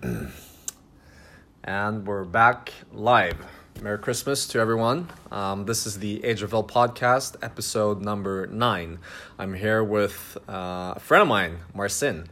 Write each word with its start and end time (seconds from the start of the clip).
and 1.64 2.06
we're 2.06 2.24
back 2.24 2.72
live. 2.92 3.36
Merry 3.80 3.98
Christmas 3.98 4.46
to 4.48 4.58
everyone. 4.58 5.08
Um, 5.30 5.64
this 5.66 5.86
is 5.86 5.98
the 5.98 6.24
Age 6.24 6.42
of 6.42 6.52
L 6.52 6.62
podcast, 6.64 7.36
episode 7.42 8.00
number 8.00 8.46
nine. 8.46 8.98
I'm 9.38 9.54
here 9.54 9.82
with 9.82 10.38
uh, 10.48 10.94
a 10.96 11.00
friend 11.00 11.22
of 11.22 11.28
mine, 11.28 11.58
Marcin. 11.74 12.28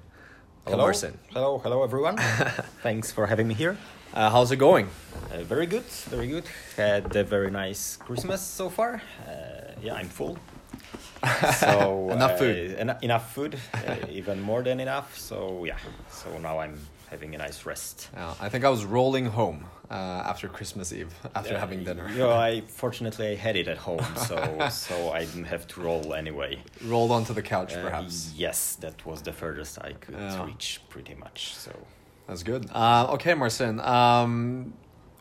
Hello, 0.64 0.76
Hello, 0.76 0.84
Marcin. 0.84 1.18
hello, 1.32 1.58
hello, 1.58 1.82
everyone. 1.82 2.16
Thanks 2.82 3.10
for 3.10 3.26
having 3.26 3.48
me 3.48 3.54
here. 3.54 3.76
Uh, 4.14 4.30
how's 4.30 4.50
it 4.52 4.56
going? 4.56 4.88
Uh, 5.32 5.42
very 5.42 5.66
good, 5.66 5.84
very 6.08 6.28
good. 6.28 6.44
Had 6.76 7.14
a 7.16 7.24
very 7.24 7.50
nice 7.50 7.96
Christmas 7.96 8.40
so 8.42 8.68
far. 8.68 9.02
Uh, 9.26 9.72
yeah, 9.82 9.94
I'm 9.94 10.08
full. 10.08 10.38
So 11.58 12.08
Enough 12.10 12.30
uh, 12.32 12.36
food. 12.36 12.76
ena- 12.78 12.98
enough 13.02 13.34
food, 13.34 13.58
uh, 13.74 13.96
even 14.08 14.40
more 14.40 14.62
than 14.62 14.80
enough. 14.80 15.18
So 15.18 15.64
yeah, 15.66 15.76
so 16.10 16.38
now 16.38 16.58
I'm 16.60 16.78
having 17.10 17.34
a 17.34 17.38
nice 17.38 17.66
rest. 17.66 18.08
Uh, 18.16 18.34
I 18.40 18.48
think 18.48 18.64
I 18.64 18.68
was 18.70 18.84
rolling 18.84 19.26
home 19.26 19.66
uh, 19.90 19.94
after 20.32 20.48
Christmas 20.48 20.92
Eve, 20.92 21.12
after 21.34 21.54
Uh, 21.56 21.58
having 21.60 21.84
dinner. 21.84 22.08
Know, 22.08 22.30
I 22.30 22.60
fortunately 22.82 23.26
I 23.32 23.34
had 23.34 23.56
it 23.56 23.68
at 23.68 23.78
home, 23.78 24.04
so 24.28 24.36
so 24.70 24.94
I 25.18 25.20
didn't 25.24 25.46
have 25.54 25.66
to 25.72 25.80
roll 25.80 26.14
anyway. 26.14 26.52
Rolled 26.84 27.10
onto 27.10 27.32
the 27.34 27.42
couch, 27.42 27.72
Uh, 27.74 27.82
perhaps. 27.82 28.32
yes, 28.36 28.76
that 28.80 29.04
was 29.04 29.22
the 29.22 29.32
furthest 29.32 29.78
I 29.88 29.92
could 30.02 30.14
Yeah. 30.14 30.46
reach, 30.46 30.80
pretty 30.88 31.14
much. 31.14 31.54
So. 31.54 31.72
That's 32.28 32.44
good. 32.44 32.62
Uh, 32.72 33.14
okay, 33.14 33.34
Marcin. 33.34 33.80
Um, 33.80 34.72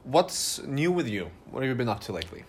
what's 0.04 0.62
new 0.64 0.92
with 0.92 1.08
you? 1.08 1.26
What 1.52 1.64
have 1.64 1.70
you 1.72 1.76
been 1.76 1.90
up 1.90 2.02
to 2.02 2.12
lately? 2.14 2.44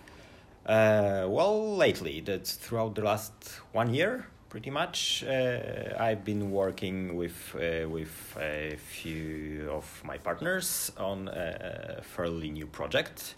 Uh, 0.65 1.25
well, 1.27 1.75
lately, 1.75 2.21
that's 2.21 2.53
throughout 2.53 2.93
the 2.93 3.01
last 3.01 3.33
one 3.73 3.91
year, 3.95 4.27
pretty 4.51 4.69
much. 4.69 5.23
Uh, 5.23 5.95
I've 5.97 6.25
been 6.25 6.51
working 6.51 7.15
with 7.15 7.55
uh, 7.55 7.87
with 7.87 8.35
a 8.37 8.75
few 8.77 9.69
of 9.71 9.85
my 10.03 10.17
partners 10.17 10.91
on 10.97 11.29
a 11.29 12.01
fairly 12.03 12.49
new 12.51 12.67
project, 12.67 13.35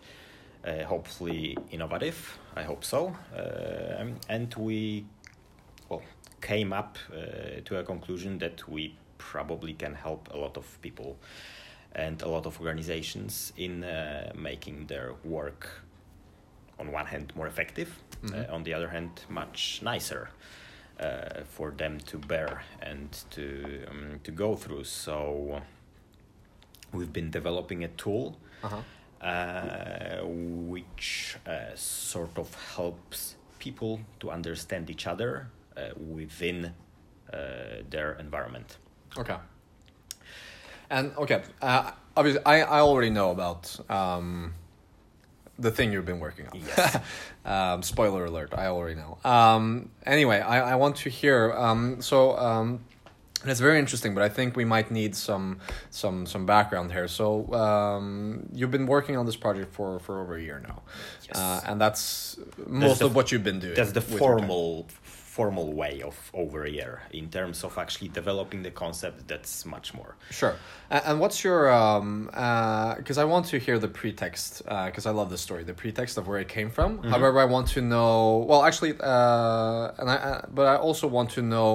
uh, 0.66 0.84
hopefully 0.86 1.56
innovative. 1.72 2.18
I 2.56 2.64
hope 2.64 2.84
so. 2.84 3.16
Uh, 3.32 4.06
and 4.28 4.54
we, 4.56 5.06
well, 5.88 6.02
came 6.42 6.74
up 6.74 6.98
uh, 7.12 7.62
to 7.66 7.78
a 7.78 7.84
conclusion 7.84 8.40
that 8.40 8.68
we 8.68 8.96
probably 9.20 9.74
can 9.74 9.94
help 9.94 10.30
a 10.34 10.38
lot 10.38 10.58
of 10.58 10.66
people 10.82 11.16
and 11.96 12.24
a 12.24 12.28
lot 12.28 12.46
of 12.48 12.60
organizations 12.60 13.54
in 13.56 13.84
uh, 13.84 14.32
making 14.36 14.88
their 14.88 15.14
work 15.24 15.70
on 16.80 16.92
one 16.92 17.06
hand 17.06 17.32
more 17.36 17.48
effective 17.48 17.90
Mhm. 18.24 18.50
uh, 18.50 18.56
on 18.56 18.64
the 18.64 18.74
other 18.74 18.88
hand 18.88 19.12
much 19.30 19.82
nicer 19.84 20.30
uh, 21.00 21.44
for 21.46 21.72
them 21.72 22.00
to 22.00 22.18
bear 22.18 22.64
and 22.82 23.12
to 23.32 23.86
um, 23.90 24.20
to 24.24 24.32
go 24.32 24.56
through 24.56 24.84
so 24.84 25.62
we've 26.94 27.14
been 27.14 27.32
developing 27.32 27.84
a 27.84 27.88
tool 27.90 28.38
Uh-huh. 28.64 28.82
uh, 29.22 30.22
which 30.26 31.38
uh, 31.46 31.76
sort 31.76 32.38
of 32.38 32.56
helps 32.76 33.36
people 33.60 34.00
to 34.20 34.30
understand 34.32 34.90
each 34.90 35.08
other 35.08 35.48
uh, 35.78 35.82
within 35.98 36.66
uh, 37.34 37.40
their 37.90 38.14
environment 38.20 38.78
Okay. 39.18 39.36
And 40.90 41.12
okay, 41.18 41.42
uh, 41.62 41.92
obviously, 42.16 42.42
I, 42.46 42.62
I 42.62 42.80
already 42.82 43.10
know 43.10 43.32
about 43.32 43.80
um, 43.90 44.54
the 45.60 45.72
thing 45.72 45.92
you've 45.94 46.06
been 46.06 46.20
working 46.20 46.48
on. 46.48 46.60
Yes. 46.60 46.98
um, 47.46 47.84
spoiler 47.84 48.26
alert! 48.26 48.54
I 48.56 48.68
already 48.68 48.96
know. 48.96 49.18
Um, 49.24 49.90
anyway, 50.06 50.40
I, 50.40 50.72
I 50.72 50.76
want 50.76 50.96
to 50.98 51.10
hear. 51.10 51.52
Um, 51.54 52.02
so 52.02 52.38
um, 52.38 52.80
and 53.42 53.52
it's 53.52 53.60
very 53.60 53.78
interesting, 53.78 54.14
but 54.16 54.24
I 54.24 54.30
think 54.30 54.56
we 54.56 54.64
might 54.66 54.90
need 54.90 55.16
some 55.16 55.60
some 55.90 56.26
some 56.26 56.46
background 56.46 56.92
here. 56.94 57.08
So 57.10 57.54
um, 57.54 58.48
you've 58.54 58.72
been 58.72 58.86
working 58.88 59.18
on 59.18 59.26
this 59.26 59.36
project 59.36 59.74
for 59.74 60.00
for 60.00 60.22
over 60.22 60.38
a 60.38 60.42
year 60.42 60.60
now, 60.66 60.82
Yes. 61.28 61.38
uh, 61.38 61.62
and 61.68 61.80
that's 61.80 62.38
most 62.66 63.00
the- 63.00 63.06
of 63.06 63.16
what 63.16 63.32
you've 63.32 63.44
been 63.44 63.60
doing. 63.60 63.76
that's 63.76 63.92
the 63.92 64.00
with 64.00 64.12
your 64.12 64.20
time. 64.40 64.48
formal 64.48 64.88
formal 65.34 65.74
way 65.74 66.00
of 66.10 66.16
over 66.36 66.64
a 66.64 66.70
year 66.70 67.02
in 67.12 67.28
terms 67.28 67.64
of 67.64 67.76
actually 67.84 68.08
developing 68.22 68.62
the 68.62 68.70
concept 68.70 69.28
that's 69.28 69.66
much 69.66 69.88
more 70.00 70.16
Sure. 70.30 70.56
And, 70.92 71.20
what's 71.20 71.44
your 71.44 71.62
um 71.72 72.30
uh 72.34 72.96
because 73.00 73.18
I 73.18 73.26
want 73.34 73.46
to 73.48 73.58
hear 73.66 73.78
the 73.80 73.88
pretext 74.02 74.62
uh 74.68 74.86
because 74.88 75.06
I 75.12 75.14
love 75.20 75.30
the 75.36 75.42
story, 75.48 75.64
the 75.64 75.80
pretext 75.84 76.14
of 76.20 76.24
where 76.28 76.40
it 76.46 76.50
came 76.58 76.70
from. 76.70 76.90
However, 77.14 77.40
I 77.46 77.48
want 77.56 77.68
to 77.76 77.82
know 77.82 78.46
well 78.50 78.62
actually 78.70 78.94
uh 79.00 80.00
and 80.00 80.08
I 80.14 80.18
uh, 80.30 80.46
but 80.58 80.66
I 80.74 80.76
also 80.88 81.06
want 81.18 81.30
to 81.38 81.42
know 81.54 81.70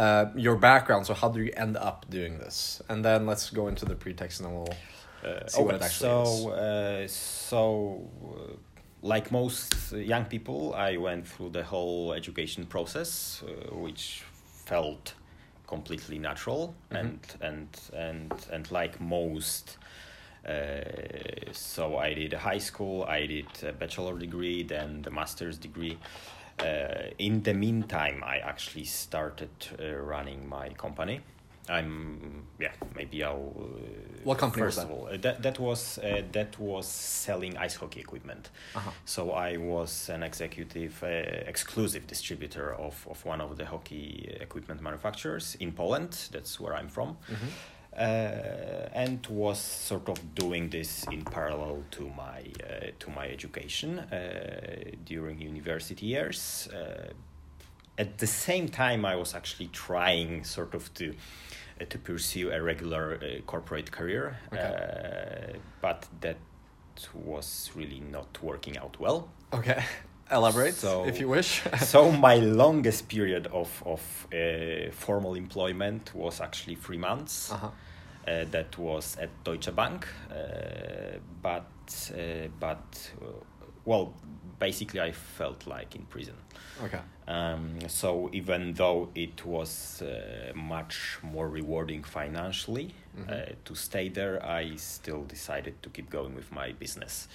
uh 0.00 0.26
your 0.46 0.56
background. 0.70 1.02
So 1.08 1.14
how 1.20 1.28
do 1.34 1.38
you 1.46 1.52
end 1.64 1.76
up 1.76 1.98
doing 2.18 2.34
this? 2.44 2.80
And 2.88 2.98
then 3.04 3.20
let's 3.30 3.44
go 3.50 3.64
into 3.72 3.84
the 3.84 3.96
pretext 4.04 4.34
and 4.38 4.44
then 4.46 4.54
we'll 4.58 4.74
uh, 5.24 5.46
See 5.46 5.62
what 5.62 5.74
it 5.76 5.82
actually 5.82 6.08
so 6.08 6.50
uh, 6.50 7.08
so 7.08 8.10
uh, 8.30 8.71
like 9.02 9.30
most 9.32 9.92
young 9.92 10.24
people 10.24 10.74
i 10.74 10.96
went 10.96 11.26
through 11.26 11.50
the 11.50 11.64
whole 11.64 12.12
education 12.12 12.64
process 12.64 13.42
uh, 13.42 13.74
which 13.74 14.22
felt 14.64 15.14
completely 15.66 16.18
natural 16.18 16.74
and 16.90 17.18
and 17.40 17.68
and 17.92 18.32
and 18.52 18.70
like 18.70 19.00
most 19.00 19.78
uh, 20.46 20.80
so 21.52 21.98
I 21.98 22.14
did 22.14 22.32
a 22.32 22.38
high 22.38 22.58
school, 22.58 23.04
I 23.04 23.26
did 23.26 23.46
a 23.62 23.72
bachelor 23.72 24.18
degree, 24.18 24.64
then 24.64 25.02
the 25.02 25.10
master's 25.10 25.56
degree. 25.56 25.98
Uh, 26.58 27.10
in 27.18 27.42
the 27.42 27.54
meantime, 27.54 28.22
I 28.24 28.38
actually 28.38 28.84
started 28.84 29.50
uh, 29.78 29.94
running 29.94 30.48
my 30.48 30.70
company. 30.70 31.20
I'm 31.68 32.44
yeah 32.58 32.72
maybe 32.96 33.22
I'll. 33.24 33.54
Uh, 33.56 34.24
What 34.24 34.38
company 34.38 34.64
was 34.64 34.74
first 34.76 34.88
that? 34.88 34.92
of 34.94 34.98
all, 34.98 35.08
uh, 35.08 35.16
that 35.18 35.42
that 35.42 35.58
was 35.58 35.98
uh, 35.98 36.22
that 36.32 36.58
was 36.58 36.86
selling 36.86 37.56
ice 37.56 37.76
hockey 37.76 38.00
equipment. 38.00 38.50
Uh-huh. 38.74 38.90
So 39.04 39.30
I 39.32 39.56
was 39.58 40.08
an 40.10 40.22
executive, 40.22 41.02
uh, 41.02 41.48
exclusive 41.48 42.06
distributor 42.06 42.74
of, 42.74 43.06
of 43.10 43.24
one 43.24 43.40
of 43.40 43.56
the 43.56 43.64
hockey 43.66 44.36
equipment 44.40 44.80
manufacturers 44.80 45.56
in 45.60 45.72
Poland. 45.72 46.28
That's 46.32 46.58
where 46.60 46.74
I'm 46.74 46.88
from. 46.88 47.16
Uh, 47.94 48.88
and 48.94 49.26
was 49.28 49.58
sort 49.58 50.08
of 50.08 50.34
doing 50.34 50.70
this 50.70 51.04
in 51.12 51.22
parallel 51.24 51.82
to 51.90 52.04
my 52.16 52.40
uh, 52.64 52.86
to 52.98 53.10
my 53.10 53.28
education 53.28 53.98
uh, 53.98 54.96
during 55.04 55.40
university 55.42 56.06
years. 56.06 56.68
Uh, 56.72 57.12
at 57.98 58.16
the 58.16 58.26
same 58.26 58.68
time, 58.68 59.04
I 59.04 59.14
was 59.16 59.34
actually 59.34 59.68
trying 59.68 60.44
sort 60.44 60.74
of 60.74 60.92
to 60.94 61.12
to 61.88 61.98
pursue 61.98 62.50
a 62.50 62.60
regular 62.62 63.18
uh, 63.22 63.40
corporate 63.46 63.90
career, 63.90 64.36
uh, 64.52 65.56
but 65.80 66.06
that 66.20 66.36
was 67.14 67.70
really 67.74 68.00
not 68.00 68.42
working 68.42 68.78
out 68.78 68.98
well. 69.00 69.28
Okay. 69.52 69.82
Elaborate 70.30 70.74
So- 70.74 71.04
if 71.06 71.20
you 71.20 71.28
wish. 71.28 71.62
so 71.80 72.10
my 72.12 72.36
longest 72.36 73.08
period 73.08 73.46
of 73.48 73.82
of 73.84 74.26
uh, 74.32 74.90
formal 74.92 75.34
employment 75.34 76.14
was 76.14 76.40
actually 76.40 76.76
three 76.76 76.98
months. 76.98 77.52
uh-huh. 77.52 77.70
Uh, 78.24 78.44
that 78.52 78.78
was 78.78 79.16
at 79.18 79.30
Deutsche 79.42 79.74
Bank, 79.74 80.06
uh, 80.30 81.18
but 81.42 81.66
uh, 82.14 82.46
but 82.60 83.10
uh, 83.20 83.61
well, 83.84 84.12
basically 84.58 85.00
I 85.00 85.12
felt 85.12 85.66
like 85.66 85.94
in 85.96 86.02
prison. 86.06 86.34
Okay. 86.84 87.00
Um, 87.28 87.78
so 87.88 88.28
even 88.32 88.74
though 88.74 89.08
it 89.14 89.44
was 89.44 90.02
uh, 90.02 90.52
much 90.54 91.18
more 91.22 91.48
rewarding 91.48 92.04
financially 92.04 92.94
Mhm. 93.16 93.28
uh, 93.30 93.52
to 93.64 93.74
stay 93.74 94.08
there, 94.08 94.44
I 94.44 94.76
still 94.76 95.24
decided 95.24 95.74
to 95.82 95.90
keep 95.90 96.10
going 96.10 96.34
with 96.34 96.50
my 96.52 96.72
business. 96.72 97.28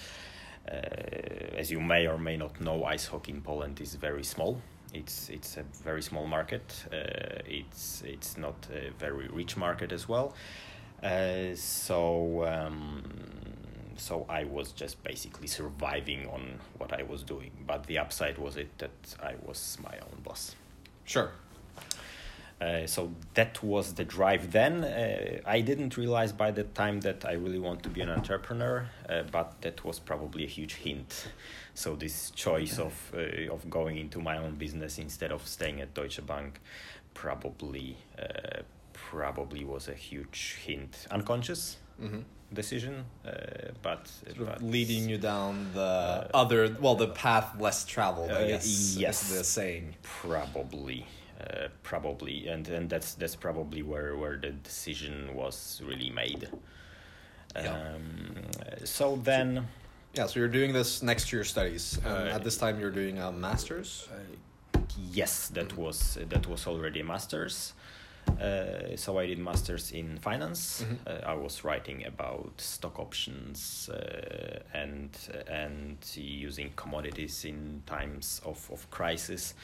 Uh, 0.66 1.58
as 1.60 1.70
you 1.70 1.80
may 1.80 2.06
or 2.06 2.18
may 2.18 2.36
not 2.36 2.60
know, 2.60 2.84
ice 2.84 3.06
hockey 3.06 3.32
in 3.32 3.40
Poland 3.42 3.80
is 3.80 3.94
very 3.94 4.24
small. 4.24 4.60
It's 4.92 5.30
it's 5.30 5.56
a 5.58 5.64
very 5.84 6.02
small 6.02 6.26
market. 6.26 6.86
Uh, 6.92 7.42
it's 7.46 8.02
it's 8.04 8.36
not 8.38 8.68
a 8.70 8.90
very 8.98 9.28
rich 9.28 9.56
market 9.56 9.92
as 9.92 10.08
well. 10.08 10.34
Uh, 11.02 11.54
so 11.54 12.44
um, 12.44 13.02
so 13.98 14.26
I 14.28 14.44
was 14.44 14.72
just 14.72 15.02
basically 15.04 15.46
surviving 15.46 16.26
on 16.28 16.58
what 16.78 16.92
I 16.92 17.02
was 17.02 17.22
doing. 17.22 17.50
But 17.66 17.86
the 17.86 17.98
upside 17.98 18.38
was 18.38 18.56
it 18.56 18.76
that 18.78 18.90
I 19.22 19.34
was 19.46 19.78
my 19.82 19.96
own 19.98 20.20
boss. 20.22 20.54
Sure. 21.04 21.30
Uh, 22.60 22.86
so 22.86 23.12
that 23.34 23.62
was 23.62 23.94
the 23.94 24.04
drive 24.04 24.50
then. 24.50 24.82
Uh, 24.82 25.40
I 25.46 25.60
didn't 25.60 25.96
realize 25.96 26.32
by 26.32 26.50
the 26.50 26.64
time 26.64 27.00
that 27.02 27.24
I 27.24 27.34
really 27.34 27.60
want 27.60 27.84
to 27.84 27.88
be 27.88 28.00
an 28.00 28.10
entrepreneur, 28.10 28.88
uh, 29.08 29.22
but 29.30 29.60
that 29.60 29.84
was 29.84 30.00
probably 30.00 30.42
a 30.42 30.48
huge 30.48 30.74
hint. 30.74 31.28
So 31.74 31.94
this 31.94 32.30
choice 32.32 32.80
of 32.80 33.12
uh, 33.14 33.54
of 33.54 33.70
going 33.70 33.98
into 33.98 34.18
my 34.20 34.38
own 34.38 34.56
business 34.56 34.98
instead 34.98 35.30
of 35.30 35.46
staying 35.46 35.80
at 35.80 35.94
Deutsche 35.94 36.26
Bank 36.26 36.60
probably 37.14 37.96
uh, 38.18 38.62
probably 38.92 39.64
was 39.64 39.86
a 39.86 39.94
huge 39.94 40.56
hint, 40.64 41.06
unconscious 41.12 41.76
Mm-hmm. 42.02 42.20
Decision, 42.52 43.04
uh, 43.26 43.30
but, 43.82 44.10
but 44.38 44.62
leading 44.62 45.08
you 45.08 45.18
down 45.18 45.70
the 45.74 45.80
Uh, 45.80 46.28
other, 46.34 46.76
well, 46.80 46.94
the 46.94 47.08
path 47.08 47.60
less 47.60 47.84
traveled, 47.84 48.30
I 48.30 48.44
uh, 48.44 48.46
guess. 48.48 48.96
yes. 48.96 49.22
Is 49.30 49.38
the 49.38 49.44
saying. 49.44 49.94
probably 50.02 51.06
uh, 51.40 51.68
probably, 51.84 52.48
and 52.48 52.66
and 52.68 52.90
that's 52.90 53.14
that's 53.14 53.36
probably 53.36 53.82
where 53.82 54.16
where 54.16 54.36
the 54.36 54.50
decision 54.50 55.34
was 55.34 55.80
really 55.84 56.10
made. 56.10 56.48
Yeah. 57.54 57.94
Um, 57.94 58.34
so 58.84 59.16
then. 59.16 59.68
Yeah, 60.14 60.26
so 60.26 60.40
you're 60.40 60.48
doing 60.52 60.72
this 60.72 61.02
next 61.02 61.28
to 61.28 61.36
your 61.36 61.44
studies. 61.44 61.98
Um, 62.04 62.12
Uh, 62.12 62.34
at 62.36 62.42
this 62.42 62.56
time, 62.56 62.80
you're 62.80 62.90
doing 63.02 63.18
a 63.18 63.30
master's. 63.30 64.08
Yes, 65.12 65.48
that 65.54 65.76
was 65.76 66.18
that 66.28 66.46
was 66.46 66.66
already 66.66 67.00
a 67.00 67.04
master's. 67.04 67.72
Uh, 68.40 68.96
so 68.96 69.18
I 69.18 69.26
did 69.26 69.38
masters 69.38 69.92
in 69.92 70.18
finance. 70.18 70.82
Mhm. 70.84 70.96
Uh, 71.06 71.32
I 71.32 71.34
was 71.34 71.64
writing 71.64 72.06
about 72.06 72.60
stock 72.60 72.98
options 72.98 73.88
uh, 73.88 74.60
and 74.72 75.10
and 75.48 75.96
using 76.16 76.72
commodities 76.76 77.44
in 77.44 77.82
times 77.86 78.40
of 78.44 78.70
of 78.70 78.88
crisis. 78.90 79.54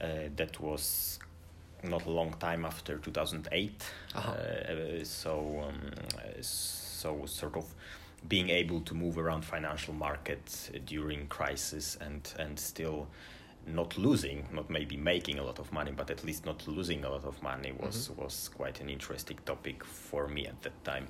Uh, 0.00 0.28
that 0.36 0.60
was 0.60 1.18
not 1.82 2.06
a 2.06 2.10
long 2.10 2.34
time 2.38 2.64
after 2.66 2.98
two 2.98 3.10
thousand 3.12 3.48
eight. 3.52 3.82
Uh-huh. 4.14 4.32
Uh, 4.32 5.04
so 5.04 5.64
um, 5.68 5.80
so 6.40 7.26
sort 7.26 7.56
of 7.56 7.64
being 8.28 8.50
able 8.50 8.80
to 8.80 8.94
move 8.94 9.18
around 9.18 9.44
financial 9.44 9.94
markets 9.94 10.70
during 10.86 11.26
crisis 11.28 11.96
and 12.00 12.34
and 12.38 12.58
still 12.58 13.06
not 13.66 13.98
losing, 13.98 14.46
not 14.52 14.70
maybe 14.70 14.96
making 14.96 15.38
a 15.38 15.42
lot 15.42 15.58
of 15.58 15.72
money, 15.72 15.92
but 15.92 16.10
at 16.10 16.24
least 16.24 16.46
not 16.46 16.66
losing 16.68 17.04
a 17.04 17.10
lot 17.10 17.24
of 17.24 17.42
money 17.42 17.72
was 17.72 18.08
Mhm. 18.08 18.16
was 18.22 18.48
quite 18.56 18.80
an 18.80 18.88
interesting 18.88 19.38
topic 19.44 19.84
for 19.84 20.28
me 20.28 20.46
at 20.46 20.62
that 20.62 20.84
time. 20.84 21.08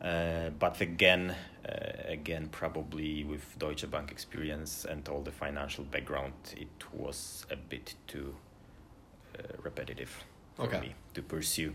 Uh, 0.00 0.50
but 0.58 0.80
again, 0.80 1.34
uh, 1.68 2.12
again, 2.12 2.48
probably 2.50 3.24
with 3.24 3.56
Deutsche 3.58 3.88
Bank 3.90 4.10
experience 4.10 4.84
and 4.84 5.08
all 5.08 5.22
the 5.22 5.30
financial 5.30 5.84
background, 5.84 6.32
it 6.56 6.84
was 6.92 7.46
a 7.50 7.56
bit 7.56 7.94
too 8.06 8.34
uh, 9.38 9.42
repetitive 9.62 10.24
for 10.54 10.64
Okay. 10.64 10.80
me 10.80 10.94
to 11.14 11.22
pursue. 11.22 11.72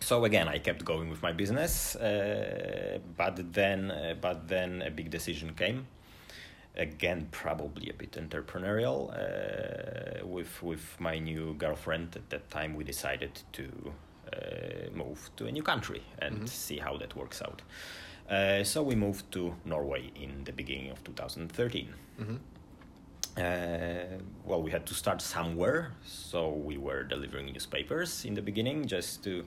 So 0.00 0.24
again, 0.24 0.48
I 0.48 0.58
kept 0.58 0.84
going 0.84 1.10
with 1.10 1.22
my 1.22 1.32
business, 1.32 1.96
uh, 1.96 2.98
but 3.16 3.52
then, 3.52 3.90
uh, 3.90 4.14
but 4.20 4.48
then 4.48 4.82
a 4.82 4.90
big 4.90 5.10
decision 5.10 5.54
came. 5.54 5.86
Again, 6.76 7.28
probably 7.30 7.88
a 7.90 7.94
bit 7.94 8.12
entrepreneurial. 8.12 9.10
Uh, 9.12 10.26
with 10.26 10.60
with 10.62 10.96
my 10.98 11.18
new 11.20 11.54
girlfriend 11.54 12.16
at 12.16 12.28
that 12.30 12.50
time, 12.50 12.74
we 12.74 12.82
decided 12.84 13.30
to 13.52 13.64
uh, 14.32 14.90
move 14.92 15.30
to 15.36 15.46
a 15.46 15.52
new 15.52 15.62
country 15.62 16.02
and 16.18 16.40
Mhm. 16.42 16.48
see 16.48 16.78
how 16.78 16.96
that 16.98 17.14
works 17.14 17.40
out. 17.42 17.62
Uh, 18.28 18.64
so 18.64 18.82
we 18.82 18.94
moved 18.96 19.30
to 19.32 19.54
Norway 19.64 20.10
in 20.16 20.44
the 20.44 20.52
beginning 20.52 20.90
of 20.90 21.04
2013. 21.04 21.88
Mm-hmm. 22.20 22.36
Uh, 23.36 24.18
well, 24.44 24.62
we 24.62 24.70
had 24.70 24.86
to 24.86 24.94
start 24.94 25.20
somewhere, 25.20 25.90
so 26.04 26.50
we 26.50 26.78
were 26.78 27.02
delivering 27.02 27.46
newspapers 27.52 28.24
in 28.24 28.34
the 28.34 28.42
beginning, 28.42 28.86
just 28.86 29.24
to 29.24 29.44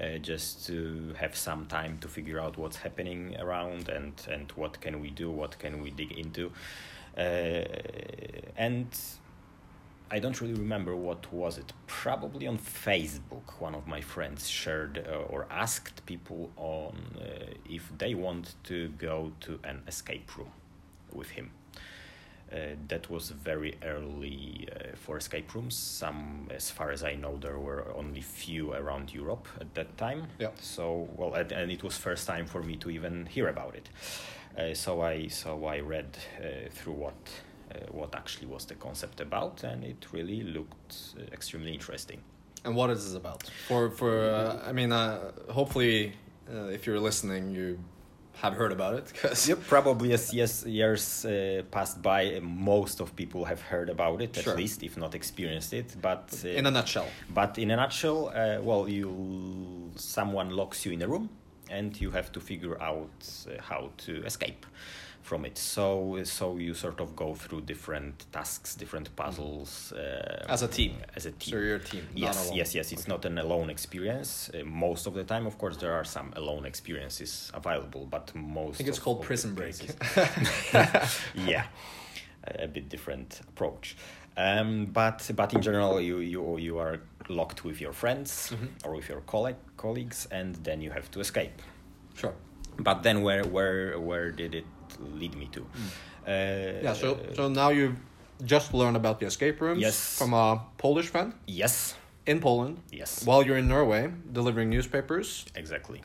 uh, 0.00 0.18
just 0.18 0.66
to 0.66 1.14
have 1.18 1.36
some 1.36 1.66
time 1.66 1.98
to 1.98 2.08
figure 2.08 2.40
out 2.40 2.56
what's 2.58 2.76
happening 2.76 3.36
around 3.38 3.88
and 3.88 4.12
and 4.30 4.52
what 4.52 4.80
can 4.80 5.00
we 5.00 5.10
do, 5.10 5.30
what 5.30 5.58
can 5.58 5.82
we 5.82 5.90
dig 5.90 6.12
into, 6.12 6.50
uh, 7.16 7.64
and 8.56 8.88
I 10.10 10.18
don't 10.18 10.40
really 10.40 10.54
remember 10.54 10.94
what 10.94 11.32
was 11.32 11.58
it. 11.58 11.72
Probably 11.86 12.46
on 12.46 12.58
Facebook, 12.58 13.58
one 13.58 13.74
of 13.74 13.86
my 13.86 14.00
friends 14.00 14.48
shared 14.48 15.06
uh, 15.08 15.32
or 15.32 15.46
asked 15.50 16.04
people 16.06 16.50
on 16.56 16.94
uh, 17.18 17.46
if 17.68 17.90
they 17.98 18.14
want 18.14 18.54
to 18.64 18.88
go 18.90 19.32
to 19.40 19.58
an 19.64 19.82
escape 19.88 20.36
room 20.36 20.52
with 21.12 21.30
him. 21.30 21.50
Uh, 22.54 22.76
that 22.86 23.10
was 23.10 23.30
very 23.30 23.74
early 23.82 24.68
uh, 24.70 24.94
for 24.94 25.16
escape 25.16 25.52
rooms. 25.54 25.74
Some, 25.74 26.46
as 26.54 26.70
far 26.70 26.92
as 26.92 27.02
I 27.02 27.16
know, 27.16 27.36
there 27.36 27.58
were 27.58 27.92
only 27.96 28.20
few 28.20 28.72
around 28.72 29.12
Europe 29.12 29.48
at 29.60 29.74
that 29.74 29.96
time. 29.98 30.28
Yeah. 30.38 30.50
So 30.60 31.08
well, 31.16 31.34
and, 31.34 31.50
and 31.50 31.72
it 31.72 31.82
was 31.82 31.96
first 31.96 32.28
time 32.28 32.46
for 32.46 32.62
me 32.62 32.76
to 32.76 32.90
even 32.90 33.26
hear 33.26 33.48
about 33.48 33.74
it. 33.74 33.88
Uh, 34.56 34.72
so 34.74 35.02
I 35.02 35.26
so 35.28 35.64
I 35.66 35.80
read 35.80 36.16
uh, 36.38 36.70
through 36.70 36.92
what 36.92 37.14
uh, 37.72 37.78
what 37.90 38.14
actually 38.14 38.46
was 38.46 38.66
the 38.66 38.76
concept 38.76 39.20
about, 39.20 39.64
and 39.64 39.82
it 39.82 40.06
really 40.12 40.42
looked 40.42 41.16
uh, 41.18 41.22
extremely 41.32 41.72
interesting. 41.72 42.20
And 42.64 42.76
what 42.76 42.90
is 42.90 43.04
this 43.04 43.14
about? 43.14 43.42
For 43.66 43.90
for 43.90 44.30
uh, 44.30 44.62
I 44.64 44.72
mean, 44.72 44.92
uh, 44.92 45.32
hopefully, 45.50 46.12
uh, 46.48 46.66
if 46.66 46.86
you're 46.86 47.00
listening, 47.00 47.50
you 47.50 47.78
have 48.42 48.54
heard 48.54 48.72
about 48.72 48.94
it 48.94 49.06
because 49.12 49.48
Yep, 49.48 49.58
probably 49.68 50.12
as 50.12 50.32
yes 50.34 50.64
years 50.66 51.24
uh, 51.24 51.62
passed 51.70 52.02
by, 52.02 52.40
most 52.42 53.00
of 53.00 53.14
people 53.16 53.44
have 53.44 53.60
heard 53.62 53.88
about 53.90 54.20
it 54.22 54.36
Sure. 54.36 54.52
at 54.52 54.58
least, 54.58 54.82
if 54.82 54.96
not 54.96 55.14
experienced 55.14 55.72
it. 55.72 55.94
But 56.00 56.28
uh, 56.44 56.48
in 56.48 56.66
a 56.66 56.70
nutshell, 56.70 57.06
But 57.32 57.58
in 57.58 57.70
a 57.70 57.76
nutshell, 57.76 58.28
uh, 58.28 58.60
well, 58.62 58.88
you 58.88 59.90
someone 59.96 60.50
locks 60.50 60.84
you 60.84 60.92
in 60.92 61.02
a 61.02 61.08
room, 61.08 61.28
and 61.70 62.00
you 62.00 62.10
have 62.10 62.32
to 62.32 62.40
figure 62.40 62.80
out 62.82 63.28
uh, 63.46 63.60
how 63.60 63.90
to 63.98 64.24
escape 64.24 64.66
from 65.24 65.44
it. 65.46 65.56
So 65.58 66.20
so 66.24 66.56
you 66.58 66.74
sort 66.74 67.00
of 67.00 67.16
go 67.16 67.34
through 67.34 67.62
different 67.62 68.26
tasks, 68.30 68.74
different 68.74 69.14
puzzles 69.16 69.92
uh, 69.92 70.44
As 70.48 70.62
a 70.62 70.68
team. 70.68 70.96
As 71.16 71.26
a 71.26 71.32
team. 71.32 71.52
so 71.52 71.58
you're 71.58 71.76
a 71.76 71.80
team. 71.80 72.06
Yes, 72.14 72.50
yes, 72.54 72.74
yes. 72.74 72.92
It's 72.92 73.08
not 73.08 73.24
an 73.24 73.38
alone 73.38 73.70
experience. 73.70 74.50
Uh, 74.54 74.64
most 74.64 75.06
of 75.06 75.14
the 75.14 75.24
time, 75.24 75.46
of 75.46 75.58
course, 75.58 75.76
there 75.78 75.92
are 75.92 76.04
some 76.04 76.32
alone 76.36 76.66
experiences 76.66 77.50
available, 77.54 78.06
but 78.10 78.34
most. 78.34 78.74
I 78.74 78.78
think 78.78 78.88
it's 78.90 78.98
called 78.98 79.22
Prison 79.22 79.54
Break. 79.54 79.74
yeah, 81.34 81.64
a 82.58 82.68
bit 82.68 82.88
different 82.88 83.40
approach. 83.48 83.96
Um, 84.36 84.86
but 84.92 85.30
but 85.36 85.52
in 85.54 85.62
general, 85.62 86.00
you 86.00 86.18
you 86.18 86.58
you 86.58 86.78
are 86.78 86.98
locked 87.28 87.64
with 87.64 87.80
your 87.80 87.92
friends 87.92 88.50
Mhm. 88.52 88.68
or 88.84 88.96
with 88.96 89.08
your 89.08 89.20
colleague, 89.26 89.56
colleagues, 89.76 90.26
and 90.30 90.54
then 90.64 90.80
you 90.80 90.90
have 90.92 91.08
to 91.10 91.20
escape. 91.20 91.62
Sure. 92.16 92.32
But 92.78 93.02
then 93.02 93.22
where 93.22 93.44
where 93.44 93.98
where 94.00 94.30
did 94.32 94.54
it 94.54 94.64
lead 95.20 95.34
me 95.36 95.46
to? 95.52 95.60
Uh, 95.60 96.30
Mm. 96.30 96.82
Yeah. 96.82 96.94
So 96.94 97.18
so 97.34 97.48
now 97.48 97.70
you've 97.70 97.96
just 98.44 98.74
learned 98.74 98.96
about 98.96 99.18
the 99.20 99.26
escape 99.26 99.60
rooms 99.60 99.80
Yes. 99.80 100.18
from 100.18 100.32
a 100.34 100.58
Polish 100.78 101.08
friend 101.10 101.32
yes, 101.46 101.94
in 102.26 102.40
Poland 102.40 102.78
yes, 102.92 103.24
while 103.26 103.42
you're 103.46 103.58
in 103.58 103.68
Norway 103.68 104.10
delivering 104.32 104.70
newspapers, 104.70 105.44
exactly. 105.54 106.00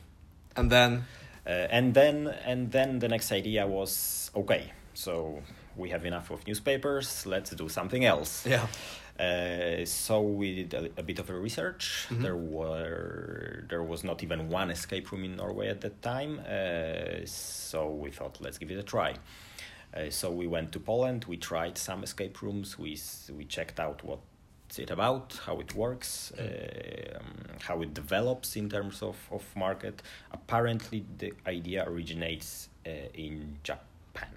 and 0.56 0.70
then 0.70 1.04
Uh, 1.46 1.66
and 1.76 1.94
then 1.94 2.28
and 2.46 2.70
then 2.70 2.98
the 3.00 3.08
next 3.08 3.32
idea 3.32 3.66
was 3.66 4.30
okay 4.36 4.72
so 4.94 5.40
we 5.76 5.90
have 5.90 6.04
enough 6.04 6.30
of 6.30 6.46
newspapers 6.46 7.26
let's 7.26 7.50
do 7.50 7.68
something 7.68 8.04
else 8.04 8.46
yeah. 8.46 8.66
uh, 9.18 9.84
so 9.84 10.20
we 10.22 10.64
did 10.64 10.74
a, 10.74 11.00
a 11.00 11.02
bit 11.02 11.18
of 11.18 11.30
a 11.30 11.34
research 11.34 12.06
Mhm. 12.10 12.22
there 12.22 12.36
were 12.36 13.64
there 13.68 13.82
was 13.82 14.02
not 14.04 14.22
even 14.22 14.48
one 14.48 14.70
escape 14.70 15.10
room 15.12 15.24
in 15.24 15.36
norway 15.36 15.68
at 15.68 15.80
that 15.80 16.02
time 16.02 16.40
uh, 16.40 17.24
so 17.26 17.90
we 17.90 18.10
thought 18.10 18.40
let's 18.40 18.58
give 18.58 18.70
it 18.70 18.78
a 18.78 18.82
try 18.82 19.14
uh, 19.94 20.10
so 20.10 20.30
we 20.30 20.46
went 20.46 20.72
to 20.72 20.80
poland 20.80 21.24
we 21.26 21.36
tried 21.36 21.76
some 21.78 22.02
escape 22.02 22.42
rooms 22.42 22.78
we 22.78 22.98
we 23.36 23.44
checked 23.44 23.78
out 23.80 24.02
what 24.04 24.20
it 24.78 24.90
about 24.90 25.26
how 25.46 25.58
it 25.58 25.74
works 25.74 26.32
um, 26.38 27.24
how 27.68 27.82
it 27.82 27.92
develops 27.92 28.54
in 28.56 28.68
terms 28.68 29.02
of, 29.02 29.16
of 29.32 29.42
market 29.56 30.00
apparently 30.32 31.04
the 31.18 31.32
idea 31.46 31.84
originates 31.88 32.68
uh, 32.86 32.90
in 33.14 33.56
japan 33.62 34.28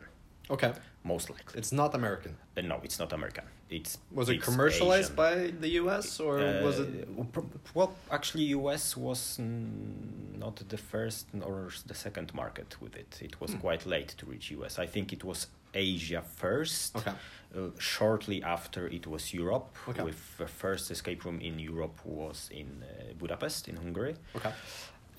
Okay. 0.50 0.74
Most 1.03 1.29
likely 1.29 1.57
It's 1.60 1.72
not 1.72 1.93
American. 1.95 2.36
Uh, 2.57 2.62
no 2.62 2.79
it's 2.83 3.00
not 3.00 3.12
american 3.13 3.43
it's 3.69 3.98
Was 4.12 4.29
it 4.29 4.36
it's 4.36 4.45
commercialized 4.45 5.13
Asian. 5.13 5.51
by 5.51 5.60
the 5.62 5.69
U.S. 5.83 6.19
or 6.19 6.38
was 6.63 6.79
it? 6.79 7.07
Uh, 7.19 7.41
well 7.74 7.91
actually 8.12 8.45
us 8.74 8.95
was 8.98 9.39
not 9.39 10.55
the 10.69 10.77
first 10.77 11.27
or 11.41 11.69
the 11.88 11.93
second 11.95 12.33
market 12.33 12.75
with 12.81 12.95
it 12.95 13.19
it 13.22 13.36
was 13.41 13.51
Hmm. 13.51 13.60
quite 13.60 13.86
late 13.86 14.10
to 14.19 14.25
reach 14.25 14.51
us 14.65 14.79
i 14.79 14.88
think 14.88 15.12
it 15.13 15.24
was 15.24 15.48
asia 15.74 16.22
first 16.22 16.95
Okay. 16.95 17.12
uh, 17.57 17.69
shortly 17.79 18.43
after 18.43 18.88
it 18.88 19.05
was 19.07 19.33
Europe, 19.33 19.67
Okay. 19.88 20.03
with 20.03 20.19
the 20.38 20.48
first 20.48 20.91
escape 20.91 21.24
room 21.25 21.39
in 21.41 21.60
Europe 21.60 21.98
was 22.05 22.50
in 22.51 22.69
uh, 22.83 23.13
Budapest 23.19 23.67
in 23.67 23.75
Hungary, 23.77 24.15
Okay. 24.36 24.51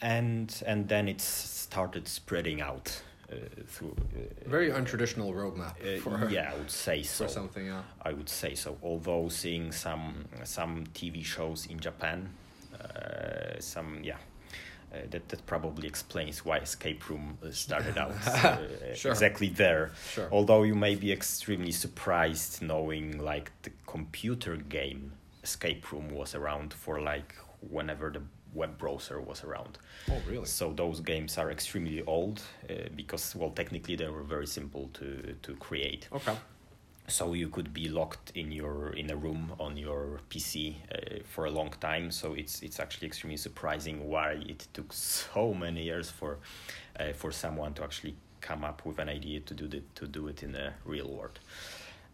and 0.01 0.63
and 0.67 0.89
then 0.89 1.09
it 1.09 1.21
started 1.21 2.07
spreading 2.09 2.61
out 2.61 2.87
uh, 2.89 3.14
through. 3.67 3.95
Uh, 4.17 4.49
Very 4.49 4.71
untraditional 4.71 5.33
roadmap 5.35 5.75
uh, 5.83 6.01
for 6.01 6.29
yeah, 6.31 6.53
I 6.53 6.57
would 6.59 6.71
say 6.71 7.03
so. 7.03 7.25
for 7.25 7.31
something. 7.31 7.67
Yeah. 7.67 7.83
I 8.03 8.13
would 8.13 8.29
say 8.29 8.55
so. 8.55 8.77
Although 8.83 9.29
seeing 9.29 9.73
some 9.73 10.25
some 10.45 10.85
TV 10.95 11.25
shows 11.25 11.67
in 11.67 11.79
Japan, 11.81 12.31
uh, 12.81 13.61
some 13.61 14.01
yeah. 14.05 14.17
Uh, 14.93 14.99
that, 15.11 15.29
that 15.29 15.45
probably 15.47 15.89
explains 15.89 16.45
why 16.45 16.59
escape 16.59 17.11
room 17.11 17.37
uh, 17.45 17.51
started 17.51 17.99
out 17.99 18.13
uh, 18.45 18.59
Sure. 18.95 19.11
exactly 19.11 19.49
there 19.49 19.91
Sure. 20.13 20.29
although 20.31 20.63
you 20.63 20.77
may 20.77 20.95
be 20.95 21.11
extremely 21.11 21.73
surprised 21.73 22.63
knowing 22.63 23.19
like 23.19 23.51
the 23.63 23.71
computer 23.89 24.55
game 24.57 25.11
escape 25.43 25.91
room 25.91 26.11
was 26.11 26.37
around 26.37 26.73
for 26.73 27.01
like 27.01 27.35
whenever 27.71 28.09
the 28.11 28.23
web 28.55 28.79
browser 28.79 29.21
was 29.21 29.45
around 29.45 29.79
oh, 30.11 30.21
really? 30.29 30.47
so 30.47 30.73
those 30.73 31.01
games 31.01 31.39
are 31.39 31.51
extremely 31.51 32.03
old 32.07 32.41
uh, 32.71 32.75
because 32.97 33.35
well 33.37 33.51
technically 33.51 33.97
they 33.97 34.09
were 34.09 34.23
very 34.23 34.47
simple 34.47 34.89
to 34.95 35.35
to 35.43 35.55
create 35.57 36.09
Okay. 36.13 36.35
so 37.09 37.35
you 37.35 37.49
could 37.49 37.73
be 37.75 37.89
locked 37.89 38.33
in 38.35 38.53
your 38.53 38.93
in 38.97 39.11
a 39.11 39.17
room 39.17 39.53
on 39.59 39.77
your 39.77 40.21
PC 40.31 40.75
uh, 40.91 41.21
for 41.25 41.45
a 41.47 41.51
long 41.51 41.71
time. 41.81 42.11
So 42.11 42.35
it's 42.35 42.63
it's 42.63 42.81
actually 42.81 43.09
extremely 43.09 43.37
surprising 43.37 44.09
why 44.09 44.33
it 44.49 44.67
took 44.73 44.93
so 44.93 45.53
many 45.55 45.83
years 45.85 46.11
for 46.11 46.39
uh, 46.99 47.13
for 47.13 47.33
someone 47.33 47.75
to 47.75 47.83
actually 47.85 48.15
come 48.41 48.65
up 48.65 48.87
with 48.87 48.99
an 48.99 49.09
idea 49.09 49.41
to 49.41 49.55
do 49.55 49.67
the, 49.69 49.83
to 49.95 50.07
do 50.07 50.29
it 50.29 50.43
in 50.43 50.53
the 50.53 50.73
real 50.87 51.09
world. 51.09 51.39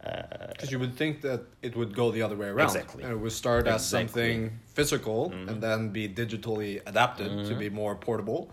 Because 0.02 0.70
you 0.72 0.78
would 0.78 0.94
think 0.96 1.20
that 1.22 1.42
it 1.62 1.76
would 1.76 1.94
go 1.94 2.10
the 2.10 2.22
other 2.22 2.36
way 2.36 2.48
around. 2.48 2.66
Exactly. 2.66 3.02
And 3.02 3.12
it 3.12 3.16
would 3.16 3.32
start 3.32 3.66
as 3.66 3.82
Exactly. 3.82 3.98
something 3.98 4.58
physical 4.74 5.30
Mhm. 5.30 5.48
and 5.48 5.62
then 5.62 5.88
be 5.90 6.08
digitally 6.08 6.80
adapted 6.86 7.28
to 7.48 7.54
Mhm. 7.54 7.58
be 7.58 7.68
more 7.70 7.94
portable. 7.94 8.50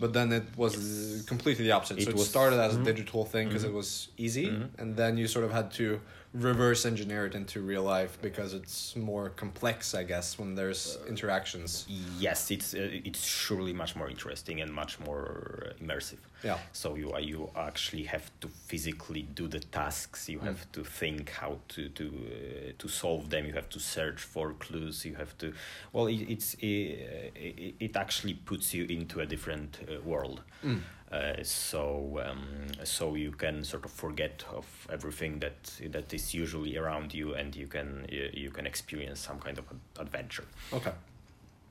But 0.00 0.12
then 0.12 0.32
it 0.32 0.44
was 0.56 0.74
Yes. 0.74 1.24
completely 1.26 1.64
the 1.64 1.72
opposite. 1.72 1.98
It 1.98 2.04
so 2.04 2.10
it 2.10 2.16
was- 2.16 2.28
started 2.28 2.58
as 2.60 2.74
mhm. 2.76 2.80
a 2.82 2.84
digital 2.84 3.24
thing 3.24 3.48
because 3.48 3.64
it 3.64 3.72
was 3.72 4.08
easy, 4.16 4.46
Mhm. 4.46 4.68
and 4.78 4.96
then 4.96 5.16
you 5.18 5.26
sort 5.26 5.44
of 5.44 5.52
had 5.52 5.70
to 5.72 6.00
reverse 6.34 6.86
engineer 6.86 7.26
it 7.26 7.34
into 7.34 7.60
real 7.60 7.82
life 7.82 8.18
because 8.22 8.54
it's 8.54 8.96
more 8.96 9.30
complex, 9.30 9.94
I 9.94 10.02
guess, 10.04 10.38
when 10.38 10.54
there's 10.54 10.98
interactions. 11.08 11.86
Yes, 12.18 12.50
it's 12.50 12.74
uh, 12.74 12.88
it's 13.04 13.24
surely 13.24 13.72
much 13.72 13.94
more 13.94 14.08
interesting 14.08 14.60
and 14.60 14.72
much 14.72 14.98
more 15.00 15.74
immersive. 15.82 16.18
Yeah. 16.42 16.58
So 16.72 16.94
you 16.94 17.12
uh, 17.12 17.18
you 17.18 17.50
actually 17.54 18.04
have 18.04 18.30
to 18.40 18.48
physically 18.48 19.22
do 19.34 19.46
the 19.46 19.60
tasks. 19.60 20.28
You 20.28 20.40
have 20.40 20.70
to 20.72 20.84
think 20.84 21.30
how 21.30 21.58
to 21.68 21.88
to 21.90 22.06
uh, 22.06 22.72
to 22.78 22.88
solve 22.88 23.28
them. 23.30 23.46
You 23.46 23.52
have 23.52 23.68
to 23.70 23.80
search 23.80 24.20
for 24.20 24.54
clues. 24.54 25.04
You 25.04 25.14
have 25.16 25.36
to. 25.38 25.52
Well, 25.92 26.06
it, 26.06 26.22
it's 26.28 26.54
uh, 26.54 26.58
it, 26.62 27.74
it 27.78 27.96
actually 27.96 28.34
puts 28.34 28.72
you 28.72 28.84
into 28.86 29.20
a 29.20 29.26
different 29.26 29.78
uh, 29.82 30.00
world. 30.00 30.40
Mm. 30.64 30.80
Uh, 31.12 31.42
so 31.42 32.18
um, 32.24 32.66
so 32.84 33.14
you 33.14 33.32
can 33.32 33.64
sort 33.64 33.84
of 33.84 33.90
forget 33.90 34.44
of 34.54 34.64
everything 34.90 35.40
that 35.40 35.70
that 35.90 36.14
is 36.14 36.32
usually 36.32 36.78
around 36.78 37.12
you, 37.12 37.34
and 37.34 37.54
you 37.54 37.66
can 37.66 38.06
you, 38.10 38.30
you 38.32 38.50
can 38.50 38.66
experience 38.66 39.20
some 39.20 39.38
kind 39.38 39.58
of 39.58 39.64
adventure 39.98 40.44
Okay. 40.72 40.92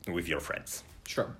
with 0.07 0.27
your 0.27 0.39
friends. 0.39 0.83
Sure. 1.07 1.35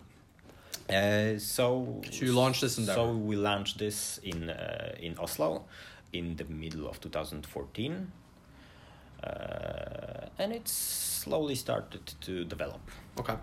Uh, 0.89 1.37
so 1.37 2.01
So 2.09 2.25
you 2.25 2.33
launched 2.33 2.61
this 2.61 2.77
endeavor. 2.79 2.95
So 2.99 3.11
we 3.13 3.35
launched 3.35 3.77
this 3.77 4.19
in 4.23 4.49
uh, 4.49 4.95
in 4.99 5.17
Oslo 5.19 5.65
in 6.11 6.35
the 6.37 6.45
middle 6.45 6.87
of 6.89 6.99
2014, 6.99 8.11
uh, 9.23 10.25
and 10.39 10.51
it 10.53 10.67
slowly 10.67 11.55
started 11.55 12.05
to 12.21 12.43
develop. 12.45 12.81
Okay. 13.19 13.35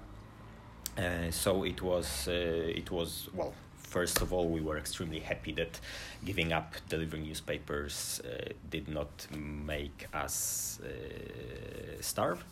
Uh, 0.99 1.31
so 1.31 1.63
it 1.65 1.81
was 1.81 2.27
uh, 2.29 2.33
it 2.33 2.91
was 2.91 3.29
well. 3.33 3.55
First 3.89 4.21
of 4.21 4.33
all, 4.35 4.49
we 4.49 4.61
were 4.61 4.77
extremely 4.77 5.21
happy 5.21 5.53
that 5.53 5.81
giving 6.23 6.53
up 6.53 6.75
delivering 6.91 7.25
newspapers 7.25 8.21
uh, 8.23 8.53
did 8.71 8.87
not 8.87 9.27
make 9.35 10.07
us 10.13 10.79
uh, 10.85 12.03
starve. 12.03 12.45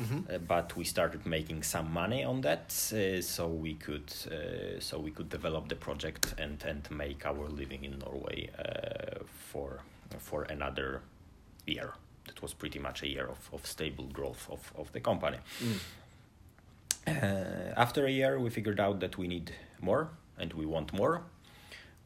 Mm-hmm. 0.00 0.18
Uh, 0.32 0.38
but 0.38 0.76
we 0.76 0.84
started 0.84 1.26
making 1.26 1.62
some 1.62 1.90
money 1.92 2.22
on 2.22 2.42
that, 2.42 2.66
uh, 2.92 3.22
so 3.22 3.48
we 3.48 3.74
could 3.74 4.12
uh, 4.30 4.78
so 4.78 4.98
we 4.98 5.10
could 5.10 5.30
develop 5.30 5.68
the 5.68 5.74
project 5.74 6.34
and 6.38 6.62
and 6.64 6.88
make 6.90 7.24
our 7.24 7.48
living 7.48 7.84
in 7.84 7.98
Norway 7.98 8.50
uh, 8.58 9.24
for 9.50 9.80
for 10.18 10.42
another 10.42 11.00
year. 11.66 11.94
That 12.26 12.42
was 12.42 12.52
pretty 12.54 12.78
much 12.78 13.02
a 13.02 13.08
year 13.08 13.26
of, 13.26 13.48
of 13.52 13.66
stable 13.66 14.04
growth 14.12 14.46
of, 14.50 14.72
of 14.76 14.92
the 14.92 15.00
company. 15.00 15.38
Mm. 15.62 15.78
Uh, 17.06 17.72
after 17.76 18.04
a 18.04 18.10
year, 18.10 18.38
we 18.38 18.50
figured 18.50 18.80
out 18.80 19.00
that 19.00 19.16
we 19.16 19.28
need 19.28 19.52
more 19.80 20.08
and 20.38 20.52
we 20.52 20.66
want 20.66 20.92
more. 20.92 21.22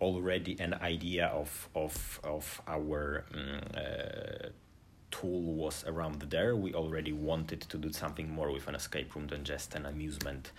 Already, 0.01 0.57
an 0.61 0.75
idea 0.75 1.27
of 1.27 1.69
of 1.75 2.21
of 2.25 2.63
our 2.67 3.25
um, 3.35 3.61
uh, 3.77 4.49
tool 5.11 5.55
was 5.55 5.85
around 5.87 6.23
there. 6.31 6.57
We 6.57 6.75
already 6.75 7.13
wanted 7.13 7.61
to 7.61 7.79
do 7.79 7.93
something 7.93 8.31
more 8.31 8.51
with 8.51 8.69
an 8.69 8.75
escape 8.75 9.15
room 9.15 9.27
than 9.27 9.45
just 9.45 9.75
an 9.75 9.87
amusement 9.87 10.53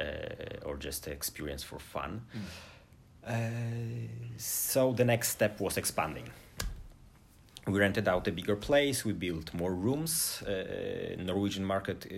uh, 0.00 0.64
or 0.64 0.76
just 0.76 1.06
an 1.06 1.12
experience 1.12 1.62
for 1.62 1.78
fun. 1.78 2.22
Uh, 3.26 3.32
so 4.36 4.92
the 4.92 5.04
next 5.04 5.28
step 5.28 5.60
was 5.60 5.76
expanding. 5.76 6.30
We 7.66 7.78
rented 7.80 8.08
out 8.08 8.26
a 8.26 8.32
bigger 8.32 8.56
place. 8.56 9.04
We 9.04 9.12
built 9.12 9.52
more 9.52 9.74
rooms. 9.74 10.42
Uh, 10.42 11.16
Norwegian 11.18 11.64
market 11.64 12.06
uh, 12.10 12.14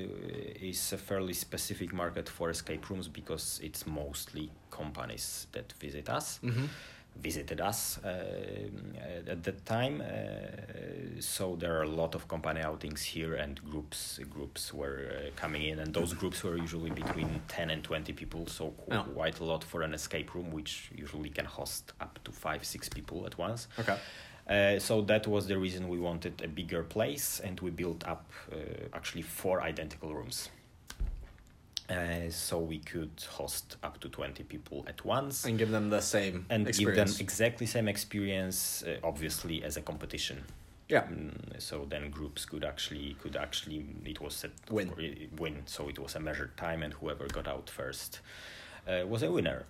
is 0.60 0.92
a 0.92 0.98
fairly 0.98 1.32
specific 1.32 1.92
market 1.92 2.28
for 2.28 2.50
escape 2.50 2.88
rooms 2.88 3.08
because 3.08 3.58
it's 3.60 3.84
mostly 3.84 4.50
companies 4.82 5.46
that 5.52 5.72
visit 5.84 6.08
us 6.08 6.40
Mm-hmm. 6.42 6.66
visited 7.22 7.60
us 7.60 7.98
uh, 8.04 9.30
at 9.34 9.42
that 9.42 9.58
time. 9.66 10.00
Uh, 10.00 11.20
so 11.20 11.56
there 11.60 11.72
are 11.78 11.82
a 11.92 11.94
lot 12.02 12.14
of 12.14 12.22
company 12.28 12.60
outings 12.68 13.02
here, 13.14 13.34
and 13.44 13.60
groups 13.72 14.20
groups 14.34 14.62
were 14.80 14.98
uh, 15.10 15.30
coming 15.42 15.62
in, 15.70 15.78
and 15.82 15.92
those 15.92 16.14
groups 16.20 16.38
were 16.44 16.56
usually 16.66 16.90
between 17.02 17.28
ten 17.56 17.70
and 17.70 17.82
twenty 17.82 18.12
people. 18.12 18.42
So 18.46 18.64
quite 19.14 19.40
a 19.40 19.44
lot 19.44 19.62
for 19.64 19.82
an 19.82 19.92
escape 19.94 20.28
room, 20.36 20.48
which 20.58 20.72
usually 21.04 21.30
can 21.38 21.46
host 21.58 21.92
up 22.00 22.18
to 22.24 22.30
five 22.32 22.62
six 22.64 22.88
people 22.88 23.26
at 23.26 23.34
once. 23.38 23.68
Okay. 23.82 23.96
Uh, 24.48 24.78
so 24.88 25.02
that 25.02 25.26
was 25.26 25.46
the 25.46 25.56
reason 25.58 25.88
we 25.88 25.98
wanted 25.98 26.34
a 26.44 26.48
bigger 26.48 26.82
place, 26.82 27.40
and 27.46 27.60
we 27.60 27.70
built 27.70 28.00
up 28.08 28.24
uh, 28.52 28.56
actually 28.98 29.22
four 29.22 29.56
identical 29.72 30.10
rooms. 30.18 30.48
Uh, 31.90 32.30
so 32.30 32.58
we 32.58 32.78
could 32.78 33.10
host 33.38 33.76
up 33.82 33.98
to 34.00 34.08
20 34.08 34.44
people 34.44 34.84
at 34.86 35.04
once 35.04 35.44
And 35.44 35.58
give 35.58 35.70
them 35.72 35.90
the 35.90 36.00
same 36.00 36.46
and 36.48 36.68
experience. 36.68 37.10
give 37.10 37.18
them 37.18 37.24
exactly 37.24 37.66
same 37.66 37.88
experience 37.88 38.84
uh, 38.86 38.96
obviously 39.02 39.64
as 39.64 39.76
a 39.76 39.80
competition 39.82 40.44
yeah. 40.88 41.02
Mm, 41.02 41.32
so 41.58 41.86
then 41.88 42.10
groups 42.10 42.44
could 42.46 42.64
actually 42.64 43.16
could 43.22 43.36
actually 43.36 43.84
it 44.04 44.20
was 44.20 44.34
set 44.34 44.50
Win. 44.70 44.92
win 45.38 45.62
so 45.66 45.88
it 45.88 45.98
was 45.98 46.14
a 46.16 46.20
measured 46.20 46.56
time 46.56 46.84
and 46.84 46.92
whoever 46.94 47.26
got 47.28 47.48
out 47.48 47.68
first 47.70 48.20
uh, 48.86 49.04
was 49.08 49.22
a 49.24 49.30
winner 49.30 49.64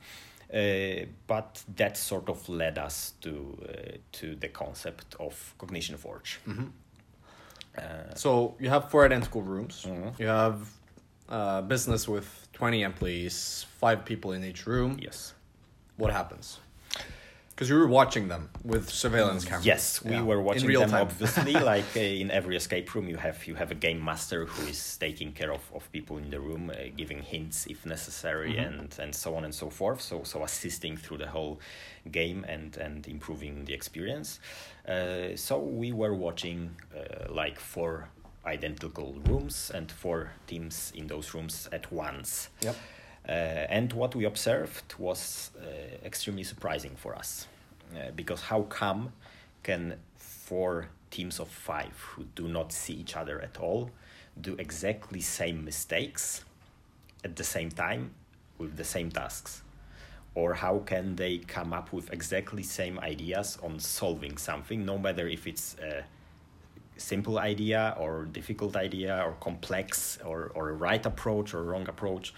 uh, 0.52 1.06
but 1.26 1.62
that 1.76 1.96
sort 1.96 2.28
of 2.28 2.48
led 2.48 2.76
us 2.78 3.14
to 3.22 3.56
uh, 3.68 3.96
to 4.12 4.34
the 4.36 4.48
concept 4.48 5.14
of 5.18 5.54
cognition 5.58 5.96
forge 5.96 6.38
Mm-hmm. 6.46 6.66
uh, 7.78 8.14
So 8.14 8.56
you 8.60 8.68
have 8.68 8.90
four 8.90 9.04
identical 9.06 9.42
rooms. 9.42 9.86
Mhm. 9.86 10.18
You 10.18 10.26
have 10.28 10.56
uh, 11.30 11.62
business 11.62 12.08
with 12.08 12.26
20 12.52 12.82
employees, 12.82 13.66
five 13.78 14.04
people 14.04 14.32
in 14.32 14.44
each 14.44 14.66
room. 14.66 14.98
yes 15.00 15.34
What 15.96 16.12
happens? 16.12 16.58
Because 17.50 17.68
you 17.68 17.76
were 17.78 17.88
watching 17.88 18.28
them 18.28 18.48
with 18.64 18.88
surveillance 18.88 19.44
cameras. 19.44 19.66
Yes, 19.66 20.02
we 20.02 20.12
Yeah. 20.12 20.22
were 20.22 20.40
watching 20.40 20.66
real 20.66 20.80
them. 20.80 20.90
time. 20.90 21.02
Obviously, 21.02 21.52
like 21.74 21.94
uh, 21.94 22.00
in 22.22 22.30
every 22.30 22.56
escape 22.56 22.94
room, 22.94 23.06
you 23.06 23.18
have 23.18 23.46
you 23.46 23.54
have 23.56 23.70
a 23.70 23.74
game 23.74 24.02
master 24.02 24.46
who 24.46 24.66
is 24.66 24.96
taking 24.96 25.32
care 25.34 25.52
of, 25.52 25.60
of 25.74 25.82
people 25.92 26.16
in 26.16 26.30
the 26.30 26.40
room, 26.40 26.70
uh, 26.70 26.74
giving 26.96 27.20
hints 27.22 27.66
if 27.66 27.84
necessary, 27.84 28.54
Mhm. 28.54 28.66
and 28.66 28.98
and 29.02 29.14
so 29.14 29.34
on 29.36 29.44
and 29.44 29.54
so 29.54 29.68
forth. 29.68 30.00
So 30.00 30.22
so 30.24 30.42
assisting 30.42 30.96
through 30.96 31.18
the 31.18 31.28
whole 31.36 31.60
game 32.10 32.44
and 32.48 32.78
and 32.78 33.06
improving 33.06 33.66
the 33.66 33.74
experience. 33.74 34.40
Uh, 34.88 35.36
so 35.36 35.58
we 35.82 35.92
were 35.92 36.14
watching 36.14 36.58
uh, 36.96 37.26
like 37.42 37.60
four 37.60 38.08
identical 38.46 39.16
rooms 39.26 39.70
and 39.74 39.90
four 39.90 40.32
teams 40.46 40.92
in 40.94 41.06
those 41.06 41.34
rooms 41.34 41.68
at 41.72 41.92
once. 41.92 42.48
Yep. 42.62 42.76
Uh, 43.28 43.32
and 43.32 43.92
what 43.92 44.14
we 44.14 44.24
observed 44.24 44.94
was 44.98 45.50
uh, 45.60 45.66
extremely 46.04 46.44
surprising 46.44 46.96
for 46.96 47.14
us. 47.14 47.46
Uh, 47.94 48.10
because 48.14 48.40
how 48.40 48.62
come 48.62 49.12
can 49.62 49.96
four 50.16 50.88
teams 51.10 51.40
of 51.40 51.48
five 51.48 51.98
who 52.12 52.24
do 52.34 52.48
not 52.48 52.72
see 52.72 52.94
each 52.94 53.16
other 53.16 53.40
at 53.40 53.58
all 53.58 53.90
do 54.40 54.54
exactly 54.58 55.20
same 55.20 55.64
mistakes 55.64 56.44
at 57.24 57.36
the 57.36 57.44
same 57.44 57.70
time 57.70 58.12
with 58.58 58.76
the 58.76 58.84
same 58.84 59.10
tasks? 59.10 59.62
Or 60.34 60.54
how 60.54 60.78
can 60.78 61.16
they 61.16 61.38
come 61.38 61.72
up 61.72 61.92
with 61.92 62.12
exactly 62.12 62.62
same 62.62 62.98
ideas 63.00 63.58
on 63.62 63.80
solving 63.80 64.38
something, 64.38 64.86
no 64.86 64.96
matter 64.96 65.28
if 65.28 65.46
it's 65.46 65.76
a 65.82 66.04
simple 67.00 67.38
idea 67.38 67.94
or 67.98 68.26
difficult 68.32 68.76
idea 68.76 69.22
or 69.26 69.32
complex 69.40 70.18
or, 70.24 70.52
or 70.54 70.70
a 70.70 70.72
right 70.72 71.04
approach 71.06 71.54
or 71.54 71.62
wrong 71.64 71.88
approach? 71.88 72.32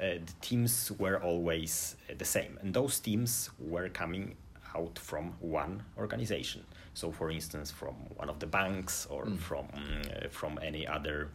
uh, 0.00 0.18
the 0.26 0.32
teams 0.40 0.90
were 0.98 1.22
always 1.22 1.96
uh, 2.10 2.14
the 2.18 2.24
same, 2.24 2.58
and 2.60 2.74
those 2.74 2.98
teams 3.00 3.50
were 3.60 3.88
coming 3.88 4.34
out 4.74 4.98
from 4.98 5.32
one 5.40 5.82
organization. 5.96 6.62
So, 6.94 7.12
for 7.12 7.30
instance, 7.30 7.70
from 7.70 7.94
one 8.16 8.28
of 8.28 8.38
the 8.38 8.46
banks 8.46 9.06
or 9.10 9.24
Mm. 9.26 9.38
from 9.38 9.66
uh, 9.74 10.28
from 10.30 10.58
any 10.62 10.86
other 10.86 11.28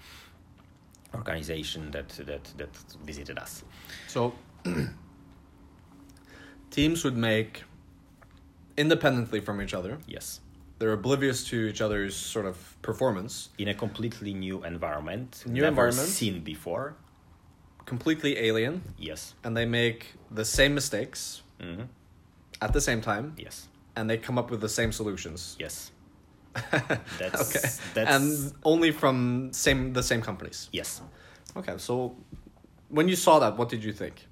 organization 1.14 1.92
that 1.92 2.10
that 2.26 2.44
that 2.58 2.70
visited 3.06 3.38
us. 3.40 3.64
So 4.08 4.34
teams 6.72 7.04
would 7.04 7.18
make 7.18 7.64
independently 8.78 9.40
from 9.40 9.62
each 9.62 9.74
other. 9.74 9.98
Yes, 10.08 10.40
They're 10.80 10.94
oblivious 10.94 11.44
to 11.50 11.68
each 11.68 11.82
other's 11.82 12.16
sort 12.16 12.46
of 12.46 12.56
performance, 12.82 13.50
in 13.58 13.68
a 13.68 13.74
completely 13.74 14.34
new 14.34 14.64
environment, 14.64 15.44
New 15.46 15.62
never 15.62 15.68
environment. 15.70 16.08
seen 16.08 16.40
before. 16.42 16.96
completely 17.86 18.38
alien, 18.38 18.82
Yes, 18.98 19.34
and 19.44 19.58
they 19.58 19.66
make 19.66 20.14
the 20.32 20.46
same 20.46 20.74
mistakes 20.76 21.42
hmm 21.62 21.84
at 22.62 22.72
the 22.74 22.82
same 22.82 23.02
time, 23.02 23.34
yes, 23.38 23.68
and 23.96 24.10
they 24.10 24.18
come 24.18 24.38
up 24.38 24.52
with 24.52 24.62
the 24.62 24.70
same 24.70 24.92
solutions. 24.92 25.56
yes. 25.60 25.92
That's, 27.20 27.42
okay. 27.50 27.68
That's, 27.94 28.16
And 28.16 28.54
only 28.64 28.92
from 28.92 29.52
same 29.54 29.94
the 29.94 30.04
same 30.04 30.22
companies. 30.22 30.70
yes. 30.74 31.02
Okay, 31.56 31.76
so 31.78 32.16
when 32.90 33.08
you 33.08 33.16
saw 33.16 33.40
that, 33.40 33.58
what 33.58 33.70
did 33.70 33.84
you 33.84 33.94
think? 33.94 34.28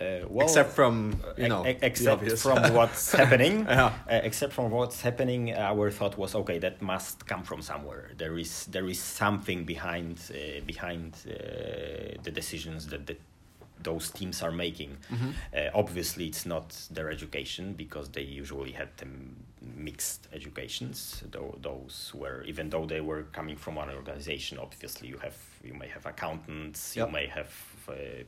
Uh, 0.00 0.24
well, 0.30 0.46
except 0.46 0.72
from 0.72 1.20
you 1.36 1.46
know, 1.48 1.66
e- 1.66 1.76
except 1.82 2.22
from 2.38 2.58
what's 2.78 3.12
happening 3.12 3.66
Yeah. 3.68 3.92
uh, 4.10 4.20
except 4.22 4.52
from 4.54 4.70
what's 4.70 5.02
happening 5.02 5.52
our 5.54 5.90
thought 5.90 6.16
was 6.16 6.34
okay 6.34 6.58
that 6.58 6.80
must 6.80 7.26
come 7.26 7.42
from 7.42 7.60
somewhere 7.62 8.10
there 8.16 8.38
is 8.38 8.64
there 8.66 8.88
is 8.88 8.98
something 8.98 9.64
behind 9.64 10.18
uh, 10.30 10.60
behind 10.66 11.12
uh, 11.28 11.32
the 12.22 12.30
decisions 12.30 12.86
that 12.86 13.06
the, 13.06 13.16
those 13.82 14.10
teams 14.10 14.42
are 14.42 14.52
making 14.52 14.96
Mm-hmm. 15.12 15.30
uh, 15.54 15.68
obviously 15.82 16.26
it's 16.26 16.46
not 16.46 16.66
their 16.90 17.10
education 17.10 17.74
because 17.74 18.08
they 18.10 18.22
usually 18.40 18.72
had 18.72 18.88
them 18.96 19.36
mixed 19.60 20.28
educations 20.32 21.22
though 21.30 21.58
those 21.60 22.12
were 22.14 22.42
even 22.44 22.70
though 22.70 22.86
they 22.86 23.00
were 23.02 23.24
coming 23.32 23.56
from 23.56 23.74
one 23.76 23.90
organization 23.90 24.58
obviously 24.58 25.08
you 25.08 25.18
have 25.18 25.36
you 25.62 25.74
may 25.74 25.88
have 25.88 26.06
accountants 26.06 26.96
Yep. 26.96 27.06
you 27.06 27.12
may 27.12 27.26
have 27.26 27.52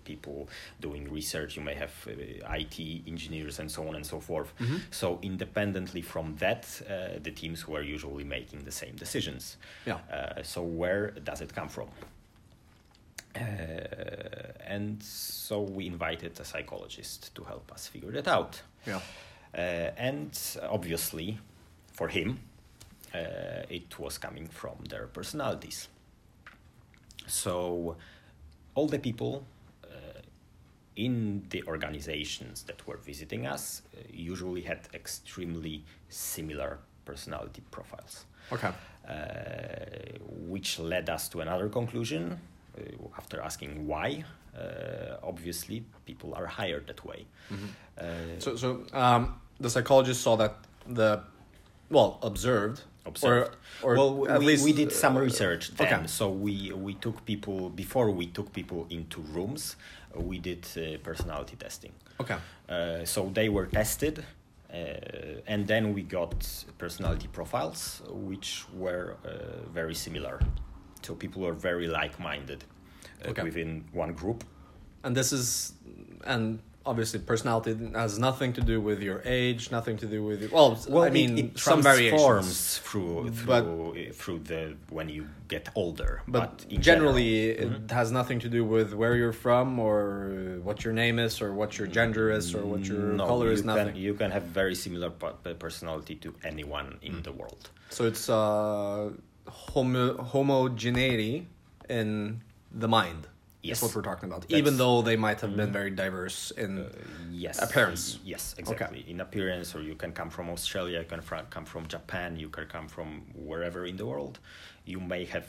people 0.04 0.48
doing 0.80 1.10
research 1.12 1.56
you 1.56 1.62
may 1.62 1.74
have 1.74 1.92
uh, 2.08 2.54
IT 2.60 2.78
engineers 3.06 3.58
and 3.58 3.70
so 3.70 3.86
on 3.88 3.94
and 3.94 4.04
so 4.06 4.20
forth 4.20 4.52
Mm-hmm. 4.58 4.76
so 4.90 5.18
independently 5.22 6.02
from 6.02 6.36
that 6.38 6.66
uh, 6.88 7.18
the 7.22 7.30
teams 7.30 7.66
were 7.68 7.82
usually 7.82 8.24
making 8.24 8.64
the 8.64 8.72
same 8.72 8.94
decisions 8.96 9.56
Yeah. 9.86 9.98
uh, 10.12 10.42
so 10.42 10.62
where 10.62 11.10
does 11.24 11.40
it 11.40 11.52
come 11.54 11.68
from 11.68 11.88
uh, 13.34 13.40
and 14.66 15.02
so 15.02 15.60
we 15.62 15.86
invited 15.86 16.38
a 16.40 16.44
psychologist 16.44 17.34
to 17.34 17.44
help 17.44 17.72
us 17.72 17.86
figure 17.88 18.12
that 18.12 18.28
out 18.28 18.60
yeah. 18.86 19.00
uh, 19.54 19.58
and 19.96 20.38
obviously, 20.68 21.38
for 21.92 22.08
him, 22.08 22.38
uh, 23.14 23.18
it 23.70 23.98
was 23.98 24.18
coming 24.18 24.46
from 24.48 24.76
their 24.88 25.06
personalities. 25.06 25.88
So, 27.26 27.96
all 28.74 28.86
the 28.88 28.98
people 28.98 29.44
uh, 29.84 29.88
in 30.96 31.44
the 31.50 31.62
organizations 31.66 32.62
that 32.64 32.86
were 32.86 32.98
visiting 32.98 33.46
us 33.46 33.82
uh, 33.96 34.00
usually 34.12 34.62
had 34.62 34.80
extremely 34.94 35.84
similar 36.08 36.78
personality 37.04 37.62
profiles, 37.70 38.24
Okay. 38.52 38.70
uh, 39.08 39.12
which 40.48 40.78
led 40.78 41.08
us 41.10 41.28
to 41.28 41.40
another 41.40 41.68
conclusion. 41.68 42.38
Uh, 42.78 43.18
after 43.18 43.40
asking 43.40 43.86
why, 43.86 44.24
uh, 44.56 45.16
obviously 45.22 45.84
people 46.06 46.34
are 46.34 46.46
hired 46.46 46.86
that 46.86 47.04
way. 47.04 47.26
Uh, 47.98 48.04
So 48.38 48.56
so 48.56 48.68
um, 48.92 49.40
the 49.60 49.68
psychologist 49.68 50.20
saw 50.22 50.36
that 50.36 50.54
the 50.86 51.20
well 51.90 52.18
observed 52.22 52.80
observed. 53.06 53.56
or, 53.82 53.94
or 53.94 53.96
well, 53.96 54.28
at 54.34 54.38
we, 54.40 54.46
least 54.46 54.64
we 54.64 54.72
did 54.72 54.92
some 54.92 55.16
uh, 55.16 55.20
research 55.20 55.70
then. 55.76 55.86
okay. 55.94 56.06
So 56.06 56.30
we 56.30 56.72
we 56.72 56.94
took 56.94 57.24
people 57.24 57.70
before 57.70 58.10
we 58.10 58.26
took 58.26 58.52
people 58.52 58.86
into 58.90 59.20
rooms. 59.34 59.76
uh, 60.16 60.20
we 60.20 60.38
did 60.38 60.66
uh, 60.76 60.98
personality 61.02 61.56
testing. 61.56 61.92
Okay. 62.20 62.36
Uh, 62.68 63.04
so 63.04 63.30
they 63.34 63.48
were 63.48 63.66
tested, 63.66 64.24
uh, 64.72 64.76
and 65.46 65.66
then 65.66 65.92
we 65.94 66.02
got 66.02 66.64
personality 66.78 67.28
profiles, 67.32 68.02
which 68.08 68.64
were 68.74 69.16
uh, 69.24 69.28
very 69.72 69.94
similar. 69.94 70.38
So 71.02 71.14
people 71.14 71.42
were 71.42 71.54
very 71.54 71.88
like-minded 71.88 72.64
uh, 73.24 73.30
Okay. 73.30 73.42
within 73.42 73.84
one 73.92 74.12
group. 74.14 74.44
And 75.04 75.16
this 75.16 75.32
is 75.32 75.72
and 76.24 76.60
obviously 76.84 77.20
personality 77.20 77.76
has 77.94 78.18
nothing 78.18 78.52
to 78.54 78.60
do 78.60 78.80
with 78.80 79.00
your 79.02 79.20
age, 79.24 79.70
nothing 79.70 79.96
to 79.98 80.06
do 80.06 80.24
with 80.24 80.50
well, 80.52 80.78
Well, 80.88 81.04
I 81.04 81.10
mean 81.10 81.38
it, 81.38 81.44
it 81.44 81.58
some 81.58 81.82
variations. 81.82 82.22
transforms 82.22 82.78
through 82.78 83.30
But- 83.46 83.64
through 83.64 84.12
through 84.12 84.38
the 84.40 84.76
when 84.90 85.08
you 85.08 85.28
get 85.48 85.68
older. 85.74 86.22
But, 86.26 86.64
in 86.70 86.80
generally, 86.82 87.54
general- 87.54 87.82
it 87.84 87.90
has 87.90 88.10
nothing 88.10 88.38
to 88.40 88.48
do 88.48 88.64
with 88.64 88.94
where 88.94 89.14
you're 89.16 89.32
from 89.46 89.78
or 89.78 89.98
what 90.62 90.82
your 90.84 90.94
name 90.94 91.18
is 91.18 91.40
or 91.42 91.52
what 91.52 91.78
your 91.78 91.86
gender 91.86 92.30
is 92.30 92.54
or 92.54 92.62
what 92.64 92.82
your 92.86 92.98
no, 93.20 93.26
color 93.26 93.46
you 93.46 93.52
is. 93.52 93.60
can, 93.60 93.66
Nothing. 93.66 93.96
you 93.96 94.14
can 94.14 94.30
have 94.30 94.44
very 94.44 94.74
similar 94.74 95.10
personality 95.10 96.14
to 96.24 96.34
anyone 96.44 96.98
in 97.02 97.14
Mm. 97.16 97.22
the 97.24 97.32
world. 97.32 97.70
So 97.90 98.06
it's 98.06 98.28
uh, 98.30 99.10
homo- 99.46 100.16
homogeneity 100.22 101.48
in 101.88 102.40
the 102.70 102.88
mind. 102.88 103.26
Yes. 103.62 103.80
That's 103.80 103.94
what 103.94 103.96
we're 104.04 104.10
talking 104.12 104.28
about. 104.28 104.40
That's- 104.42 104.58
Even 104.58 104.76
though 104.76 105.02
they 105.02 105.16
might 105.16 105.40
have 105.40 105.56
been 105.56 105.72
very 105.72 105.90
diverse 105.90 106.50
in. 106.62 106.78
Uh, 106.78 106.88
yes. 107.30 107.62
Appearance. 107.62 108.18
Yes, 108.24 108.54
exactly. 108.58 109.04
In 109.08 109.20
appearance, 109.20 109.74
or 109.76 109.82
you 109.82 109.94
can 109.94 110.12
come 110.12 110.30
from 110.30 110.50
Australia, 110.50 110.98
you 110.98 111.04
can 111.06 111.22
come 111.50 111.64
from 111.64 111.86
Japan, 111.86 112.36
you 112.36 112.48
can 112.48 112.66
come 112.66 112.88
from 112.88 113.22
wherever 113.34 113.86
in 113.86 113.96
the 113.96 114.06
world. 114.06 114.40
You 114.84 114.98
may 115.00 115.24
have 115.26 115.46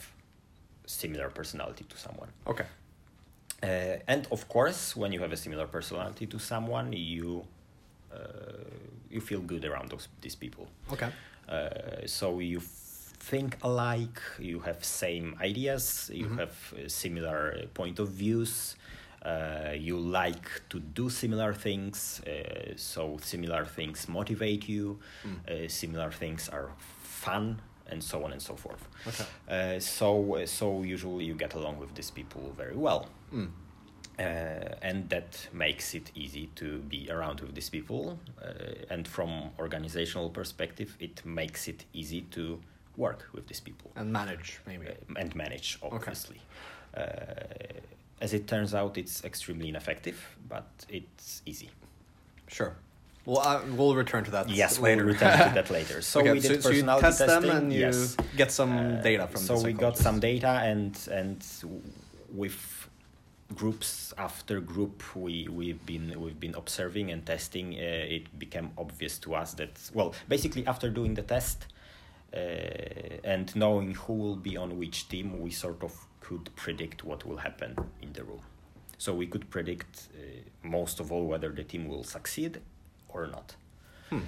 similar 0.85 1.29
personality 1.29 1.85
to 1.89 1.97
someone. 1.97 2.29
okay. 2.47 2.65
Uh, 3.63 3.97
and 4.07 4.27
of 4.29 4.49
course, 4.49 4.93
when 4.93 5.13
you 5.13 5.21
have 5.21 5.31
a 5.31 5.37
similar 5.37 5.65
personality 5.67 6.25
to 6.27 6.37
someone, 6.37 6.91
you 6.91 7.45
uh, 8.13 8.17
you 9.09 9.21
feel 9.21 9.39
good 9.39 9.63
around 9.63 9.89
those 9.89 10.09
these 10.21 10.35
people. 10.35 10.67
Okay. 10.91 11.09
Uh, 11.47 12.05
so 12.05 12.39
you 12.39 12.59
think 13.29 13.57
alike, 13.61 14.21
you 14.39 14.59
have 14.61 14.83
same 14.83 15.35
ideas, 15.41 16.09
you 16.13 16.27
Mhm. 16.27 16.37
have 16.37 16.55
uh, 16.73 16.87
similar 16.89 17.53
uh, 17.57 17.67
point 17.73 17.99
of 17.99 18.09
views. 18.09 18.75
Uh, 19.25 19.71
you 19.89 19.97
like 19.97 20.49
to 20.69 20.79
do 20.79 21.09
similar 21.09 21.53
things, 21.53 22.21
uh, 22.27 22.73
so 22.75 23.17
similar 23.21 23.65
things 23.65 24.07
motivate 24.09 24.67
you. 24.67 24.99
Mm. 25.23 25.39
Uh, 25.47 25.69
similar 25.69 26.11
things 26.11 26.49
are 26.49 26.69
fun, 27.03 27.61
and 27.91 28.03
so 28.03 28.23
on 28.25 28.31
and 28.33 28.41
so 28.41 28.55
forth. 28.55 28.87
Okay. 29.07 29.25
Uh, 29.47 29.79
so 29.79 30.35
uh, 30.35 30.45
so 30.45 30.83
usually 30.83 31.25
you 31.25 31.35
get 31.35 31.53
along 31.55 31.79
with 31.79 31.93
these 31.95 32.11
people 32.11 32.41
very 32.57 32.75
well 32.75 33.07
Mm. 33.31 33.49
uh, 34.19 34.75
and 34.81 35.09
that 35.09 35.47
makes 35.53 35.93
it 35.95 36.11
easy 36.15 36.47
to 36.55 36.79
be 36.89 37.09
around 37.09 37.39
with 37.41 37.53
these 37.55 37.69
people 37.69 38.19
uh, 38.41 38.93
and 38.93 39.07
from 39.07 39.49
organizational 39.59 40.29
perspective 40.29 40.95
it 40.99 41.25
makes 41.25 41.67
it 41.67 41.85
easy 41.93 42.21
to 42.31 42.59
work 42.97 43.27
with 43.33 43.47
these 43.47 43.59
people. 43.59 43.91
And 43.95 44.11
manage, 44.11 44.59
maybe. 44.67 44.87
uh, 44.87 44.93
and 45.21 45.35
manage 45.35 45.79
obviously. 45.81 46.41
Uh, 46.95 47.01
as 48.21 48.33
it 48.33 48.47
turns 48.47 48.73
out 48.73 48.97
it's 48.97 49.23
extremely 49.23 49.67
ineffective 49.69 50.37
but 50.47 50.67
it's 50.89 51.41
easy. 51.45 51.69
Sure. 52.47 52.75
Well, 53.25 53.39
I, 53.39 53.61
we'll 53.77 53.95
return 53.95 54.23
to 54.25 54.31
that. 54.31 54.49
Yes 54.49 54.79
later. 54.79 55.05
we'll 55.05 55.13
return 55.13 55.31
to 55.49 55.53
that 55.59 55.69
later. 55.71 56.01
So 56.01 56.19
okay, 56.19 56.33
we 56.33 56.39
did 56.39 56.61
so, 56.61 56.69
so 56.69 56.69
you 56.69 56.75
personality 56.83 57.01
test 57.05 57.19
them 57.19 57.27
testing. 57.43 57.51
and 57.57 57.73
you 57.73 57.79
yes. 57.79 58.17
get 58.37 58.51
some 58.51 58.71
Uh, 58.77 59.01
data 59.01 59.27
from 59.27 59.41
so 59.41 59.61
we 59.61 59.73
got 59.73 59.97
some 59.97 60.19
data 60.19 60.49
and 60.71 60.95
and 61.11 61.43
with 62.31 62.89
groups 63.55 64.13
after 64.17 64.59
group 64.59 65.03
we 65.15 65.47
we've 65.49 65.83
been 65.85 66.13
we've 66.19 66.39
been 66.39 66.55
observing 66.55 67.11
and 67.11 67.25
testing. 67.25 67.67
Uh, 67.75 68.15
it 68.17 68.37
became 68.39 68.71
obvious 68.77 69.17
to 69.19 69.33
us 69.35 69.53
that 69.55 69.71
well 69.93 70.13
basically 70.27 70.65
after 70.67 70.89
doing 70.89 71.13
the 71.15 71.21
test 71.23 71.57
uh, 71.65 71.72
and 73.23 73.55
knowing 73.55 73.93
who 73.95 74.13
will 74.13 74.35
be 74.35 74.57
on 74.57 74.77
which 74.77 75.07
team 75.09 75.39
we 75.39 75.51
sort 75.51 75.83
of 75.83 75.93
could 76.19 76.49
predict 76.55 77.03
what 77.03 77.25
will 77.25 77.37
happen 77.37 77.75
in 78.01 78.13
the 78.13 78.23
room 78.23 78.41
so 78.97 79.13
we 79.13 79.27
could 79.27 79.49
predict 79.49 80.07
uh, 80.15 80.21
most 80.63 80.99
of 80.99 81.11
all 81.11 81.25
whether 81.27 81.49
the 81.49 81.63
team 81.63 81.87
will 81.87 82.03
succeed 82.03 82.59
or 83.09 83.27
not 83.27 83.55
Hmm. 84.09 84.19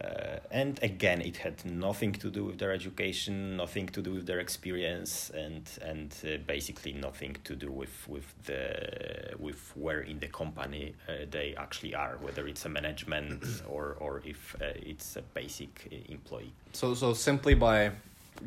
Uh, 0.00 0.38
and 0.50 0.78
again, 0.82 1.20
it 1.22 1.38
had 1.38 1.64
nothing 1.64 2.12
to 2.12 2.30
do 2.30 2.44
with 2.44 2.58
their 2.58 2.70
education, 2.70 3.56
nothing 3.56 3.86
to 3.88 4.02
do 4.02 4.12
with 4.12 4.26
their 4.26 4.40
experience, 4.40 5.30
and 5.30 5.68
and 5.82 6.14
uh, 6.24 6.36
basically 6.46 6.92
nothing 6.92 7.36
to 7.44 7.56
do 7.56 7.70
with 7.70 8.06
with 8.06 8.26
the 8.44 9.32
with 9.38 9.72
where 9.74 10.00
in 10.00 10.18
the 10.18 10.28
company 10.28 10.94
uh, 11.08 11.12
they 11.30 11.54
actually 11.56 11.94
are, 11.94 12.18
whether 12.20 12.46
it's 12.46 12.64
a 12.66 12.68
management 12.68 13.42
or 13.68 13.96
or 13.98 14.20
if 14.24 14.54
uh, 14.60 14.66
it's 14.76 15.16
a 15.16 15.22
basic 15.22 15.88
uh, 15.90 16.12
employee. 16.12 16.52
So, 16.72 16.94
so 16.94 17.14
simply 17.14 17.54
by 17.54 17.92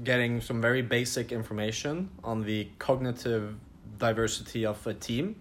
getting 0.04 0.42
some 0.42 0.62
very 0.62 0.84
basic 0.84 1.32
information 1.32 2.10
on 2.24 2.44
the 2.44 2.68
cognitive 2.78 3.56
diversity 3.98 4.66
of 4.66 4.86
a 4.86 4.94
team, 4.94 5.36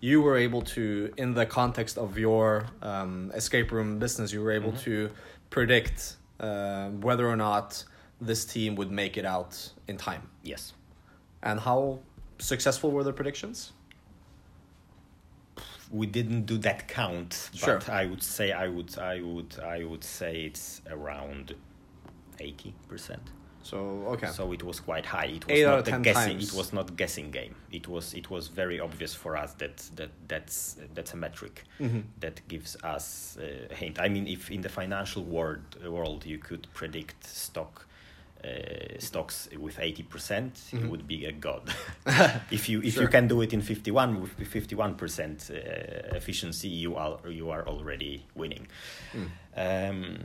you 0.00 0.20
were 0.22 0.36
able 0.36 0.62
to, 0.62 1.12
in 1.16 1.34
the 1.34 1.46
context 1.46 1.96
of 1.98 2.18
your 2.18 2.64
um, 2.80 3.30
escape 3.34 3.70
room 3.70 3.98
business, 3.98 4.32
you 4.32 4.42
were 4.42 4.50
able 4.50 4.72
Mhm. 4.72 4.82
to 4.82 5.10
predict 5.52 6.16
uh, 6.40 6.88
whether 6.88 7.28
or 7.28 7.36
not 7.36 7.84
this 8.20 8.44
team 8.44 8.74
would 8.74 8.90
make 8.90 9.16
it 9.16 9.24
out 9.24 9.70
in 9.86 9.96
time. 9.96 10.22
Yes. 10.42 10.72
And 11.42 11.60
how 11.60 12.00
successful 12.38 12.90
were 12.90 13.04
the 13.04 13.12
predictions? 13.12 13.72
We 15.90 16.06
didn't 16.06 16.46
do 16.46 16.56
that 16.58 16.88
count, 16.88 17.50
Sure. 17.54 17.78
but 17.78 17.90
I 17.90 18.06
would 18.06 18.22
say 18.22 18.50
I 18.50 18.66
would 18.66 18.98
I 18.98 19.20
would 19.20 19.58
I 19.60 19.84
would 19.84 20.02
say 20.02 20.44
it's 20.46 20.80
around 20.90 21.54
eighty 22.40 22.72
percent. 22.88 23.20
So, 23.62 23.76
okay. 24.08 24.26
So 24.28 24.52
it 24.52 24.62
was 24.62 24.80
quite 24.80 25.06
high. 25.06 25.26
It 25.36 25.46
was 25.46 25.58
Eight 25.58 25.64
not 25.66 25.88
a 25.88 25.98
guessing. 26.00 26.38
times. 26.38 26.52
It 26.52 26.56
was 26.56 26.72
not 26.72 26.96
guessing 26.96 27.30
game. 27.30 27.54
It 27.70 27.86
was 27.88 28.14
it 28.14 28.28
was 28.30 28.48
very 28.48 28.80
obvious 28.80 29.14
for 29.14 29.36
us 29.36 29.54
that 29.54 29.76
that 29.96 30.10
that's 30.28 30.76
that's 30.94 31.14
a 31.14 31.16
metric 31.16 31.64
Mhm. 31.80 32.02
that 32.20 32.40
gives 32.48 32.76
us 32.82 33.36
a 33.40 33.74
hint. 33.74 33.98
I 34.00 34.08
mean, 34.08 34.26
if 34.26 34.50
in 34.50 34.62
the 34.62 34.68
financial 34.68 35.22
world 35.24 35.60
world 35.86 36.26
you 36.26 36.38
could 36.38 36.66
predict 36.74 37.24
stock 37.24 37.86
uh, 38.44 38.98
stocks 38.98 39.48
with 39.56 39.78
80% 39.78 40.02
Mm-hmm. 40.02 40.78
you 40.84 40.90
would 40.90 41.06
be 41.06 41.26
a 41.26 41.32
god 41.32 41.62
if 42.50 42.68
you 42.68 42.82
if 42.82 42.94
Sure. 42.94 43.02
you 43.04 43.08
can 43.08 43.28
do 43.28 43.40
it 43.40 43.52
in 43.52 43.60
51 43.62 44.20
with 44.20 44.36
51% 44.36 45.50
uh, 45.50 46.16
efficiency 46.16 46.66
you 46.68 46.96
are 46.96 47.20
you 47.30 47.50
are 47.50 47.64
already 47.68 48.24
winning 48.34 48.66
Mm. 49.14 49.28
um, 49.56 50.18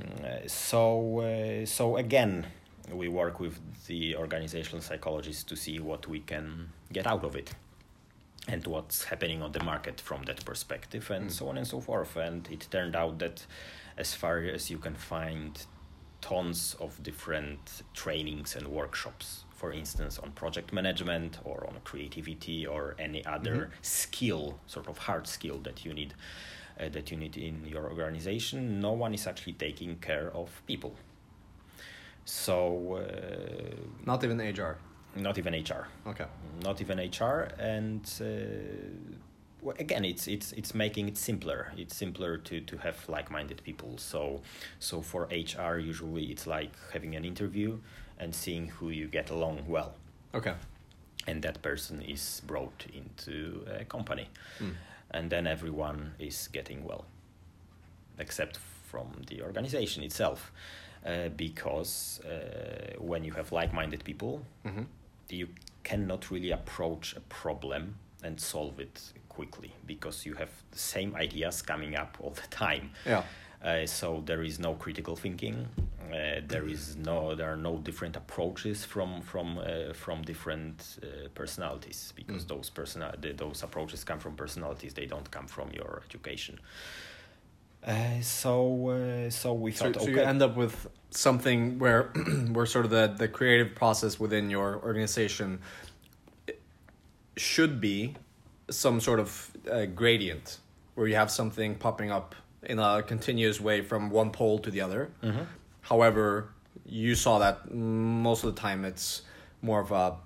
so 0.48 1.20
uh, 1.20 1.66
so 1.66 1.98
again 1.98 2.46
we 2.92 3.08
work 3.08 3.40
with 3.40 3.60
the 3.88 4.16
organizational 4.16 4.82
psychologists 4.82 5.44
to 5.44 5.56
see 5.56 5.80
what 5.80 6.08
we 6.08 6.20
can 6.20 6.70
get 6.94 7.06
out 7.08 7.24
of 7.24 7.36
it 7.36 7.54
and 8.48 8.66
what's 8.66 9.04
happening 9.06 9.42
on 9.42 9.52
the 9.52 9.64
market 9.64 10.00
from 10.00 10.24
that 10.24 10.44
perspective 10.46 11.10
and 11.12 11.28
Mm. 11.28 11.32
so 11.32 11.50
on 11.50 11.58
and 11.58 11.68
so 11.68 11.82
forth 11.82 12.16
and 12.16 12.48
it 12.50 12.68
turned 12.72 12.96
out 12.96 13.20
that 13.20 13.46
as 13.98 14.14
far 14.14 14.38
as 14.40 14.70
you 14.72 14.78
can 14.78 14.96
find 14.96 15.66
tons 16.22 16.76
of 16.80 17.02
different 17.04 17.84
trainings 17.94 18.56
and 18.56 18.68
workshops 18.68 19.44
for 19.56 19.72
instance 19.74 20.18
on 20.20 20.32
project 20.32 20.72
management 20.72 21.40
or 21.44 21.68
on 21.68 21.76
creativity 21.84 22.66
or 22.66 22.96
any 22.98 23.24
other 23.26 23.56
Mhm. 23.56 23.86
skill 23.86 24.60
sort 24.68 24.88
of 24.88 24.98
hard 24.98 25.28
skill 25.28 25.58
that 25.60 25.84
you 25.86 25.94
need 25.94 26.14
uh, 26.80 26.88
that 26.90 27.10
you 27.12 27.18
need 27.18 27.36
in 27.38 27.66
your 27.66 27.90
organization 27.90 28.80
no 28.80 28.92
one 28.94 29.14
is 29.14 29.26
actually 29.28 29.54
taking 29.54 29.96
care 29.98 30.30
of 30.36 30.62
people 30.68 30.96
so 32.32 32.98
uh, 32.98 33.76
Not 34.06 34.24
even 34.24 34.38
HR. 34.40 34.78
not 35.16 35.38
even 35.38 35.54
hr 35.54 35.88
Okay. 36.10 36.26
not 36.64 36.82
even 36.82 37.00
HR, 37.00 37.48
and 37.58 38.04
uh, 38.22 38.26
well, 39.62 39.76
again, 39.80 40.06
it's 40.06 40.28
it's 40.28 40.52
it's 40.54 40.76
making 40.76 41.08
it 41.08 41.18
simpler. 41.18 41.72
It's 41.78 41.96
simpler 41.96 42.38
to 42.38 42.60
to 42.62 42.78
have 42.78 42.98
like-minded 43.10 43.62
people. 43.64 43.98
So 43.98 44.42
so 44.80 45.02
for 45.02 45.28
HR, 45.32 45.80
usually 45.80 46.26
it's 46.26 46.46
like 46.46 46.72
having 46.94 47.16
an 47.16 47.24
interview 47.26 47.80
and 48.20 48.36
seeing 48.36 48.68
who 48.80 48.90
you 48.90 49.08
get 49.08 49.30
along 49.32 49.64
well, 49.68 49.94
Okay. 50.34 50.54
and 51.28 51.42
that 51.44 51.62
person 51.62 52.02
is 52.02 52.42
brought 52.46 52.86
into 52.94 53.66
a 53.80 53.86
company, 53.86 54.28
Mm. 54.60 54.74
and 55.12 55.30
then 55.30 55.48
everyone 55.48 56.12
is 56.20 56.50
getting 56.54 56.84
well, 56.84 57.06
except 58.20 58.58
from 58.92 59.08
the 59.28 59.42
organization 59.42 60.04
itself. 60.04 60.52
Uh, 61.08 61.30
because 61.38 62.20
uh, 62.26 62.94
when 63.00 63.24
you 63.24 63.32
have 63.34 63.52
like-minded 63.54 64.04
people, 64.04 64.42
Mm-hmm. 64.66 64.84
you 65.30 65.48
cannot 65.84 66.30
really 66.32 66.52
approach 66.52 67.16
a 67.16 67.22
problem 67.22 67.96
and 68.24 68.40
solve 68.42 68.80
it 68.80 69.14
quickly 69.30 69.72
because 69.86 70.26
you 70.26 70.34
have 70.36 70.50
the 70.72 70.78
same 70.80 71.16
ideas 71.16 71.62
coming 71.62 71.96
up 71.96 72.18
all 72.20 72.32
the 72.32 72.48
time. 72.50 72.92
Yeah. 73.06 73.24
Uh, 73.64 73.86
so 73.86 74.22
there 74.26 74.44
is 74.44 74.60
no 74.60 74.74
critical 74.74 75.16
thinking. 75.16 75.68
Uh, 76.12 76.42
there 76.48 76.68
is 76.68 76.96
no 76.98 77.36
there 77.36 77.50
are 77.52 77.58
no 77.58 77.78
different 77.78 78.16
approaches 78.18 78.86
from 78.86 79.22
from 79.22 79.58
uh, 79.58 79.94
from 79.94 80.22
different 80.24 80.98
uh, 81.04 81.30
personalities 81.36 82.14
because 82.16 82.44
Mm. 82.46 82.48
those 82.50 82.70
personal 82.70 83.12
those 83.38 83.64
approaches 83.64 84.04
come 84.04 84.20
from 84.20 84.36
personalities. 84.36 84.94
They 84.94 85.08
don't 85.08 85.30
come 85.32 85.48
from 85.48 85.72
your 85.74 86.02
education. 86.06 86.60
Uh, 87.86 88.20
so 88.22 88.90
uh, 88.90 89.30
so 89.30 89.54
we 89.54 89.72
thought 89.72 89.96
so 89.96 90.02
okay. 90.02 90.12
you 90.12 90.20
end 90.20 90.42
up 90.42 90.58
with 90.58 90.90
something 91.12 91.80
where 91.80 92.04
where 92.52 92.66
sort 92.66 92.86
of 92.86 92.92
the, 92.92 93.08
the 93.18 93.28
creative 93.28 93.76
process 93.76 94.20
within 94.20 94.50
your 94.50 94.82
organization 94.84 95.60
should 97.38 97.80
be 97.80 98.16
some 98.70 99.00
sort 99.00 99.20
of 99.20 99.52
uh, 99.72 99.86
gradient 99.86 100.58
where 100.96 101.08
you 101.08 101.16
have 101.16 101.32
something 101.32 101.76
popping 101.76 102.12
up 102.12 102.36
in 102.64 102.80
a 102.80 103.04
continuous 103.04 103.62
way 103.62 103.82
from 103.82 104.10
one 104.10 104.32
pole 104.32 104.60
to 104.60 104.72
the 104.72 104.82
other. 104.82 105.10
Mhm. 105.24 105.46
However, 105.82 106.50
you 106.86 107.16
saw 107.16 107.40
that 107.40 107.74
most 107.74 108.44
of 108.44 108.54
the 108.54 108.60
time 108.60 108.84
it's 108.84 109.22
more 109.62 109.80
of 109.80 109.92
a 109.92 110.18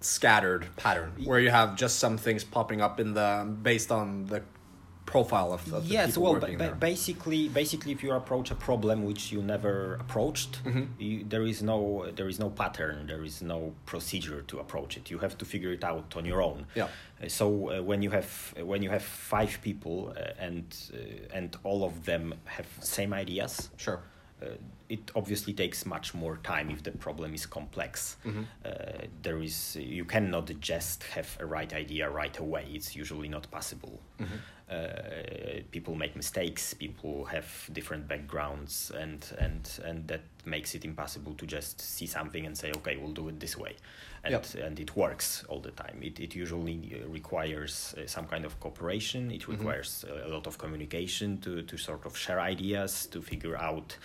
scattered 0.00 0.66
pattern 0.76 1.12
where 1.24 1.40
you 1.40 1.50
have 1.50 1.74
just 1.76 1.98
some 1.98 2.16
things 2.16 2.44
popping 2.44 2.80
up 2.80 3.00
in 3.00 3.14
the 3.14 3.56
based 3.62 3.90
on 3.90 4.26
the 4.26 4.42
profile 5.14 5.50
of, 5.56 5.62
of 5.72 5.82
the 5.88 5.94
yes 5.94 6.18
well 6.18 6.34
there. 6.34 6.74
basically 6.92 7.42
basically 7.62 7.92
if 7.96 8.00
you 8.04 8.12
approach 8.22 8.48
a 8.50 8.58
problem 8.68 8.96
which 9.10 9.22
you 9.34 9.40
never 9.54 9.74
approached 10.04 10.52
Mhm. 10.64 10.84
you, 11.04 11.24
there 11.34 11.46
is 11.52 11.58
no 11.62 11.78
there 12.18 12.28
is 12.32 12.38
no 12.38 12.48
pattern 12.62 12.96
there 13.12 13.24
is 13.30 13.36
no 13.54 13.58
procedure 13.92 14.40
to 14.50 14.54
approach 14.64 14.92
it 14.98 15.04
you 15.12 15.18
have 15.26 15.34
to 15.38 15.44
figure 15.52 15.72
it 15.78 15.84
out 15.92 16.08
on 16.18 16.24
your 16.30 16.40
own 16.48 16.60
Yeah. 16.80 16.88
Uh, 16.88 17.28
so 17.38 17.46
uh, 17.46 17.82
when 17.90 18.00
you 18.04 18.10
have 18.18 18.30
when 18.72 18.80
you 18.84 18.90
have 18.96 19.04
five 19.32 19.52
people 19.68 19.96
uh, 20.10 20.46
and 20.46 20.64
uh, 20.92 21.36
and 21.38 21.48
all 21.68 21.80
of 21.90 21.92
them 22.10 22.24
have 22.56 22.68
same 22.98 23.12
ideas 23.24 23.52
Sure. 23.84 24.00
It 24.88 25.10
obviously 25.14 25.52
takes 25.52 25.84
much 25.86 26.14
more 26.14 26.38
time 26.38 26.70
if 26.70 26.82
the 26.82 26.90
problem 26.92 27.34
is 27.34 27.46
complex. 27.46 28.16
Mhm. 28.24 28.44
Uh, 28.64 29.06
there 29.22 29.42
is 29.42 29.76
you 29.76 30.04
cannot 30.04 30.50
just 30.60 31.02
have 31.04 31.36
a 31.40 31.46
right 31.46 31.72
idea 31.74 32.08
right 32.10 32.38
away. 32.38 32.66
It's 32.72 32.96
usually 32.96 33.28
not 33.28 33.50
possible. 33.50 34.00
Mhm. 34.18 34.38
Uh, 34.70 35.62
people 35.72 35.94
make 35.94 36.14
mistakes. 36.14 36.74
People 36.74 37.24
have 37.24 37.46
different 37.72 38.06
backgrounds, 38.08 38.90
and 38.90 39.24
and 39.38 39.80
and 39.84 40.06
that 40.08 40.20
makes 40.44 40.74
it 40.74 40.84
impossible 40.84 41.34
to 41.34 41.46
just 41.46 41.80
see 41.80 42.06
something 42.06 42.46
and 42.46 42.56
say, 42.56 42.70
okay, 42.76 42.96
we'll 42.96 43.14
do 43.14 43.28
it 43.28 43.40
this 43.40 43.56
way, 43.56 43.76
and 44.24 44.32
Yep. 44.32 44.66
and 44.66 44.78
it 44.80 44.94
works 44.96 45.44
all 45.48 45.60
the 45.60 45.70
time. 45.72 46.02
It 46.02 46.20
it 46.20 46.34
usually 46.34 46.78
uh, 47.02 47.08
requires 47.08 47.94
uh, 47.96 48.06
some 48.06 48.26
kind 48.26 48.44
of 48.44 48.60
cooperation. 48.60 49.30
It 49.30 49.42
Mhm. 49.42 49.48
requires 49.58 50.04
a 50.24 50.28
lot 50.28 50.46
of 50.46 50.56
communication 50.58 51.38
to 51.40 51.62
to 51.62 51.76
sort 51.78 52.04
of 52.06 52.16
share 52.16 52.40
ideas, 52.52 53.06
to 53.10 53.22
figure 53.22 53.56
out 53.56 53.96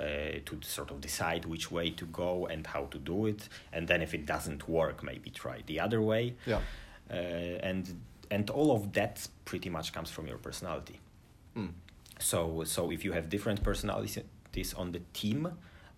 uh, 0.00 0.04
to 0.44 0.58
sort 0.62 0.90
of 0.90 1.00
decide 1.00 1.44
which 1.44 1.70
way 1.70 1.90
to 1.90 2.04
go 2.06 2.46
and 2.46 2.66
how 2.66 2.84
to 2.86 2.98
do 2.98 3.26
it 3.26 3.48
and 3.72 3.88
then 3.88 4.00
if 4.02 4.14
it 4.14 4.24
doesn't 4.26 4.68
work 4.68 5.02
maybe 5.02 5.30
try 5.30 5.62
the 5.66 5.80
other 5.80 6.00
way 6.00 6.34
Yeah. 6.46 6.60
uh, 7.10 7.14
and 7.14 7.84
and 8.30 8.50
all 8.50 8.70
of 8.72 8.92
that 8.92 9.26
pretty 9.44 9.70
much 9.70 9.92
comes 9.92 10.10
from 10.10 10.26
your 10.26 10.38
personality 10.38 10.98
Mm. 11.56 11.72
so 12.18 12.64
so 12.64 12.90
if 12.92 13.04
you 13.04 13.12
have 13.12 13.28
different 13.28 13.62
personalities 13.62 14.74
on 14.76 14.92
the 14.92 15.00
team 15.12 15.46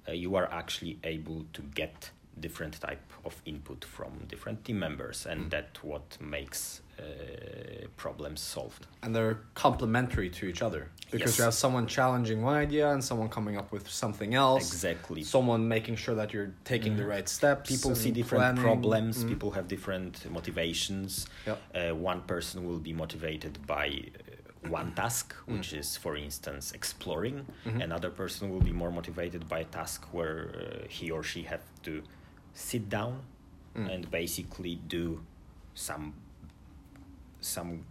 uh, 0.08 0.12
you 0.12 0.34
are 0.36 0.48
actually 0.52 0.98
able 1.04 1.44
to 1.52 1.62
get 1.74 2.10
different 2.40 2.80
type 2.80 3.02
of 3.24 3.34
input 3.44 3.84
from 3.84 4.12
different 4.28 4.64
team 4.64 4.78
members 4.78 5.26
and 5.26 5.40
Mm. 5.40 5.50
that 5.50 5.78
what 5.84 6.18
makes 6.20 6.80
uh, 7.00 7.86
problems 7.96 8.40
solved 8.40 8.86
and 9.02 9.14
they're 9.14 9.38
complementary 9.54 10.30
to 10.30 10.46
each 10.50 10.62
other 10.62 10.82
because 11.10 11.32
Yes. 11.32 11.38
you 11.38 11.44
have 11.44 11.54
someone 11.54 11.86
challenging 11.86 12.38
one 12.42 12.56
idea 12.66 12.86
and 12.94 13.02
someone 13.10 13.28
coming 13.28 13.56
up 13.60 13.68
with 13.72 13.84
something 13.90 14.34
else 14.34 14.66
exactly 14.72 15.22
someone 15.22 15.62
making 15.68 15.96
sure 15.96 16.14
that 16.14 16.32
you're 16.32 16.52
taking 16.64 16.96
the 16.96 17.02
Mhm. 17.04 17.14
right 17.14 17.28
steps 17.28 17.70
people 17.74 17.94
see 17.94 18.10
different 18.20 18.42
planning. 18.44 18.62
problems 18.68 19.14
Mm. 19.24 19.28
people 19.32 19.50
have 19.56 19.66
different 19.68 20.14
motivations 20.38 21.26
Yep. 21.46 21.58
uh, 21.74 21.94
one 22.12 22.20
person 22.32 22.56
will 22.68 22.78
be 22.90 22.92
motivated 22.92 23.54
by 23.66 23.86
uh, 23.88 24.68
one 24.78 24.92
task 24.94 25.26
which 25.54 25.72
is 25.80 25.88
for 26.04 26.16
instance 26.26 26.64
exploring 26.80 27.36
Mhm. 27.66 27.82
another 27.88 28.10
person 28.10 28.42
will 28.52 28.64
be 28.70 28.72
more 28.82 28.92
motivated 29.00 29.42
by 29.52 29.58
a 29.60 29.68
task 29.78 30.00
where 30.16 30.40
uh, 30.54 30.86
he 30.96 31.10
or 31.10 31.22
she 31.22 31.42
have 31.52 31.64
to 31.82 31.92
sit 32.54 32.84
down 32.88 33.14
Mm. 33.76 33.88
and 33.92 34.10
basically 34.10 34.74
do 34.98 35.04
some 35.74 36.12
some 37.40 37.84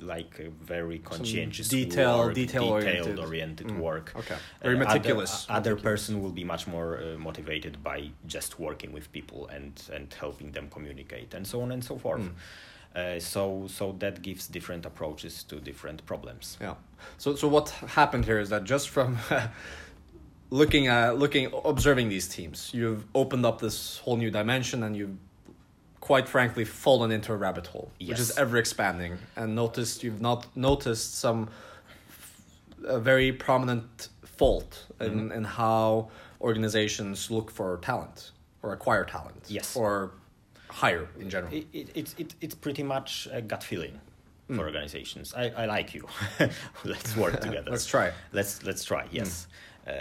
like 0.00 0.38
a 0.38 0.48
very 0.64 0.98
conscientious 0.98 1.68
detail- 1.68 2.18
work, 2.18 2.34
detail-oriented. 2.34 3.02
detailed 3.04 3.18
oriented 3.18 3.66
Mm. 3.66 3.78
work 3.78 4.12
okay 4.16 4.36
very 4.62 4.74
uh, 4.76 4.78
meticulous 4.78 5.44
Other, 5.48 5.58
other 5.58 5.70
meticulous. 5.74 5.82
person 5.82 6.22
will 6.22 6.32
be 6.32 6.44
much 6.44 6.66
more 6.66 6.98
uh, 6.98 7.18
motivated 7.18 7.82
by 7.82 8.10
just 8.26 8.58
working 8.58 8.92
with 8.92 9.10
people 9.12 9.48
and 9.48 9.72
and 9.94 10.14
helping 10.14 10.52
them 10.52 10.68
communicate 10.70 11.34
and 11.34 11.46
so 11.46 11.60
on 11.62 11.72
and 11.72 11.82
so 11.84 11.98
forth. 11.98 12.22
Mm. 12.22 12.32
Uh, 12.96 13.20
so 13.20 13.66
so 13.68 13.92
that 13.98 14.22
gives 14.22 14.46
different 14.48 14.86
approaches 14.86 15.44
to 15.44 15.56
different 15.60 16.06
problems. 16.06 16.56
yeah 16.60 16.74
so 17.18 17.34
so 17.36 17.46
what 17.48 17.68
happened 18.00 18.24
here 18.24 18.40
is 18.40 18.48
that 18.48 18.64
just 18.64 18.88
from 18.88 19.18
looking 20.50 20.86
at 20.86 21.18
looking 21.18 21.50
observing 21.64 22.08
these 22.08 22.28
teams 22.28 22.70
you've 22.72 23.04
opened 23.14 23.44
up 23.44 23.60
this 23.60 23.98
whole 23.98 24.16
new 24.16 24.30
dimension 24.30 24.82
and 24.82 24.96
you've 24.96 25.16
quite 26.06 26.28
frankly 26.28 26.64
fallen 26.64 27.10
into 27.10 27.32
a 27.32 27.36
rabbit 27.36 27.66
hole 27.72 27.88
which 28.08 28.20
is 28.20 28.38
ever 28.38 28.56
expanding 28.64 29.12
and 29.36 29.54
noticed 29.54 30.04
you've 30.04 30.20
not 30.20 30.40
noticed 30.56 31.18
some 31.18 31.48
a 32.84 33.00
very 33.00 33.32
prominent 33.32 34.08
fault 34.38 34.72
in, 35.00 35.14
Mhm. 35.30 35.36
in 35.36 35.44
how 35.44 36.08
organizations 36.40 37.30
look 37.30 37.50
for 37.50 37.68
talent 37.90 38.30
or 38.62 38.72
acquire 38.72 39.04
talent 39.04 39.42
Yes. 39.48 39.76
or 39.76 40.10
hire 40.82 41.08
in 41.18 41.28
general 41.30 41.52
It, 41.52 41.66
it, 41.72 41.88
it's 41.94 42.14
it, 42.18 42.34
it's 42.40 42.54
pretty 42.54 42.82
much 42.84 43.28
a 43.32 43.40
gut 43.42 43.62
feeling 43.64 44.00
for 44.46 44.54
Mm. 44.54 44.60
organizations. 44.68 45.34
I, 45.34 45.44
I 45.62 45.66
like 45.76 45.88
you. 45.96 46.04
let's 46.84 47.16
work 47.16 47.40
together. 47.46 47.70
let's 47.74 47.86
try 47.86 48.12
let's 48.32 48.62
let's 48.68 48.84
try 48.84 49.02
yes 49.10 49.48
uh, 49.88 49.92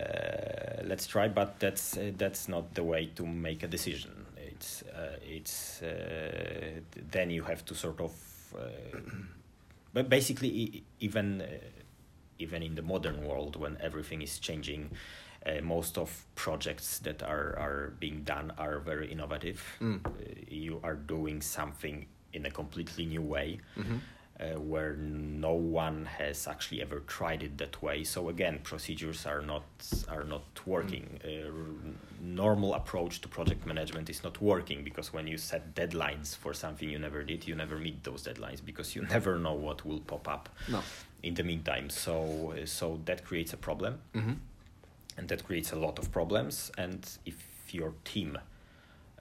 let's 0.91 1.07
try 1.07 1.27
but 1.39 1.49
that's 1.59 1.97
uh, 1.97 2.11
that's 2.17 2.47
not 2.47 2.73
the 2.75 2.83
way 2.83 3.05
to 3.15 3.23
make 3.25 3.63
a 3.63 3.67
decision 3.67 4.24
it's 4.65 4.83
uh, 4.83 5.17
it's 5.21 5.81
uh, 5.81 6.79
then 7.11 7.29
you 7.29 7.43
have 7.43 7.63
to 7.65 7.75
sort 7.75 7.99
of 8.01 8.11
uh, 8.57 8.99
but 9.93 10.09
basically 10.09 10.83
even 10.99 11.41
uh, 11.41 11.45
even 12.39 12.63
in 12.63 12.75
the 12.75 12.81
modern 12.81 13.25
world 13.27 13.55
when 13.55 13.77
everything 13.81 14.21
is 14.21 14.39
changing 14.39 14.89
Uh, 15.47 15.61
most 15.61 15.97
of 15.97 16.09
projects 16.35 16.99
that 17.03 17.21
are, 17.21 17.53
are 17.59 17.93
being 17.99 18.23
done 18.25 18.51
are 18.57 18.79
very 18.79 19.07
innovative. 19.11 19.59
Mm. 19.79 19.99
You 20.49 20.79
are 20.83 20.95
doing 20.95 21.41
something 21.43 22.07
in 22.33 22.45
a 22.45 22.49
completely 22.49 23.05
new 23.05 23.21
way 23.21 23.59
Mhm. 23.77 23.99
Uh, 24.39 24.59
where 24.59 24.95
no 24.97 25.53
one 25.53 26.05
has 26.05 26.47
actually 26.47 26.81
ever 26.81 26.99
tried 27.01 27.41
it 27.43 27.57
that 27.57 27.81
way. 27.81 28.03
So 28.03 28.29
again, 28.29 28.59
procedures 28.63 29.25
are 29.25 29.41
not 29.41 29.63
are 30.09 30.23
not 30.25 30.43
working. 30.65 31.19
Uh, 31.23 31.51
normal 32.21 32.73
approach 32.73 33.21
to 33.21 33.27
project 33.27 33.65
management 33.65 34.09
is 34.09 34.23
not 34.23 34.41
working 34.41 34.83
because 34.83 35.13
when 35.13 35.27
you 35.27 35.37
set 35.37 35.73
deadlines 35.75 36.35
for 36.35 36.53
something 36.53 36.89
you 36.89 36.99
never 36.99 37.23
did, 37.23 37.47
you 37.47 37.55
never 37.55 37.77
meet 37.77 38.03
those 38.03 38.23
deadlines 38.23 38.63
because 38.65 38.95
you 38.95 39.01
never 39.09 39.37
know 39.39 39.53
what 39.53 39.85
will 39.85 39.99
pop 40.01 40.27
up 40.27 40.49
No. 40.67 40.81
in 41.23 41.33
the 41.35 41.43
meantime. 41.43 41.89
So 41.89 42.53
uh, 42.61 42.65
so 42.65 42.99
that 43.05 43.23
creates 43.23 43.53
a 43.53 43.57
problem 43.57 43.99
Mhm. 44.13 44.37
and 45.17 45.27
that 45.29 45.43
creates 45.45 45.71
a 45.71 45.75
lot 45.77 45.97
of 45.99 46.11
problems 46.11 46.71
and 46.77 47.07
if 47.25 47.35
your 47.73 47.93
team 48.03 48.37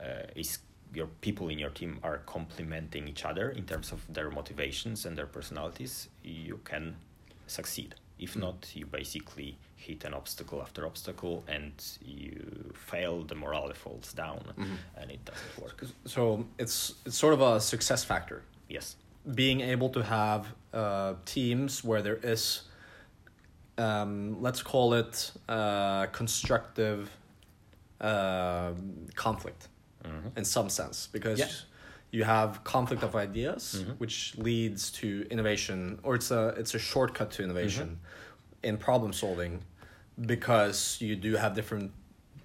uh, 0.01 0.05
is 0.35 0.59
your 0.95 1.09
people 1.21 1.49
in 1.49 1.59
your 1.59 1.71
team 1.71 1.99
are 2.03 2.19
complementing 2.27 3.09
each 3.09 3.25
other 3.25 3.51
in 3.51 3.65
terms 3.65 3.93
of 3.93 4.01
their 4.13 4.31
motivations 4.31 5.05
and 5.07 5.17
their 5.19 5.27
personalities 5.27 6.09
you 6.23 6.59
can 6.65 6.97
succeed 7.47 7.95
if 8.19 8.35
Mm. 8.35 8.41
not 8.41 8.71
you 8.75 8.87
basically 8.87 9.57
hit 9.77 10.05
an 10.05 10.15
obstacle 10.15 10.63
after 10.63 10.87
obstacle 10.87 11.43
and 11.49 11.73
you 12.01 12.73
fail 12.75 13.25
the 13.25 13.35
morale 13.35 13.73
falls 13.75 14.13
down 14.15 14.41
Mhm. 14.57 14.77
and 14.97 15.11
it 15.11 15.25
doesn't 15.25 15.59
work 15.63 15.83
So 16.07 16.47
it's 16.59 16.95
it's 17.07 17.19
sort 17.19 17.35
of 17.35 17.41
a 17.41 17.61
success 17.61 18.05
factor. 18.05 18.43
yes 18.69 18.97
being 19.35 19.61
able 19.75 19.89
to 19.91 20.03
have 20.03 20.43
uh, 20.75 21.15
teams 21.25 21.83
where 21.83 22.03
there 22.03 22.21
is, 22.23 22.63
um, 23.79 24.41
let's 24.43 24.63
call 24.63 24.93
it 24.95 25.33
uh, 25.49 26.07
constructive 26.13 27.11
um 28.01 29.07
conflict 29.15 29.69
Mhm. 30.05 30.37
in 30.39 30.45
some 30.45 30.69
sense, 30.69 31.09
because 31.13 31.39
Yeah. 31.39 31.49
you 32.11 32.25
have 32.25 32.63
conflict 32.65 33.03
of 33.03 33.15
ideas, 33.17 33.63
Mhm. 33.79 33.99
which 33.99 34.35
leads 34.37 34.91
to 35.01 35.27
innovation, 35.31 35.99
or 36.03 36.15
it's 36.15 36.31
a 36.31 36.55
it's 36.61 36.75
a 36.75 36.79
shortcut 36.79 37.31
to 37.33 37.43
innovation 37.43 37.89
Mm-hmm. 37.89 38.69
in 38.69 38.77
problem 38.79 39.13
solving, 39.13 39.63
because 40.21 40.99
you 41.01 41.17
do 41.17 41.37
have 41.37 41.55
different 41.55 41.93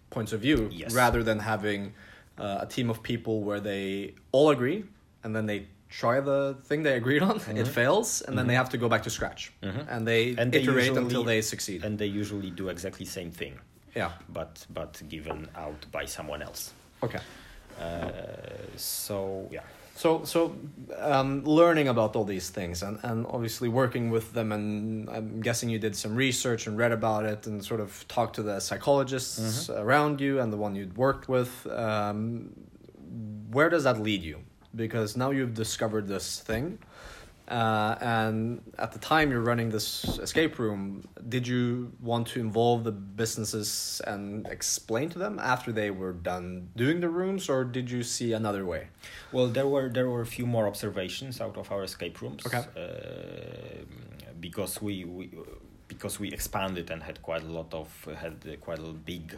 points 0.10 0.34
of 0.34 0.42
view 0.42 0.70
Yes. 0.72 0.94
rather 0.94 1.24
than 1.24 1.40
having 1.40 1.94
uh, 2.38 2.60
a 2.62 2.66
team 2.66 2.90
of 2.90 3.04
people 3.04 3.44
where 3.44 3.60
they 3.60 4.14
all 4.32 4.50
agree 4.50 4.86
and 5.26 5.36
then 5.36 5.46
they 5.46 5.68
try 5.90 6.22
the 6.22 6.56
thing 6.64 6.84
they 6.84 6.96
agreed 6.96 7.22
on 7.22 7.36
it 7.58 7.68
fails 7.68 8.22
and 8.22 8.38
then 8.38 8.48
they 8.48 8.56
have 8.56 8.70
to 8.70 8.78
go 8.78 8.88
back 8.88 9.04
to 9.04 9.10
scratch 9.10 9.52
Mhm. 9.62 9.86
and 9.90 10.08
they 10.08 10.36
And 10.38 10.52
they 10.54 10.62
iterate 10.62 10.86
usually- 10.88 11.04
until 11.04 11.24
they 11.26 11.42
succeed 11.42 11.84
and 11.84 12.00
they 12.00 12.06
usually 12.22 12.50
do 12.50 12.70
exactly 12.70 13.06
same 13.06 13.30
thing 13.32 13.60
yeah 13.94 14.12
but 14.30 14.66
but 14.70 15.02
given 15.10 15.50
out 15.54 15.86
by 15.92 16.06
someone 16.06 16.42
else 16.42 16.72
okay 17.04 17.20
so 18.76 19.48
yeah. 19.52 19.62
So 19.96 20.24
so 20.24 20.56
um, 20.98 21.44
learning 21.44 21.90
about 21.90 22.16
all 22.16 22.24
these 22.24 22.50
things 22.50 22.84
and, 22.84 23.00
and 23.04 23.26
obviously 23.28 23.68
working 23.68 24.10
with 24.12 24.32
them 24.32 24.54
and 24.54 25.10
i'm 25.10 25.42
guessing 25.42 25.68
you 25.68 25.78
did 25.78 25.94
some 25.94 26.16
research 26.16 26.68
and 26.68 26.78
read 26.78 26.94
about 26.94 27.26
it 27.26 27.48
and 27.48 27.64
sort 27.66 27.82
of 27.82 28.06
talked 28.08 28.36
to 28.36 28.44
the 28.44 28.62
psychologists 28.62 29.70
around 29.70 30.22
you 30.22 30.40
and 30.40 30.54
the 30.54 30.58
one 30.58 30.74
you'd 30.74 30.96
worked 30.96 31.28
with 31.28 31.68
um, 31.68 32.54
where 33.52 33.70
does 33.70 33.84
that 33.84 34.00
lead 34.00 34.24
you? 34.24 34.40
Because 34.76 35.18
now 35.18 35.32
you've 35.32 35.54
discovered 35.54 36.08
this 36.08 36.40
thing 36.40 36.80
uh, 37.50 37.96
and 38.02 38.62
at 38.78 38.92
the 38.92 39.00
time 39.00 39.32
you're 39.32 39.42
running 39.42 39.70
this 39.70 40.20
escape 40.20 40.60
room 40.60 41.08
did 41.28 41.48
you 41.48 41.92
want 42.00 42.28
to 42.28 42.40
involve 42.40 42.84
the 42.84 42.92
businesses 42.92 44.02
and 44.08 44.46
explain 44.48 45.10
to 45.10 45.20
them 45.20 45.40
after 45.40 45.72
they 45.72 45.92
were 45.92 46.14
done 46.14 46.70
doing 46.76 47.00
the 47.00 47.10
rooms 47.10 47.50
or 47.50 47.64
did 47.64 47.90
you 47.90 48.04
see 48.04 48.34
another 48.34 48.66
way 48.66 48.88
Well, 49.32 49.48
there 49.48 49.68
were 49.68 49.90
there 49.90 50.10
were 50.10 50.22
a 50.22 50.26
few 50.26 50.46
more 50.46 50.68
observations 50.68 51.40
out 51.42 51.58
of 51.58 51.72
our 51.72 51.84
escape 51.84 52.22
rooms. 52.22 52.46
Okay. 52.46 52.64
Uh, 52.76 53.86
because 54.40 54.82
we, 54.82 55.06
we 55.06 55.30
because 55.88 56.20
we 56.20 56.32
expanded 56.32 56.92
and 56.92 57.04
had 57.04 57.22
quite 57.22 57.44
a 57.44 57.52
lot 57.60 57.74
of 57.74 58.08
had 58.18 58.36
quite 58.62 58.80
a 58.80 58.94
big 58.94 59.38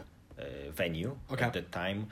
venue 0.72 1.16
Okay. 1.32 1.44
at 1.44 1.52
that 1.52 1.72
time. 1.72 2.06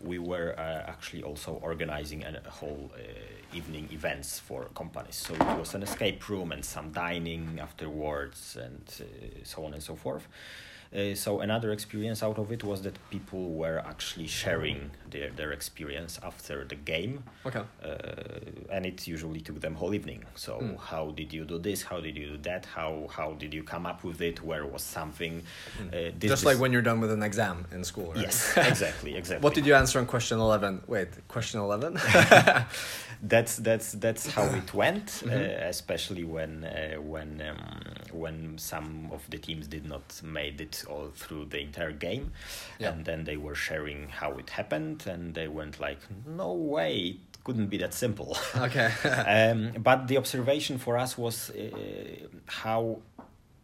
We 0.00 0.18
were 0.18 0.54
uh, 0.58 0.90
actually 0.90 1.22
also 1.22 1.52
organizing 1.62 2.24
an, 2.24 2.36
a 2.46 2.50
whole 2.50 2.90
uh, 2.94 3.56
evening 3.56 3.88
events 3.92 4.38
for 4.38 4.64
companies. 4.74 5.16
So 5.16 5.34
it 5.34 5.58
was 5.58 5.74
an 5.74 5.82
escape 5.82 6.28
room 6.28 6.52
and 6.52 6.64
some 6.64 6.92
dining 6.92 7.58
afterwards 7.60 8.56
and 8.60 8.82
uh, 9.00 9.04
so 9.44 9.64
on 9.64 9.72
and 9.74 9.82
so 9.82 9.94
forth. 9.96 10.28
Uh, 10.96 11.14
so 11.14 11.40
another 11.40 11.72
experience 11.72 12.22
out 12.22 12.38
of 12.38 12.50
it 12.50 12.64
was 12.64 12.80
that 12.82 12.94
people 13.10 13.50
were 13.52 13.78
actually 13.86 14.26
sharing 14.26 14.90
their, 15.10 15.30
their 15.30 15.52
experience 15.52 16.18
after 16.22 16.64
the 16.64 16.74
game. 16.74 17.22
Okay. 17.44 17.60
Uh, 17.84 18.70
and 18.70 18.86
it 18.86 19.06
usually 19.06 19.40
took 19.40 19.60
them 19.60 19.74
whole 19.74 19.92
evening. 19.94 20.24
So 20.36 20.52
Mm. 20.60 20.78
how 20.90 21.10
did 21.10 21.32
you 21.32 21.44
do 21.44 21.58
this? 21.58 21.82
How 21.82 22.00
did 22.00 22.16
you 22.16 22.26
do 22.34 22.38
that? 22.50 22.64
How 22.74 23.08
how 23.16 23.32
did 23.42 23.52
you 23.52 23.62
come 23.62 23.84
up 23.84 24.00
with 24.04 24.20
it? 24.22 24.36
Where 24.42 24.64
was 24.64 24.82
something? 24.82 25.34
Uh, 25.78 25.82
this, 25.92 26.12
Hmm. 26.12 26.28
just 26.34 26.44
like 26.46 26.58
when 26.58 26.72
you're 26.72 26.86
done 26.90 27.00
with 27.00 27.12
an 27.12 27.22
exam 27.22 27.66
in 27.72 27.84
school 27.84 28.08
right? 28.12 28.22
yes 28.26 28.56
exactly 28.56 29.12
exactly. 29.20 29.44
What 29.44 29.54
did 29.54 29.66
you 29.66 29.74
answer 29.74 29.98
on 29.98 30.06
question 30.06 30.38
11 30.38 30.82
wait 30.86 31.08
question 31.28 31.60
11 31.60 31.98
that's 33.22 33.56
that's 33.56 33.92
that's 33.92 34.26
how 34.26 34.44
it 34.44 34.72
went 34.82 35.06
Mhm. 35.24 35.30
uh, 35.32 35.68
especially 35.68 36.24
when 36.24 36.64
uh, 36.64 37.00
when 37.00 37.40
um, 37.40 37.80
when 38.12 38.58
some 38.58 39.10
of 39.12 39.22
the 39.30 39.38
teams 39.38 39.66
did 39.68 39.84
not 39.86 40.20
made 40.22 40.60
it 40.60 40.84
all 40.88 41.10
through 41.14 41.46
the 41.46 41.58
entire 41.60 41.92
game 41.92 42.32
Yeah. 42.78 42.92
and 42.92 43.04
then 43.04 43.24
they 43.24 43.36
were 43.36 43.54
sharing 43.54 44.08
how 44.08 44.38
it 44.38 44.50
happened 44.50 45.06
and 45.06 45.34
they 45.34 45.48
went 45.48 45.80
like 45.80 45.98
no 46.26 46.52
way 46.52 46.96
it 47.32 47.44
couldn't 47.44 47.68
be 47.68 47.78
that 47.78 47.94
simple 47.94 48.36
okay 48.56 48.90
um, 49.26 49.72
but 49.82 50.08
the 50.08 50.16
observation 50.18 50.78
for 50.78 50.96
us 50.96 51.16
was 51.18 51.50
uh, 51.50 52.26
how 52.46 53.00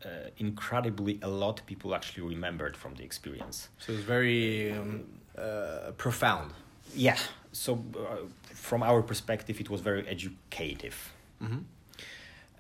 uh, 0.04 0.08
incredibly 0.38 1.18
a 1.22 1.28
lot 1.28 1.60
people 1.66 1.94
actually 1.94 2.26
remembered 2.28 2.76
from 2.76 2.94
the 2.94 3.04
experience. 3.04 3.68
so 3.78 3.92
it's 3.92 4.02
very 4.02 4.72
um, 4.72 5.04
uh, 5.38 5.92
profound 5.96 6.50
Yeah. 6.94 7.16
So 7.52 7.74
uh, 7.96 8.26
from 8.55 8.83
our 8.83 9.02
perspective, 9.02 9.61
it 9.61 9.70
was 9.70 9.81
very 9.81 10.07
educative. 10.09 11.12
mm-hmm. 11.42 11.59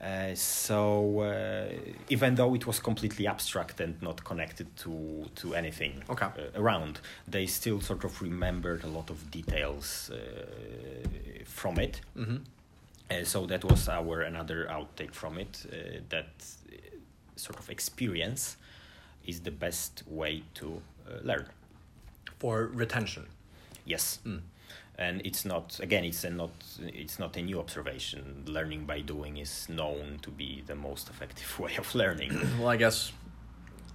Uh, 0.00 0.34
so 0.34 1.20
uh, 1.20 1.68
even 2.08 2.34
though 2.34 2.54
it 2.56 2.66
was 2.66 2.80
completely 2.80 3.28
abstract 3.28 3.80
and 3.80 3.94
not 4.02 4.24
connected 4.24 4.66
to 4.76 5.26
to 5.36 5.54
anything 5.54 6.02
Okay. 6.08 6.26
uh, 6.26 6.60
around, 6.60 7.00
they 7.30 7.46
still 7.46 7.80
sort 7.80 8.04
of 8.04 8.20
remembered 8.20 8.82
a 8.84 8.88
lot 8.88 9.10
of 9.10 9.30
details 9.30 10.10
uh, 10.10 10.18
from 11.44 11.78
it. 11.78 12.00
Mm-hmm. 12.16 12.38
Uh, 13.10 13.24
so 13.24 13.46
that 13.46 13.64
was 13.64 13.88
our 13.88 14.22
another 14.22 14.66
outtake 14.70 15.14
from 15.14 15.38
it. 15.38 15.66
Uh, 15.72 16.00
that 16.08 16.30
sort 17.36 17.58
of 17.60 17.70
experience 17.70 18.56
is 19.24 19.40
the 19.42 19.50
best 19.52 20.02
way 20.08 20.42
to 20.54 20.66
uh, 21.06 21.20
learn. 21.22 21.46
for 22.38 22.66
retention 22.74 23.26
Yes, 23.84 24.20
Mm. 24.24 24.40
and 24.98 25.20
it's 25.24 25.44
not 25.44 25.80
again. 25.80 26.04
It's 26.04 26.24
a 26.24 26.30
not. 26.30 26.50
It's 26.80 27.18
not 27.18 27.36
a 27.36 27.42
new 27.42 27.58
observation. 27.58 28.44
Learning 28.46 28.84
by 28.86 29.00
doing 29.00 29.38
is 29.38 29.68
known 29.68 30.18
to 30.22 30.30
be 30.30 30.62
the 30.66 30.74
most 30.74 31.08
effective 31.08 31.58
way 31.62 31.74
of 31.78 31.94
learning. 31.94 32.32
well 32.58 32.68
i 32.68 32.76
guess 32.76 33.12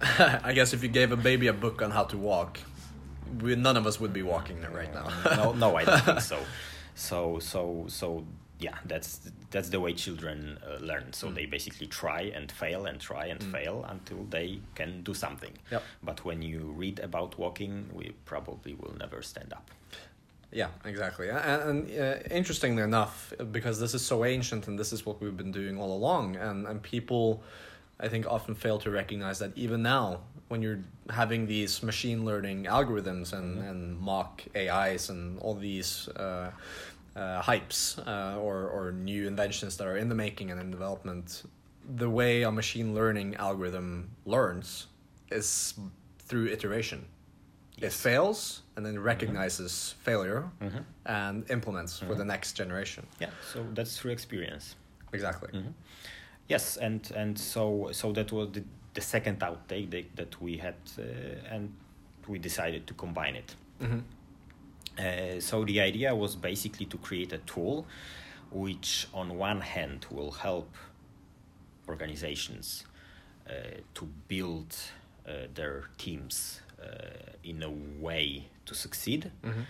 i 0.48 0.52
guess 0.52 0.72
if 0.72 0.82
you 0.82 0.88
gave 0.88 1.10
a 1.12 1.16
baby 1.16 1.46
a 1.48 1.52
book 1.52 1.82
on 1.82 1.90
how 1.90 2.04
to 2.04 2.16
walk 2.16 2.60
we, 3.42 3.54
none 3.56 3.76
of 3.76 3.86
us 3.86 3.98
would 4.00 4.12
be 4.12 4.22
walking 4.22 4.60
there 4.60 4.70
right 4.70 4.92
now 4.94 5.08
no, 5.36 5.52
no, 5.52 5.76
I 5.76 5.84
don't 5.84 6.00
think 6.04 6.20
so. 6.32 6.38
So, 6.94 7.38
so, 7.38 7.84
so, 7.88 8.24
yeah, 8.60 8.76
that's 8.86 9.20
that's 9.50 9.68
the 9.70 9.80
way 9.80 9.92
children 9.94 10.58
uh, 10.66 10.78
learn. 10.84 11.12
So 11.12 11.28
Mm. 11.28 11.34
they 11.34 11.46
basically 11.46 11.86
try 11.86 12.22
and 12.36 12.50
fail 12.52 12.86
and 12.86 13.00
try 13.00 13.26
and 13.26 13.40
Mm. 13.40 13.52
fail 13.52 13.84
until 13.88 14.24
they 14.30 14.60
can 14.74 15.02
do 15.02 15.14
something. 15.14 15.52
Yep. 15.70 15.82
But 16.02 16.24
when 16.24 16.42
you 16.42 16.60
read 16.76 16.98
about 17.00 17.38
walking, 17.38 17.88
we 17.92 18.12
probably 18.24 18.74
will 18.74 18.94
never 18.98 19.22
stand 19.22 19.52
up. 19.52 19.70
Yeah, 20.50 20.68
exactly. 20.84 21.28
And, 21.28 21.40
and 21.88 22.00
uh, 22.00 22.18
interestingly 22.30 22.82
enough, 22.82 23.32
because 23.52 23.78
this 23.80 23.94
is 23.94 24.04
so 24.04 24.24
ancient 24.24 24.66
and 24.68 24.78
this 24.78 24.92
is 24.92 25.04
what 25.06 25.20
we've 25.20 25.36
been 25.36 25.52
doing 25.52 25.78
all 25.78 25.92
along, 25.94 26.36
and, 26.36 26.66
and 26.66 26.82
people, 26.82 27.42
I 28.00 28.08
think, 28.08 28.26
often 28.26 28.54
fail 28.54 28.78
to 28.78 28.90
recognize 28.90 29.38
that 29.40 29.52
even 29.56 29.82
now, 29.82 30.20
when 30.48 30.62
you're 30.62 30.80
having 31.10 31.46
these 31.46 31.82
machine 31.82 32.24
learning 32.24 32.64
algorithms 32.64 33.32
and, 33.34 33.58
Mhm. 33.58 33.70
and 33.70 33.98
mock 33.98 34.42
AIs 34.56 35.10
and 35.10 35.38
all 35.40 35.54
these 35.54 36.08
uh, 36.16 36.50
uh, 37.18 37.42
hypes 37.42 37.98
uh, 38.06 38.38
or, 38.38 38.68
or 38.68 38.92
new 38.92 39.26
inventions 39.26 39.76
that 39.76 39.86
are 39.86 39.96
in 39.96 40.08
the 40.08 40.14
making 40.14 40.50
and 40.50 40.60
in 40.60 40.70
development, 40.70 41.42
the 41.96 42.08
way 42.08 42.42
a 42.42 42.50
machine 42.50 42.94
learning 42.94 43.34
algorithm 43.36 44.08
learns 44.24 44.86
is 45.30 45.74
through 46.28 46.46
iteration. 46.46 47.04
It 47.80 47.92
fails 47.92 48.62
and 48.76 48.84
then 48.86 48.98
recognizes 48.98 49.94
failure 50.02 50.42
Mhm. 50.60 50.84
and 51.06 51.50
implements 51.50 51.98
for 51.98 52.14
Mhm. 52.14 52.18
the 52.18 52.24
next 52.24 52.52
generation. 52.58 53.06
Yeah. 53.20 53.30
So 53.52 53.58
that's 53.74 53.98
through 53.98 54.12
experience. 54.12 54.76
Exactly. 55.12 55.50
Mhm. 55.52 55.72
Yes, 56.48 56.76
and 56.76 57.10
and 57.16 57.38
so 57.38 57.90
so 57.92 58.12
that 58.12 58.32
was 58.32 58.48
the, 58.52 58.62
the 58.94 59.00
second 59.00 59.40
outtake 59.40 59.90
that, 59.90 60.06
that 60.16 60.40
we 60.42 60.56
had, 60.58 60.74
uh, 60.98 61.54
and 61.54 61.72
we 62.28 62.38
decided 62.38 62.86
to 62.86 62.94
combine 62.94 63.36
it. 63.36 63.54
Uh, 64.98 65.40
so 65.40 65.64
the 65.64 65.80
idea 65.80 66.14
was 66.14 66.36
basically 66.36 66.86
to 66.86 66.98
create 66.98 67.32
a 67.32 67.38
tool, 67.38 67.86
which 68.50 69.06
on 69.14 69.38
one 69.38 69.60
hand 69.60 70.06
will 70.10 70.32
help 70.32 70.74
organizations 71.88 72.84
uh, 73.48 73.52
to 73.94 74.08
build 74.26 74.74
uh, 75.26 75.32
their 75.54 75.84
teams 75.98 76.60
uh, 76.82 76.86
in 77.44 77.62
a 77.62 77.70
way 78.00 78.48
to 78.66 78.74
succeed. 78.74 79.30
Mm-hmm. 79.44 79.60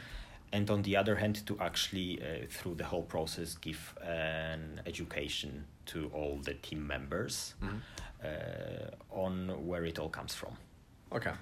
And 0.52 0.70
on 0.70 0.82
the 0.82 0.96
other 0.96 1.16
hand, 1.16 1.46
to 1.46 1.58
actually, 1.60 2.20
uh, 2.22 2.46
through 2.48 2.76
the 2.76 2.84
whole 2.84 3.02
process, 3.02 3.54
give 3.54 3.94
an 4.02 4.80
education 4.86 5.66
to 5.86 6.10
all 6.14 6.38
the 6.42 6.54
team 6.54 6.86
members 6.86 7.54
Mm-hmm. 7.62 7.76
uh, 8.24 9.20
on 9.24 9.66
where 9.66 9.84
it 9.84 9.98
all 9.98 10.08
comes 10.08 10.34
from. 10.34 10.56
Okay. 11.12 11.32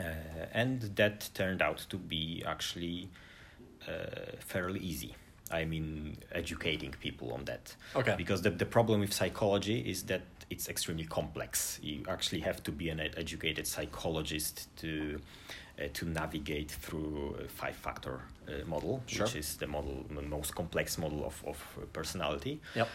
Uh, 0.00 0.46
and 0.52 0.80
that 0.96 1.28
turned 1.34 1.62
out 1.62 1.78
to 1.90 1.96
be 1.96 2.42
actually 2.46 3.08
uh, 3.88 3.92
fairly 4.40 4.80
easy. 4.80 5.14
I 5.52 5.64
mean, 5.64 6.16
educating 6.32 6.94
people 7.00 7.32
on 7.32 7.44
that. 7.46 7.74
Okay. 7.96 8.14
Because 8.16 8.42
the, 8.42 8.50
the 8.50 8.66
problem 8.66 9.00
with 9.00 9.12
psychology 9.12 9.80
is 9.80 10.04
that 10.04 10.22
it's 10.48 10.68
extremely 10.68 11.04
complex. 11.04 11.78
You 11.82 12.04
actually 12.08 12.40
have 12.42 12.62
to 12.64 12.72
be 12.72 12.88
an 12.88 13.00
educated 13.00 13.66
psychologist 13.66 14.68
to 14.78 15.20
uh, 15.80 15.84
to 15.94 16.04
navigate 16.06 16.70
through 16.70 17.36
a 17.44 17.48
five 17.48 17.74
factor 17.74 18.20
uh, 18.46 18.52
model, 18.66 19.02
Sure. 19.06 19.24
which 19.24 19.36
is 19.36 19.56
the 19.56 19.66
model, 19.66 20.04
the 20.14 20.22
most 20.22 20.54
complex 20.54 20.98
model 20.98 21.24
of, 21.24 21.42
of 21.46 21.56
personality. 21.92 22.60
Yep. 22.74 22.88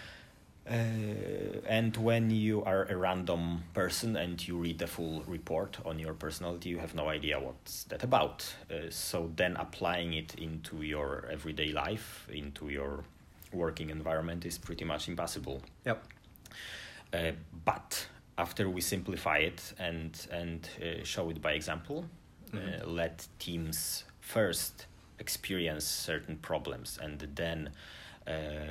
Uh, 0.67 1.61
and 1.67 1.95
when 1.97 2.31
you 2.31 2.63
are 2.63 2.85
a 2.85 2.97
random 2.97 3.63
person 3.73 4.15
and 4.15 4.47
you 4.47 4.57
read 4.57 4.79
the 4.79 4.87
full 4.87 5.23
report 5.27 5.77
on 5.85 5.99
your 5.99 6.13
personality, 6.13 6.69
you 6.69 6.79
have 6.79 6.95
no 6.95 7.07
idea 7.09 7.39
what's 7.39 7.83
that 7.83 8.03
about. 8.03 8.51
Uh, 8.71 8.89
so 8.89 9.31
then 9.35 9.55
applying 9.57 10.13
it 10.13 10.33
into 10.35 10.81
your 10.81 11.25
everyday 11.31 11.71
life, 11.71 12.27
into 12.31 12.69
your 12.69 13.03
working 13.53 13.91
environment, 13.91 14.43
is 14.45 14.57
pretty 14.57 14.85
much 14.85 15.07
impossible. 15.07 15.61
Yep. 15.85 16.03
Uh, 17.13 17.31
but 17.63 18.07
after 18.37 18.67
we 18.69 18.81
simplify 18.81 19.37
it 19.37 19.73
and 19.79 20.27
and 20.31 20.67
uh, 20.81 21.03
show 21.03 21.29
it 21.29 21.41
by 21.41 21.51
example, 21.53 22.05
uh, 22.53 22.57
Mhm. 22.57 22.87
let 22.87 23.27
teams 23.37 24.03
first 24.19 24.87
experience 25.19 25.85
certain 25.85 26.37
problems, 26.37 26.97
and 27.01 27.19
then 27.35 27.67
uh, 27.67 27.71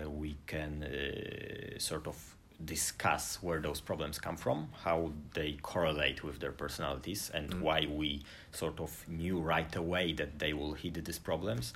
we 0.08 0.36
can 0.46 0.82
uh, 0.84 1.78
sort 1.78 2.06
of 2.06 2.16
discuss 2.64 3.38
where 3.42 3.60
those 3.60 3.80
problems 3.80 4.18
come 4.18 4.36
from, 4.36 4.68
how 4.84 5.10
they 5.34 5.58
correlate 5.62 6.22
with 6.24 6.38
their 6.40 6.52
personalities, 6.52 7.30
and 7.34 7.50
Mm. 7.50 7.60
why 7.60 7.86
we 7.86 8.22
sort 8.52 8.80
of 8.80 8.90
knew 9.08 9.38
right 9.40 9.74
away 9.76 10.12
that 10.14 10.38
they 10.38 10.52
will 10.52 10.74
hit 10.74 11.04
these 11.04 11.18
problems. 11.18 11.74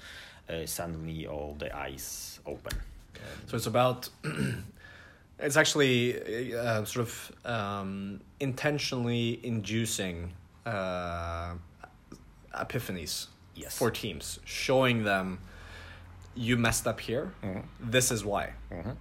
Uh, 0.49 0.65
suddenly, 0.67 1.27
all 1.27 1.55
the 1.59 1.71
eyes 1.77 2.41
open. 2.47 2.73
So 3.47 3.57
it's 3.57 3.67
about. 3.67 4.09
it's 5.39 5.57
actually 5.57 6.55
uh, 6.57 6.85
sort 6.85 7.07
of 7.09 7.33
um, 7.45 8.21
intentionally 8.41 9.39
inducing 9.43 10.33
uh, 10.67 11.55
epiphanies 12.55 13.27
Yes. 13.55 13.77
for 13.77 13.91
teams, 13.91 14.39
showing 14.45 15.03
them 15.05 15.39
you 16.47 16.57
messed 16.57 16.87
up 16.87 17.01
here. 17.01 17.27
Mhm. 17.43 17.63
This 17.97 18.11
is 18.11 18.21
why. 18.25 18.45
Mhm. 18.71 18.97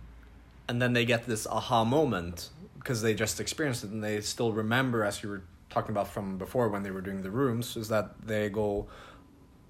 and 0.70 0.82
then 0.82 0.92
they 0.98 1.06
get 1.06 1.22
this 1.34 1.48
aha 1.48 1.86
moment 1.86 2.50
because 2.78 3.00
they 3.02 3.14
just 3.14 3.40
experienced 3.40 3.82
it 3.86 3.90
and 3.94 4.04
they 4.04 4.20
still 4.22 4.52
remember 4.64 5.00
as 5.10 5.16
you 5.24 5.30
were 5.30 5.44
talking 5.76 5.92
about 5.96 6.08
from 6.16 6.38
before 6.38 6.68
when 6.74 6.84
they 6.84 6.92
were 6.92 7.06
doing 7.10 7.22
the 7.22 7.32
rooms 7.42 7.78
is 7.78 7.88
that 7.88 8.06
they 8.32 8.50
go 8.50 8.86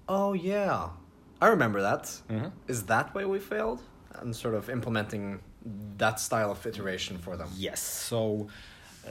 oh 0.08 0.32
yeah 0.32 0.88
i 1.40 1.46
remember 1.56 1.80
that. 1.90 2.04
Is 2.66 2.82
Mhm. 2.82 2.86
that 2.92 3.06
why 3.14 3.24
we 3.34 3.38
failed 3.38 3.80
and 4.20 4.34
sort 4.34 4.54
of 4.54 4.68
implementing 4.68 5.24
that 5.98 6.18
style 6.18 6.50
of 6.50 6.66
iteration 6.66 7.14
for 7.18 7.36
them 7.36 7.48
Yes. 7.68 7.80
So 8.10 8.48
uh, 9.06 9.10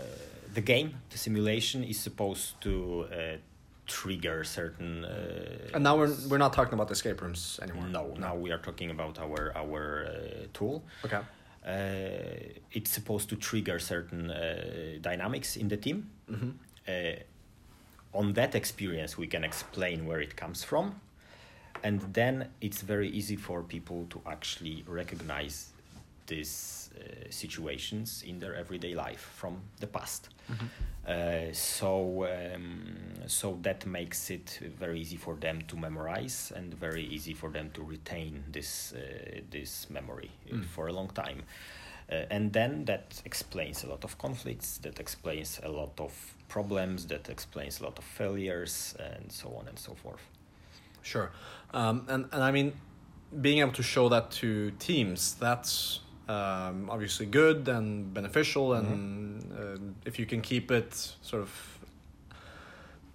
the 0.58 0.62
game, 0.62 0.90
the 1.14 1.18
simulation, 1.18 1.84
is 1.84 1.98
supposed 2.00 2.48
to 2.66 2.74
uh, 3.12 3.38
trigger 3.88 4.44
certain. 4.44 5.06
Uh, 5.06 5.74
and 5.74 5.84
now 5.84 5.98
we're 5.98 6.14
we're 6.30 6.38
not 6.38 6.54
talking 6.54 6.74
about 6.74 6.92
escape 6.92 7.22
rooms 7.22 7.60
anymore 7.64 7.88
no, 7.88 8.14
now 8.20 8.36
we 8.36 8.52
are 8.52 8.58
talking 8.58 8.92
about 8.92 9.18
our 9.20 9.52
our 9.56 10.06
uh, 10.06 10.46
tool. 10.54 10.84
okay 11.06 11.22
Uh, 11.68 12.72
it's 12.72 12.92
supposed 12.92 13.28
to 13.30 13.36
trigger 13.36 13.80
certain 13.80 14.32
uh, 14.32 15.00
dynamics 15.02 15.58
in 15.58 15.68
the 15.68 15.78
team. 15.78 15.98
mm-hmm. 16.32 16.52
Uh, 16.88 17.16
on 18.14 18.34
that 18.34 18.56
experience, 18.56 19.18
we 19.18 19.28
can 19.28 19.44
explain 19.44 20.06
where 20.08 20.22
it 20.22 20.34
comes 20.38 20.64
from, 20.64 20.86
and 21.84 22.00
then 22.14 22.48
it's 22.62 22.82
very 22.82 23.10
easy 23.10 23.36
for 23.36 23.64
people 23.64 24.06
to 24.10 24.22
actually 24.26 24.84
recognize 24.88 25.74
these 26.28 26.87
uh, 26.98 27.30
situations 27.30 28.24
in 28.28 28.40
their 28.40 28.56
everyday 28.56 28.94
life 28.96 29.32
from 29.36 29.62
the 29.80 29.88
past. 29.88 30.30
Uh, 31.08 31.54
so 31.54 32.26
um, 32.26 32.96
so 33.28 33.58
that 33.62 33.86
makes 33.86 34.30
it 34.30 34.60
very 34.80 35.00
easy 35.00 35.18
for 35.18 35.36
them 35.36 35.62
to 35.68 35.76
memorize 35.78 36.52
and 36.56 36.74
very 36.74 37.04
easy 37.04 37.34
for 37.34 37.50
them 37.50 37.70
to 37.74 37.82
retain 37.84 38.44
this 38.52 38.94
uh, 38.94 39.42
this 39.52 39.90
memory 39.90 40.32
Mm. 40.52 40.66
for 40.66 40.88
a 40.88 40.94
long 40.94 41.10
time. 41.14 41.44
Uh, 42.10 42.16
and 42.30 42.54
then 42.54 42.86
that 42.86 43.22
explains 43.26 43.84
a 43.84 43.88
lot 43.88 44.04
of 44.06 44.18
conflicts, 44.18 44.78
that 44.80 45.00
explains 45.00 45.60
a 45.64 45.70
lot 45.70 46.00
of 46.00 46.14
problems, 46.48 47.06
that 47.08 47.30
explains 47.30 47.82
a 47.82 47.84
lot 47.84 47.98
of 48.00 48.06
failures, 48.06 48.96
and 49.00 49.30
so 49.32 49.50
on 49.60 49.68
and 49.68 49.78
so 49.78 49.94
forth. 49.96 50.22
Sure. 51.02 51.32
Um, 51.74 52.06
and, 52.08 52.26
and 52.32 52.44
I 52.44 52.52
mean, 52.52 52.72
being 53.42 53.60
able 53.60 53.74
to 53.74 53.84
show 53.84 54.08
that 54.10 54.32
to 54.32 54.72
teams, 54.80 55.36
that's 55.40 56.00
um, 56.28 56.90
obviously 56.90 57.26
good 57.26 57.68
and 57.68 58.14
beneficial. 58.14 58.74
And 58.74 59.52
uh, 59.54 59.78
if 60.06 60.20
you 60.20 60.26
can 60.26 60.42
keep 60.42 60.72
it 60.72 60.94
sort 61.22 61.42
of 61.42 61.80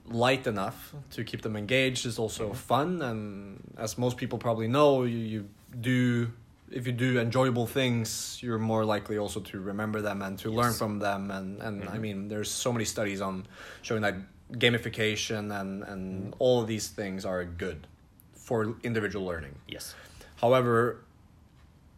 light 0.07 0.47
enough 0.47 0.95
to 1.13 1.25
keep 1.25 1.43
them 1.43 1.57
engaged, 1.57 2.07
is 2.07 2.19
also 2.19 2.53
fun. 2.53 3.03
And 3.03 3.75
as 3.79 3.97
most 3.99 4.17
people 4.17 4.39
probably 4.39 4.69
know, 4.69 5.05
you, 5.05 5.19
you 5.19 5.49
do. 5.81 6.33
If 6.71 6.87
you 6.87 6.93
do 6.93 7.21
enjoyable 7.21 7.67
things, 7.67 8.39
you're 8.43 8.59
more 8.59 8.85
likely 8.87 9.19
also 9.19 9.41
to 9.41 9.61
remember 9.61 10.01
them 10.01 10.23
and 10.23 10.39
to 10.39 10.51
learn 10.51 10.73
from 10.73 11.01
them. 11.01 11.31
And, 11.31 11.61
and 11.61 11.87
I 11.89 11.97
Mhm. 11.99 12.01
mean, 12.01 12.29
there's 12.29 12.51
so 12.51 12.73
many 12.73 12.87
studies 12.87 13.21
on 13.21 13.47
showing 13.83 14.01
that 14.03 14.15
gamification 14.53 15.53
and, 15.61 15.83
and 15.83 16.35
all 16.39 16.63
of 16.63 16.69
these 16.69 16.89
things 16.89 17.27
are 17.27 17.45
good 17.45 17.87
for 18.35 18.75
individual 18.83 19.27
learning. 19.27 19.55
Yes. 19.69 19.95
However, 20.37 21.05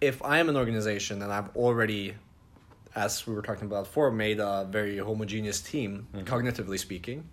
if 0.04 0.22
I 0.22 0.38
am 0.38 0.48
an 0.48 0.56
organization 0.56 1.22
and 1.22 1.32
I've 1.32 1.50
already, 1.56 2.14
as 2.94 3.26
we 3.26 3.34
were 3.34 3.42
talking 3.42 3.66
about 3.66 3.84
before, 3.84 4.10
made 4.10 4.38
a 4.40 4.66
very 4.70 4.98
homogeneous 4.98 5.60
team, 5.60 6.06
Mhm. 6.14 6.24
cognitively 6.24 6.78
speaking, 6.78 7.28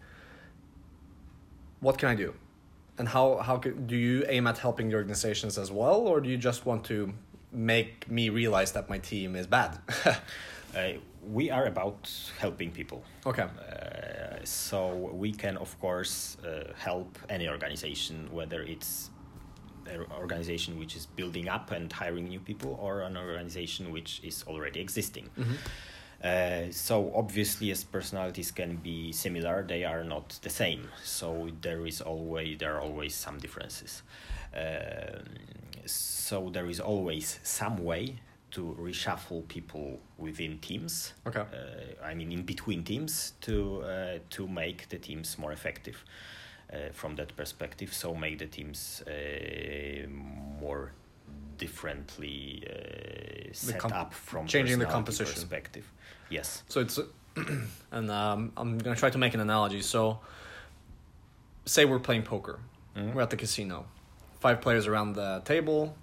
what 1.80 1.98
can 1.98 2.10
I 2.10 2.16
do? 2.16 2.34
And 2.98 3.08
how, 3.10 3.38
how 3.38 3.58
can, 3.58 3.88
do 3.88 3.96
you 3.96 4.26
aim 4.28 4.46
at 4.48 4.58
helping 4.60 4.90
the 4.90 4.96
organizations 4.96 5.58
as 5.58 5.72
well, 5.72 6.00
or 6.08 6.22
do 6.22 6.30
you 6.30 6.38
just 6.38 6.66
want 6.66 6.84
to 6.86 7.14
make 7.52 8.10
me 8.10 8.30
realize 8.30 8.72
that 8.74 8.90
my 8.90 9.00
team 9.00 9.36
is 9.36 9.48
bad? 9.48 9.78
Uh, 10.74 10.94
we 11.30 11.52
are 11.52 11.66
about 11.66 12.10
helping 12.40 12.72
people. 12.72 13.04
okay. 13.26 13.44
Uh, 13.44 14.40
so 14.46 15.12
we 15.12 15.30
can, 15.34 15.58
of 15.58 15.78
course, 15.82 16.38
uh, 16.46 16.72
help 16.78 17.20
any 17.28 17.50
organization, 17.50 18.30
whether 18.32 18.62
it's 18.62 19.10
an 19.88 20.06
organization 20.20 20.78
which 20.80 20.96
is 20.96 21.06
building 21.06 21.48
up 21.50 21.72
and 21.72 21.92
hiring 21.92 22.28
new 22.30 22.40
people, 22.40 22.78
or 22.82 23.02
an 23.02 23.18
organization 23.18 23.92
which 23.92 24.20
is 24.24 24.44
already 24.48 24.80
existing. 24.80 25.30
Mhm. 25.38 25.58
Uh, 26.24 26.72
so 26.72 27.12
obviously, 27.16 27.72
as 27.72 27.84
personalities 27.84 28.52
can 28.52 28.76
be 28.76 29.12
similar, 29.12 29.64
they 29.68 29.84
are 29.84 30.04
not 30.04 30.40
the 30.44 30.50
same. 30.50 30.90
So 31.04 31.50
there 31.62 31.88
is 31.88 32.02
always 32.02 32.58
there 32.60 32.76
are 32.76 32.82
always 32.82 33.16
some 33.16 33.40
differences. 33.40 34.04
Um 34.54 35.26
so 35.86 36.50
there 36.52 36.70
is 36.70 36.80
always 36.80 37.40
some 37.44 37.78
way 37.84 38.16
to 38.52 38.76
reshuffle 38.80 39.48
people 39.48 40.00
within 40.18 40.60
teams 40.60 41.14
Okay. 41.26 41.40
uh, 41.40 42.06
I 42.06 42.14
mean, 42.14 42.32
in 42.32 42.44
between 42.44 42.84
teams 42.84 43.34
to 43.42 43.82
uh, 43.82 44.20
to 44.30 44.48
make 44.48 44.90
the 44.90 44.98
teams 45.00 45.38
more 45.38 45.52
effective 45.54 45.96
uh, 45.96 46.08
from 46.94 47.16
that 47.16 47.36
perspective. 47.36 47.94
So 47.94 48.14
make 48.16 48.40
the 48.40 48.48
teams 48.48 49.04
uh, 49.08 50.08
more 50.60 50.92
differently 51.58 52.64
uh, 52.68 53.50
set 53.54 53.80
com- 53.80 53.94
up 53.94 54.14
from 54.14 54.48
changing 54.48 54.80
the 54.80 54.86
composition. 54.86 55.34
perspective. 55.34 55.86
Yes. 56.30 56.64
So 56.68 56.82
it's, 56.82 57.00
and 57.92 58.12
um, 58.12 58.52
I'm 58.58 58.78
gonna 58.78 58.96
try 58.96 59.10
to 59.10 59.18
make 59.18 59.34
an 59.34 59.40
analogy. 59.40 59.82
So, 59.82 60.20
say 61.66 61.86
we're 61.86 62.00
playing 62.00 62.24
poker. 62.24 62.60
Mhm. 62.96 63.14
We're 63.14 63.22
at 63.22 63.30
the 63.30 63.38
casino. 63.38 63.86
Five 64.40 64.60
players 64.62 64.88
around 64.88 65.14
the 65.14 65.42
table. 65.46 65.96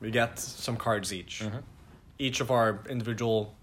We 0.00 0.10
get 0.10 0.38
some 0.38 0.76
cards 0.76 1.12
each. 1.12 1.40
Mhm. 1.44 1.62
Each 2.18 2.40
of 2.40 2.50
our 2.50 2.80
individual 2.88 3.54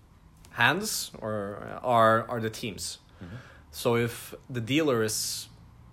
hands 0.51 1.11
or 1.19 1.79
are 1.83 2.25
are 2.29 2.39
the 2.39 2.49
teams. 2.49 2.99
So 3.71 3.95
if 3.95 4.33
the 4.49 4.61
dealer 4.61 5.03
is 5.03 5.48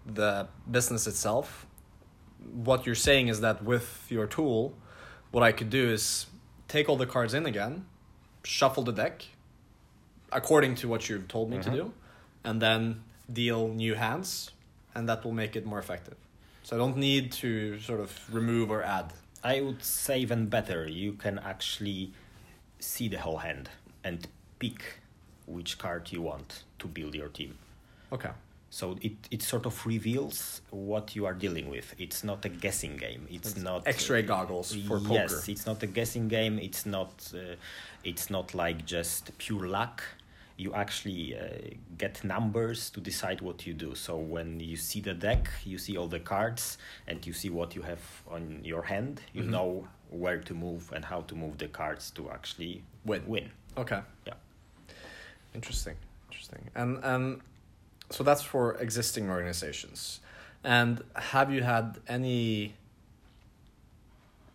the 0.07 0.49
business 0.71 1.07
itself, 1.07 1.67
what 2.53 2.87
you're 2.87 2.95
saying 2.95 3.29
is 3.29 3.41
that 3.41 3.65
with 3.65 4.07
your 4.09 4.27
tool, 4.27 4.75
what 5.31 5.43
I 5.43 5.53
could 5.53 5.71
do 5.71 5.89
is 5.91 6.27
take 6.69 6.89
all 6.89 6.97
the 6.97 7.07
cards 7.07 7.35
in 7.35 7.47
again, 7.47 7.87
shuffle 8.45 8.85
the 8.85 8.93
deck 8.93 9.25
according 10.33 10.75
to 10.77 10.89
what 10.89 11.09
you've 11.09 11.29
told 11.29 11.51
me 11.51 11.59
to 11.59 11.65
mm-hmm. 11.65 11.77
do, 11.77 11.93
and 12.45 12.61
then 12.61 13.03
deal 13.33 13.69
new 13.69 13.95
hands, 13.95 14.51
and 14.95 15.09
that 15.09 15.25
will 15.25 15.33
make 15.33 15.57
it 15.57 15.65
more 15.65 15.79
effective. 15.79 16.17
So 16.63 16.77
I 16.77 16.79
don't 16.79 16.97
need 16.97 17.33
to 17.33 17.79
sort 17.81 18.01
of 18.01 18.13
remove 18.35 18.71
or 18.71 18.83
add. 18.83 19.13
I 19.45 19.61
would 19.61 19.83
say 19.83 20.19
even 20.19 20.47
better. 20.47 20.89
You 20.89 21.13
can 21.13 21.39
actually 21.39 22.13
see 22.81 23.09
the 23.09 23.19
whole 23.19 23.39
hand 23.39 23.71
and 24.03 24.27
pick 24.59 25.01
which 25.47 25.79
card 25.79 26.11
you 26.11 26.23
want 26.23 26.65
to 26.81 26.89
build 26.89 27.15
your 27.15 27.29
team. 27.29 27.57
Okay. 28.13 28.31
So 28.71 28.97
it, 29.01 29.13
it 29.31 29.43
sort 29.43 29.65
of 29.65 29.87
reveals 29.87 30.61
what 30.71 31.15
you 31.17 31.25
are 31.25 31.33
dealing 31.35 31.71
with. 31.71 31.95
It's 31.99 32.23
not 32.25 32.45
a 32.45 32.49
guessing 32.49 32.97
game. 32.97 33.27
It's, 33.31 33.57
not 33.57 33.87
X-ray 33.87 34.23
goggles 34.23 34.75
for 34.75 34.99
poker. 34.99 35.15
Yes, 35.15 35.49
it's 35.49 35.67
not 35.67 35.83
a 35.83 35.87
guessing 35.87 36.29
game. 36.29 36.59
It's 36.59 36.85
not 36.85 37.33
uh, 37.35 37.55
it's 38.05 38.29
not 38.29 38.55
like 38.55 38.85
just 38.85 39.37
pure 39.39 39.67
luck. 39.69 40.03
You 40.59 40.73
actually 40.75 41.37
uh, 41.39 41.43
get 41.99 42.25
numbers 42.25 42.91
to 42.91 43.01
decide 43.01 43.41
what 43.41 43.67
you 43.67 43.75
do. 43.75 43.95
So 43.95 44.17
when 44.17 44.59
you 44.61 44.77
see 44.77 45.01
the 45.01 45.15
deck, 45.15 45.49
you 45.65 45.79
see 45.79 45.97
all 45.97 46.09
the 46.09 46.21
cards, 46.21 46.79
and 47.07 47.25
you 47.27 47.33
see 47.35 47.51
what 47.51 47.77
you 47.77 47.83
have 47.83 48.01
on 48.31 48.61
your 48.65 48.83
hand. 48.83 49.21
You 49.33 49.43
Mm-hmm. 49.43 49.51
know 49.53 49.89
where 50.11 50.39
to 50.39 50.55
move 50.55 50.93
and 50.95 51.05
how 51.05 51.21
to 51.23 51.35
move 51.35 51.59
the 51.59 51.69
cards 51.69 52.11
to 52.13 52.31
actually 52.31 52.83
Win. 53.05 53.23
Win. 53.27 53.51
Okay. 53.77 54.01
Yeah. 54.27 54.35
Interesting. 55.55 55.97
Interesting. 56.31 56.63
And 56.75 56.99
and 57.05 57.41
so 58.11 58.25
that's 58.25 58.43
for 58.43 58.75
existing 58.75 59.31
organizations. 59.31 60.21
And 60.65 61.03
have 61.15 61.53
you 61.53 61.63
had 61.63 61.99
any 62.09 62.75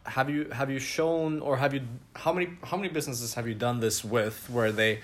have 0.06 0.30
you 0.30 0.46
have 0.50 0.70
you 0.70 0.80
shown 0.80 1.40
or 1.42 1.58
have 1.58 1.74
you 1.74 1.82
how 2.16 2.34
many 2.34 2.50
how 2.64 2.76
many 2.76 2.90
businesses 2.90 3.34
have 3.36 3.48
you 3.48 3.54
done 3.54 3.80
this 3.80 4.04
with 4.04 4.50
where 4.50 4.72
they 4.72 5.00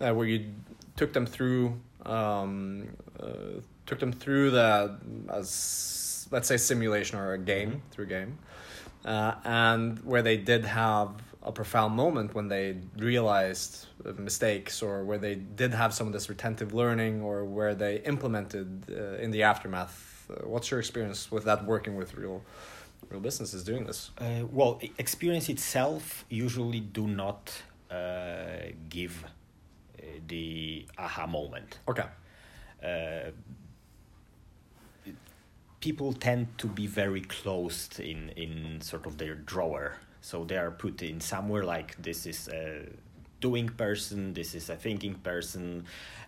uh, 0.00 0.12
where 0.14 0.26
you 0.26 0.46
took 0.96 1.12
them 1.12 1.26
through 1.26 1.78
um, 2.06 2.88
uh, 3.20 3.60
took 3.86 4.00
them 4.00 4.12
through 4.12 4.50
the 4.50 4.96
as 5.28 6.26
let's 6.30 6.48
say 6.48 6.56
simulation 6.56 7.18
or 7.18 7.34
a 7.34 7.38
game 7.38 7.82
through 7.90 8.06
game 8.06 8.38
uh, 9.04 9.34
and 9.44 9.98
where 10.04 10.22
they 10.22 10.36
did 10.36 10.64
have 10.64 11.10
a 11.42 11.52
profound 11.52 11.94
moment 11.94 12.34
when 12.34 12.48
they 12.48 12.76
realized 12.96 13.86
uh, 14.04 14.12
mistakes 14.18 14.82
or 14.82 15.04
where 15.04 15.18
they 15.18 15.36
did 15.36 15.72
have 15.72 15.94
some 15.94 16.06
of 16.06 16.12
this 16.12 16.28
retentive 16.28 16.74
learning 16.74 17.22
or 17.22 17.44
where 17.44 17.74
they 17.74 17.96
implemented 18.00 18.84
uh, 18.90 19.22
in 19.22 19.30
the 19.30 19.42
aftermath. 19.42 20.26
Uh, 20.30 20.46
what's 20.46 20.70
your 20.70 20.80
experience 20.80 21.30
with 21.30 21.44
that 21.44 21.64
working 21.64 21.96
with 21.96 22.14
real 22.14 22.42
real 23.08 23.20
businesses 23.20 23.64
doing 23.64 23.86
this? 23.86 24.10
Uh, 24.18 24.44
well, 24.50 24.80
experience 24.98 25.48
itself 25.48 26.24
usually 26.28 26.80
do 26.80 27.06
not 27.06 27.62
uh, 27.90 27.94
give 28.88 29.24
uh, 29.24 30.02
the 30.26 30.86
aha 30.98 31.26
moment. 31.26 31.78
okay. 31.88 32.04
Uh, 32.82 33.30
people 35.80 36.12
tend 36.12 36.46
to 36.58 36.66
be 36.66 36.86
very 36.86 37.20
closed 37.20 38.00
in 38.00 38.30
in 38.30 38.80
sort 38.80 39.06
of 39.06 39.18
their 39.18 39.34
drawer, 39.34 39.96
so 40.20 40.44
they 40.44 40.56
are 40.56 40.70
put 40.70 41.02
in 41.02 41.20
somewhere 41.20 41.64
like 41.64 41.96
this 42.02 42.26
is 42.26 42.48
a 42.48 42.86
doing 43.40 43.68
person, 43.68 44.34
this 44.34 44.54
is 44.54 44.68
a 44.70 44.76
thinking 44.76 45.14
person, 45.14 45.84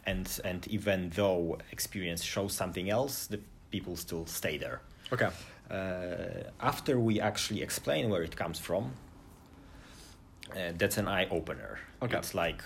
and 0.06 0.40
and 0.44 0.66
even 0.68 1.10
though 1.10 1.58
experience 1.72 2.22
shows 2.22 2.52
something 2.54 2.90
else, 2.90 3.26
the 3.26 3.40
people 3.70 3.96
still 3.96 4.26
stay 4.26 4.58
there 4.58 4.80
okay 5.12 5.28
uh, 5.70 6.50
after 6.60 6.98
we 6.98 7.20
actually 7.20 7.62
explain 7.62 8.10
where 8.10 8.22
it 8.24 8.34
comes 8.34 8.58
from, 8.58 8.90
uh, 10.52 10.72
that's 10.76 10.98
an 10.98 11.06
eye 11.06 11.28
opener. 11.30 11.78
Okay. 12.02 12.16
It's 12.18 12.34
like, 12.34 12.62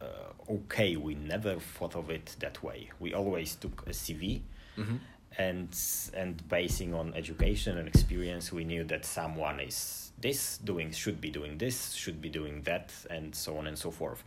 uh, 0.00 0.06
okay, 0.52 0.96
we 0.96 1.14
never 1.16 1.56
thought 1.58 1.96
of 1.96 2.10
it 2.10 2.36
that 2.38 2.62
way. 2.62 2.90
We 3.00 3.12
always 3.14 3.56
took 3.56 3.82
a 3.86 3.90
CV, 3.90 4.42
Mm-hmm. 4.78 4.96
and 5.38 5.68
and 6.14 6.48
basing 6.48 6.94
on 6.94 7.14
education 7.14 7.78
and 7.78 7.86
experience, 7.88 8.52
we 8.52 8.64
knew 8.64 8.84
that 8.84 9.04
someone 9.04 9.60
is 9.60 10.03
this 10.20 10.58
doing 10.58 10.92
should 10.92 11.20
be 11.20 11.30
doing 11.30 11.58
this, 11.58 11.92
should 11.92 12.20
be 12.22 12.28
doing 12.28 12.62
that, 12.62 12.92
and 13.10 13.34
so 13.34 13.56
on 13.58 13.66
and 13.66 13.78
so 13.78 13.90
forth. 13.90 14.24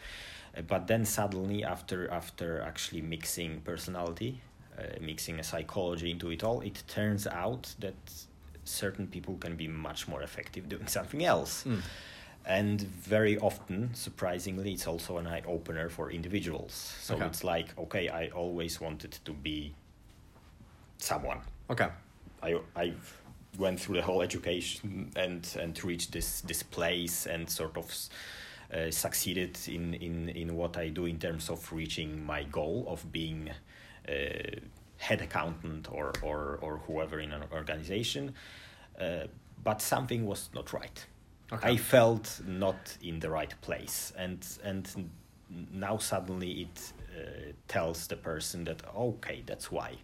Uh, 0.55 0.61
but 0.61 0.87
then 0.87 1.05
suddenly, 1.05 1.63
after 1.63 2.09
after 2.11 2.61
actually 2.61 3.01
mixing 3.01 3.61
personality, 3.61 4.41
uh, 4.77 4.83
mixing 5.01 5.39
a 5.39 5.43
psychology 5.43 6.11
into 6.11 6.29
it 6.31 6.43
all, 6.43 6.61
it 6.61 6.83
turns 6.87 7.25
out 7.27 7.73
that 7.79 7.95
certain 8.65 9.07
people 9.07 9.35
can 9.39 9.55
be 9.55 9.67
much 9.67 10.07
more 10.07 10.21
effective 10.23 10.67
doing 10.69 10.87
something 10.97 11.23
else. 11.23 11.63
Mm. 11.63 11.81
And 12.45 12.81
very 12.81 13.37
often, 13.39 13.93
surprisingly, 13.93 14.71
it's 14.71 14.87
also 14.87 15.17
an 15.17 15.27
eye 15.27 15.41
opener 15.45 15.89
for 15.89 16.09
individuals. 16.11 16.73
So 17.01 17.15
Okay. 17.15 17.25
it's 17.25 17.43
like, 17.43 17.77
okay, 17.77 18.07
I 18.07 18.29
always 18.29 18.79
wanted 18.79 19.11
to 19.25 19.33
be 19.33 19.73
someone. 20.97 21.39
okay 21.69 21.89
I 22.41 22.59
I 22.75 22.93
went 23.57 23.79
through 23.79 23.95
the 23.95 24.01
whole 24.01 24.21
education 24.21 25.11
and 25.15 25.47
and 25.59 25.83
reached 25.83 26.11
this 26.11 26.41
this 26.41 26.63
place 26.63 27.25
and 27.25 27.49
sort 27.49 27.77
of 27.77 27.91
uh, 28.73 28.91
succeeded 28.91 29.57
in 29.67 29.93
in 29.93 30.29
in 30.29 30.55
what 30.55 30.77
I 30.77 30.89
do 30.89 31.05
in 31.05 31.19
terms 31.19 31.49
of 31.49 31.71
reaching 31.71 32.25
my 32.25 32.43
goal 32.43 32.85
of 32.87 33.11
being 33.11 33.49
uh, 34.07 34.13
head 34.97 35.21
accountant 35.21 35.87
or 35.91 36.13
or 36.21 36.59
or 36.61 36.77
whoever 36.87 37.19
in 37.19 37.31
an 37.31 37.43
organization. 37.51 38.33
Uh, 38.99 39.27
but 39.63 39.81
something 39.81 40.25
was 40.25 40.49
not 40.53 40.73
right. 40.73 41.05
Okay. 41.51 41.69
I 41.69 41.77
felt 41.77 42.41
not 42.45 42.97
in 43.01 43.19
the 43.19 43.29
right 43.29 43.53
place, 43.61 44.11
and 44.17 44.45
and 44.63 45.09
now 45.71 45.97
suddenly 45.97 46.51
it 46.61 46.93
uh, 47.15 47.51
tells 47.67 48.07
the 48.07 48.17
person 48.17 48.65
that 48.65 48.81
okay, 48.95 49.43
that's 49.45 49.71
why. 49.71 49.95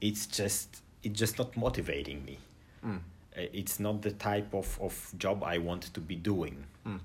It's 0.00 0.26
just 0.26 0.82
it's 1.02 1.18
just 1.18 1.38
not 1.38 1.56
motivating 1.56 2.24
me. 2.24 2.38
Mm. 2.84 3.00
It's 3.36 3.78
not 3.78 4.02
the 4.02 4.10
type 4.10 4.52
of, 4.54 4.78
of 4.80 5.12
job 5.16 5.44
I 5.44 5.58
want 5.58 5.94
to 5.94 6.00
be 6.00 6.16
doing. 6.16 6.64
Mm. 6.86 7.00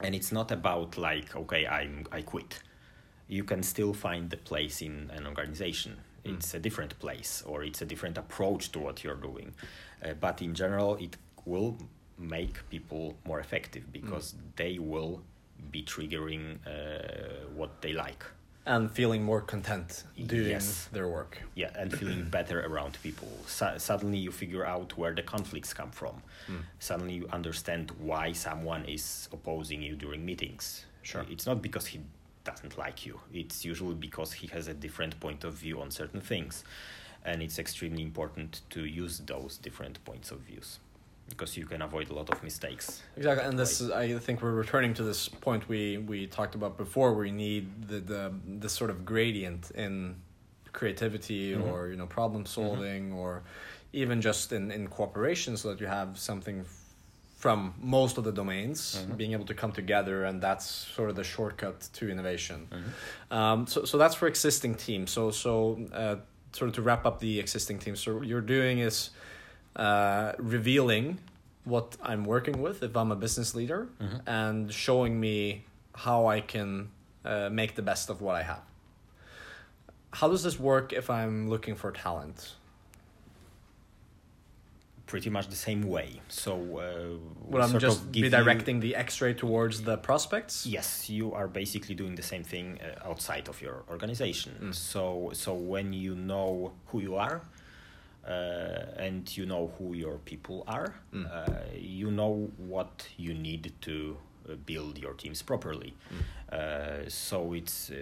And 0.00 0.14
it's 0.14 0.32
not 0.32 0.50
about 0.50 0.96
like 0.96 1.34
okay, 1.36 1.66
I'm 1.66 2.06
I 2.12 2.22
quit. 2.22 2.60
You 3.26 3.44
can 3.44 3.62
still 3.62 3.92
find 3.92 4.30
the 4.30 4.36
place 4.36 4.80
in 4.80 5.10
an 5.14 5.26
organization. 5.26 5.98
Mm. 6.24 6.34
It's 6.34 6.54
a 6.54 6.58
different 6.58 6.98
place 6.98 7.42
or 7.46 7.62
it's 7.62 7.82
a 7.82 7.84
different 7.84 8.16
approach 8.16 8.72
to 8.72 8.78
what 8.78 9.04
you're 9.04 9.16
doing. 9.16 9.54
Uh, 10.04 10.14
but 10.14 10.40
in 10.40 10.54
general, 10.54 10.96
it 10.96 11.16
will 11.44 11.76
make 12.18 12.68
people 12.70 13.16
more 13.24 13.40
effective 13.40 13.92
because 13.92 14.34
they 14.56 14.78
will 14.78 15.22
be 15.70 15.82
triggering 15.82 16.58
uh, 16.66 17.46
what 17.54 17.82
they 17.82 17.92
like. 17.92 18.24
And 18.68 18.90
feeling 18.90 19.24
more 19.24 19.40
content 19.40 20.04
doing 20.26 20.48
Yes. 20.50 20.88
their 20.92 21.08
work 21.08 21.42
Yeah, 21.54 21.70
and 21.74 21.90
feeling 21.98 22.28
better 22.28 22.60
around 22.60 22.98
people. 23.02 23.28
Su- 23.46 23.78
suddenly, 23.78 24.18
you 24.18 24.30
figure 24.30 24.64
out 24.64 24.96
where 24.98 25.14
the 25.14 25.22
conflicts 25.22 25.72
come 25.72 25.90
from. 25.90 26.22
Mm. 26.48 26.62
Suddenly, 26.78 27.14
you 27.14 27.28
understand 27.32 27.90
why 27.98 28.32
someone 28.32 28.84
is 28.84 29.28
opposing 29.32 29.82
you 29.82 29.96
during 29.96 30.24
meetings. 30.24 30.84
Sure. 31.02 31.24
It's 31.30 31.46
not 31.46 31.62
because 31.62 31.86
he 31.86 32.00
doesn't 32.44 32.76
like 32.78 33.06
you, 33.06 33.20
it's 33.32 33.64
usually 33.64 33.94
because 33.94 34.32
he 34.34 34.46
has 34.48 34.68
a 34.68 34.74
different 34.74 35.18
point 35.20 35.44
of 35.44 35.54
view 35.54 35.80
on 35.80 35.90
certain 35.90 36.20
things. 36.20 36.64
And 37.24 37.42
it's 37.42 37.58
extremely 37.58 38.02
important 38.02 38.60
to 38.70 38.84
use 38.84 39.18
those 39.26 39.58
different 39.58 40.02
points 40.04 40.30
of 40.30 40.38
views 40.40 40.78
because 41.28 41.56
you 41.56 41.66
can 41.66 41.82
avoid 41.82 42.10
a 42.10 42.14
lot 42.14 42.30
of 42.30 42.42
mistakes. 42.42 43.02
Exactly, 43.16 43.44
and 43.46 43.58
this 43.58 43.80
is, 43.80 43.90
I 43.90 44.18
think 44.18 44.42
we're 44.42 44.52
returning 44.52 44.94
to 44.94 45.02
this 45.02 45.28
point 45.28 45.68
we 45.68 45.98
we 45.98 46.26
talked 46.26 46.54
about 46.54 46.76
before, 46.76 47.12
where 47.14 47.24
you 47.24 47.32
need 47.32 47.88
the 47.88 48.00
the 48.00 48.32
this 48.46 48.72
sort 48.72 48.90
of 48.90 49.04
gradient 49.04 49.70
in 49.72 50.16
creativity 50.72 51.52
Mhm. 51.54 51.64
or 51.66 51.88
you 51.88 51.96
know 51.96 52.06
problem 52.06 52.46
solving 52.46 53.12
or 53.12 53.42
even 53.92 54.20
just 54.20 54.52
in 54.52 54.70
in 54.70 54.88
cooperation, 54.88 55.56
so 55.56 55.68
that 55.70 55.80
you 55.80 55.86
have 55.86 56.18
something 56.18 56.64
from 57.36 57.72
most 57.80 58.18
of 58.18 58.24
the 58.24 58.32
domains 58.32 58.80
Mhm. 59.06 59.16
being 59.16 59.32
able 59.32 59.46
to 59.46 59.54
come 59.54 59.70
together, 59.72 60.24
and 60.24 60.40
that's 60.42 60.66
sort 60.96 61.08
of 61.10 61.16
the 61.16 61.24
shortcut 61.24 61.88
to 61.92 62.08
innovation. 62.10 62.66
Mhm. 62.70 63.36
Um, 63.36 63.66
so 63.66 63.84
so 63.84 63.96
that's 63.98 64.14
for 64.16 64.26
existing 64.28 64.74
teams. 64.74 65.10
So 65.10 65.30
so 65.30 65.52
uh, 65.92 66.16
sort 66.52 66.68
of 66.70 66.74
to 66.74 66.82
wrap 66.82 67.04
up 67.06 67.20
the 67.20 67.38
existing 67.38 67.78
teams. 67.78 68.00
So 68.00 68.16
what 68.18 68.26
you're 68.26 68.40
doing 68.58 68.78
is 68.80 69.10
uh, 69.78 70.32
revealing 70.38 71.18
what 71.64 71.96
I'm 72.02 72.24
working 72.24 72.60
with 72.60 72.82
if 72.82 72.96
I'm 72.96 73.12
a 73.12 73.16
business 73.16 73.54
leader 73.54 73.88
Mhm. 74.00 74.20
and 74.26 74.72
showing 74.72 75.20
me 75.20 75.64
how 75.94 76.26
I 76.26 76.40
can 76.40 76.90
uh, 77.24 77.48
make 77.50 77.74
the 77.74 77.82
best 77.82 78.08
of 78.10 78.20
what 78.20 78.34
I 78.36 78.42
have. 78.42 78.62
How 80.14 80.28
does 80.28 80.42
this 80.42 80.58
work 80.58 80.92
if 80.92 81.10
I'm 81.10 81.48
looking 81.48 81.74
for 81.76 81.90
talent? 81.92 82.54
pretty 85.06 85.30
much 85.30 85.48
the 85.48 85.56
same 85.56 85.82
way. 85.88 86.20
So, 86.28 86.52
uh, 86.78 87.16
Would 87.50 87.62
I'm 87.62 87.78
just 87.78 88.12
be 88.12 88.20
give 88.20 88.24
you- 88.24 88.38
directing 88.38 88.80
the 88.80 88.94
X-ray 88.94 89.32
towards 89.32 89.76
the 89.88 89.96
prospects? 89.96 90.66
Yes, 90.66 91.08
you 91.08 91.32
are 91.32 91.48
basically 91.48 91.94
doing 91.94 92.14
the 92.14 92.22
same 92.22 92.44
thing 92.44 92.78
uh, 92.82 93.08
outside 93.10 93.48
of 93.48 93.62
your 93.62 93.84
organization. 93.88 94.52
Mm. 94.60 94.74
So, 94.74 95.30
so 95.32 95.54
when 95.54 95.94
you 95.94 96.14
know 96.14 96.72
who 96.88 97.00
you 97.00 97.14
are, 97.16 97.40
and 98.32 99.36
you 99.36 99.46
know 99.46 99.70
who 99.78 99.94
your 99.94 100.18
people 100.24 100.64
are, 100.66 100.94
Mm. 101.12 101.26
uh, 101.26 101.64
you 101.76 102.10
know 102.10 102.50
what 102.58 103.08
you 103.16 103.34
need 103.34 103.72
to 103.80 104.16
uh, 104.48 104.54
build 104.66 104.98
your 104.98 105.14
teams 105.14 105.42
properly. 105.42 105.92
Mm. 106.12 106.22
Uh, 106.52 107.08
so 107.08 107.54
it's 107.54 107.90
uh, 107.90 107.96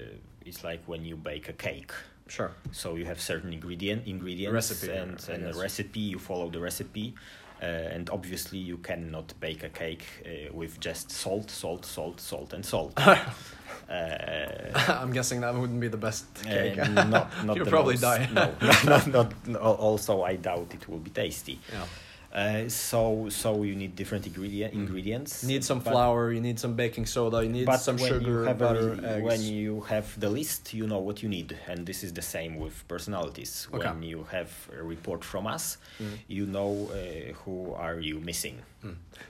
it's 0.45 0.62
like 0.64 0.81
when 0.87 1.05
you 1.05 1.16
bake 1.16 1.49
a 1.49 1.53
cake. 1.53 1.93
Sure. 2.29 2.51
So 2.72 2.97
you 2.97 3.05
have 3.05 3.20
certain 3.20 3.53
ingredient 3.53 4.07
ingredients 4.07 4.53
Recipe, 4.70 4.93
and, 4.93 5.29
and 5.31 5.45
a 5.47 5.59
recipe. 5.59 6.01
You 6.01 6.18
follow 6.18 6.51
the 6.51 6.59
recipe, 6.61 7.14
uh, 7.14 7.45
and 7.64 8.11
obviously 8.11 8.59
you 8.59 8.76
cannot 8.78 9.32
bake 9.40 9.62
a 9.64 9.68
cake 9.68 10.04
uh, 10.26 10.52
with 10.52 10.78
just 10.80 11.11
salt, 11.11 11.50
salt, 11.50 11.84
salt, 11.84 12.20
salt, 12.20 12.52
and 12.52 12.64
salt. 12.64 12.92
uh, 13.07 13.16
I'm 14.88 15.12
guessing 15.12 15.40
that 15.40 15.54
wouldn't 15.54 15.80
be 15.80 15.88
the 15.88 15.96
best 15.96 16.26
cake. 16.42 16.78
uh, 16.78 16.86
not, 17.04 17.30
not 17.44 17.57
You'll 17.57 17.66
probably 17.66 17.94
most- 17.94 18.02
die. 18.02 18.28
no, 18.32 18.54
not, 19.07 19.46
not, 19.46 19.61
also, 19.62 20.22
I 20.22 20.36
doubt 20.36 20.74
it 20.74 20.88
will 20.88 20.98
be 20.98 21.11
tasty. 21.11 21.61
yeah. 21.72 21.84
Uh, 22.37 22.68
so, 22.68 23.28
so 23.30 23.62
you 23.62 23.74
need 23.74 23.97
different 23.97 24.26
ingredient 24.26 24.74
ingredients. 24.74 25.43
You 25.43 25.49
need 25.49 25.64
some 25.64 25.80
flour. 25.80 26.32
You 26.32 26.43
need 26.43 26.59
some 26.61 26.74
baking 26.74 27.07
soda. 27.07 27.43
You 27.43 27.49
need 27.49 27.64
but 27.64 27.78
some 27.78 27.97
sugar, 27.97 28.45
a 28.47 28.53
butter, 28.53 28.93
eggs. 29.03 29.22
when 29.24 29.41
you 29.43 29.80
have 29.93 30.07
the 30.20 30.28
list, 30.28 30.74
you 30.74 30.87
know 30.87 30.99
what 30.99 31.22
you 31.22 31.30
need, 31.30 31.57
and 31.66 31.87
this 31.87 32.05
is 32.05 32.12
the 32.12 32.20
same 32.20 32.53
with 32.64 32.76
personalities. 32.89 33.66
Okay. 33.72 33.89
When 33.89 34.03
you 34.03 34.26
have 34.30 34.51
a 34.78 34.82
report 34.82 35.24
from 35.24 35.47
us, 35.47 35.78
Mm. 35.99 36.18
you 36.28 36.45
know 36.57 36.91
uh, 36.93 37.32
who 37.45 37.72
are 37.72 37.99
you 38.09 38.20
missing. 38.20 38.57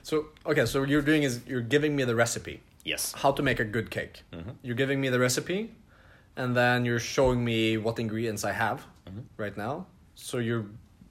So 0.03 0.15
okay, 0.45 0.65
so 0.65 0.81
what 0.81 0.89
you're 0.89 1.01
doing 1.11 1.23
is 1.23 1.39
you're 1.47 1.67
giving 1.75 1.95
me 1.95 2.03
the 2.03 2.13
recipe 2.15 2.59
Yes. 2.83 3.13
how 3.23 3.31
to 3.37 3.41
make 3.41 3.59
a 3.61 3.65
good 3.75 3.89
cake. 3.89 4.15
Mhm. 4.33 4.55
You're 4.63 4.75
giving 4.83 4.99
me 4.99 5.07
the 5.09 5.19
recipe, 5.27 5.71
and 6.35 6.55
then 6.57 6.83
you're 6.85 6.99
showing 7.15 7.39
me 7.51 7.77
what 7.77 7.99
ingredients 7.99 8.43
I 8.43 8.51
have 8.51 8.79
Mhm. 9.07 9.23
right 9.37 9.55
now. 9.57 9.85
So 10.15 10.37
you're 10.39 10.65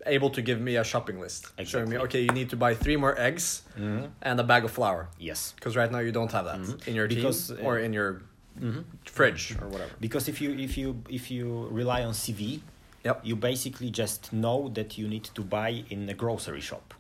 able 0.07 0.31
to 0.31 0.43
give 0.43 0.61
me 0.61 0.77
a 0.77 0.85
shopping 0.85 1.21
list, 1.21 1.47
showing 1.65 1.89
me 1.89 1.99
okay, 1.99 2.21
you 2.23 2.31
need 2.31 2.51
to 2.51 2.57
buy 2.57 2.75
three 2.75 2.97
more 2.97 3.19
eggs 3.19 3.63
Mhm. 3.79 4.11
and 4.23 4.41
a 4.41 4.45
bag 4.45 4.65
of 4.65 4.71
flour, 4.71 5.09
Yes. 5.19 5.53
because 5.57 5.77
right 5.77 5.91
now 5.91 5.99
you 6.01 6.13
don't 6.13 6.33
have 6.33 6.45
that 6.47 6.61
Mhm. 6.61 6.89
in 6.89 6.95
your 6.95 7.09
Because, 7.09 7.49
team 7.49 7.59
uh, 7.61 7.67
or 7.67 7.79
in 7.79 7.93
your 7.93 8.23
Mhm. 8.61 8.85
fridge 9.05 9.57
or 9.61 9.69
whatever. 9.69 9.93
Because 10.01 10.29
if 10.29 10.41
you 10.41 10.51
if 10.67 10.77
you 10.79 11.03
if 11.09 11.31
you 11.31 11.69
rely 11.71 12.03
on 12.05 12.15
CV, 12.15 12.61
Yep. 13.05 13.21
you 13.25 13.37
basically 13.37 13.91
just 13.91 14.33
know 14.33 14.69
that 14.75 14.97
you 14.99 15.07
need 15.09 15.25
to 15.35 15.43
buy 15.43 15.85
in 15.91 16.09
a 16.09 16.15
grocery 16.15 16.61
shop. 16.61 16.95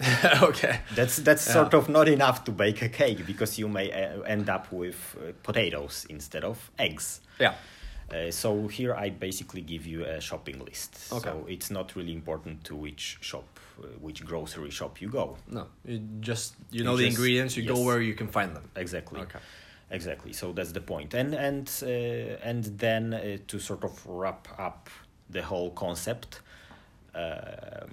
okay. 0.42 0.80
That's 0.94 1.16
that's 1.18 1.46
Yeah. 1.46 1.52
sort 1.54 1.74
of 1.74 1.88
not 1.88 2.08
enough 2.08 2.44
to 2.44 2.52
bake 2.52 2.80
a 2.82 2.88
cake 2.88 3.26
because 3.26 3.58
you 3.60 3.68
may 3.68 3.92
uh, 3.92 4.22
end 4.22 4.48
up 4.48 4.72
with 4.72 4.96
uh, 5.18 5.32
potatoes 5.42 6.06
instead 6.08 6.42
of 6.44 6.70
eggs. 6.78 7.20
Yeah. 7.38 7.54
Uh, 8.12 8.30
so 8.30 8.66
here 8.66 8.94
I 8.94 9.10
basically 9.10 9.60
give 9.60 9.86
you 9.86 10.04
a 10.04 10.20
shopping 10.20 10.58
list. 10.64 11.12
Okay. 11.12 11.28
So 11.28 11.46
it's 11.48 11.70
not 11.70 11.94
really 11.94 12.12
important 12.12 12.64
to 12.64 12.74
which 12.74 13.18
shop, 13.20 13.44
uh, 13.82 13.86
which 14.00 14.24
grocery 14.24 14.70
shop 14.70 15.00
you 15.00 15.08
go. 15.08 15.36
No, 15.48 15.66
you 15.84 15.98
just 16.20 16.54
you 16.72 16.78
You 16.78 16.84
know 16.84 16.96
the 16.96 17.04
just- 17.04 17.16
ingredients. 17.18 17.56
You 17.56 17.64
go 17.66 17.80
where 17.84 18.00
you 18.02 18.14
can 18.14 18.26
find 18.28 18.54
them. 18.56 18.68
Exactly. 18.76 19.20
Okay. 19.20 19.38
Exactly. 19.92 20.32
So 20.32 20.52
that's 20.52 20.72
the 20.72 20.80
point. 20.80 21.14
And 21.14 21.34
and 21.34 21.70
uh, 21.82 21.86
and 22.48 22.64
then 22.78 23.14
uh, 23.14 23.38
to 23.46 23.58
sort 23.58 23.84
of 23.84 24.04
wrap 24.06 24.48
up 24.58 24.88
the 25.28 25.42
whole 25.42 25.70
concept. 25.70 26.40
Um, 27.14 27.90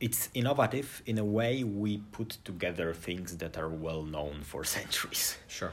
it's 0.00 0.28
innovative 0.34 1.02
in 1.06 1.18
a 1.18 1.24
way 1.24 1.64
we 1.64 1.98
put 2.12 2.38
together 2.44 2.94
things 2.94 3.36
that 3.38 3.56
are 3.58 3.68
well 3.68 4.02
known 4.04 4.42
for 4.42 4.62
centuries. 4.78 5.36
Sure. 5.48 5.72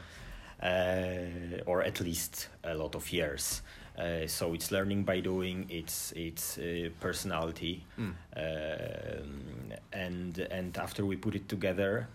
Uh, 0.62 1.62
or 1.66 1.82
at 1.84 2.00
least 2.02 2.50
a 2.64 2.74
lot 2.74 2.96
of 2.96 3.12
years. 3.12 3.62
Uh, 3.98 4.28
so 4.28 4.54
it's 4.54 4.72
learning 4.72 5.04
by 5.06 5.22
doing. 5.22 5.66
It's 5.70 6.12
it's 6.16 6.58
uh, 6.58 6.90
personality, 7.00 7.84
Mm. 7.98 8.14
and 9.94 10.38
and 10.52 10.78
after 10.78 11.06
we 11.06 11.16
put 11.16 11.36
it 11.36 11.48
together, 11.48 12.08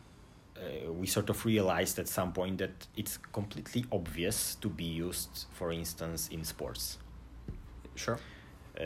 uh, 0.57 0.93
we 0.93 1.07
sort 1.07 1.31
of 1.31 1.45
realized 1.47 1.99
at 1.99 2.09
some 2.09 2.33
point 2.33 2.59
that 2.59 2.87
it's 2.97 3.19
completely 3.33 3.85
obvious 3.93 4.57
to 4.57 4.69
be 4.69 4.85
used, 4.85 5.47
for 5.53 5.73
instance, 5.73 6.29
in 6.29 6.45
sports. 6.45 6.99
Sure. 7.95 8.19
Uh, 8.79 8.85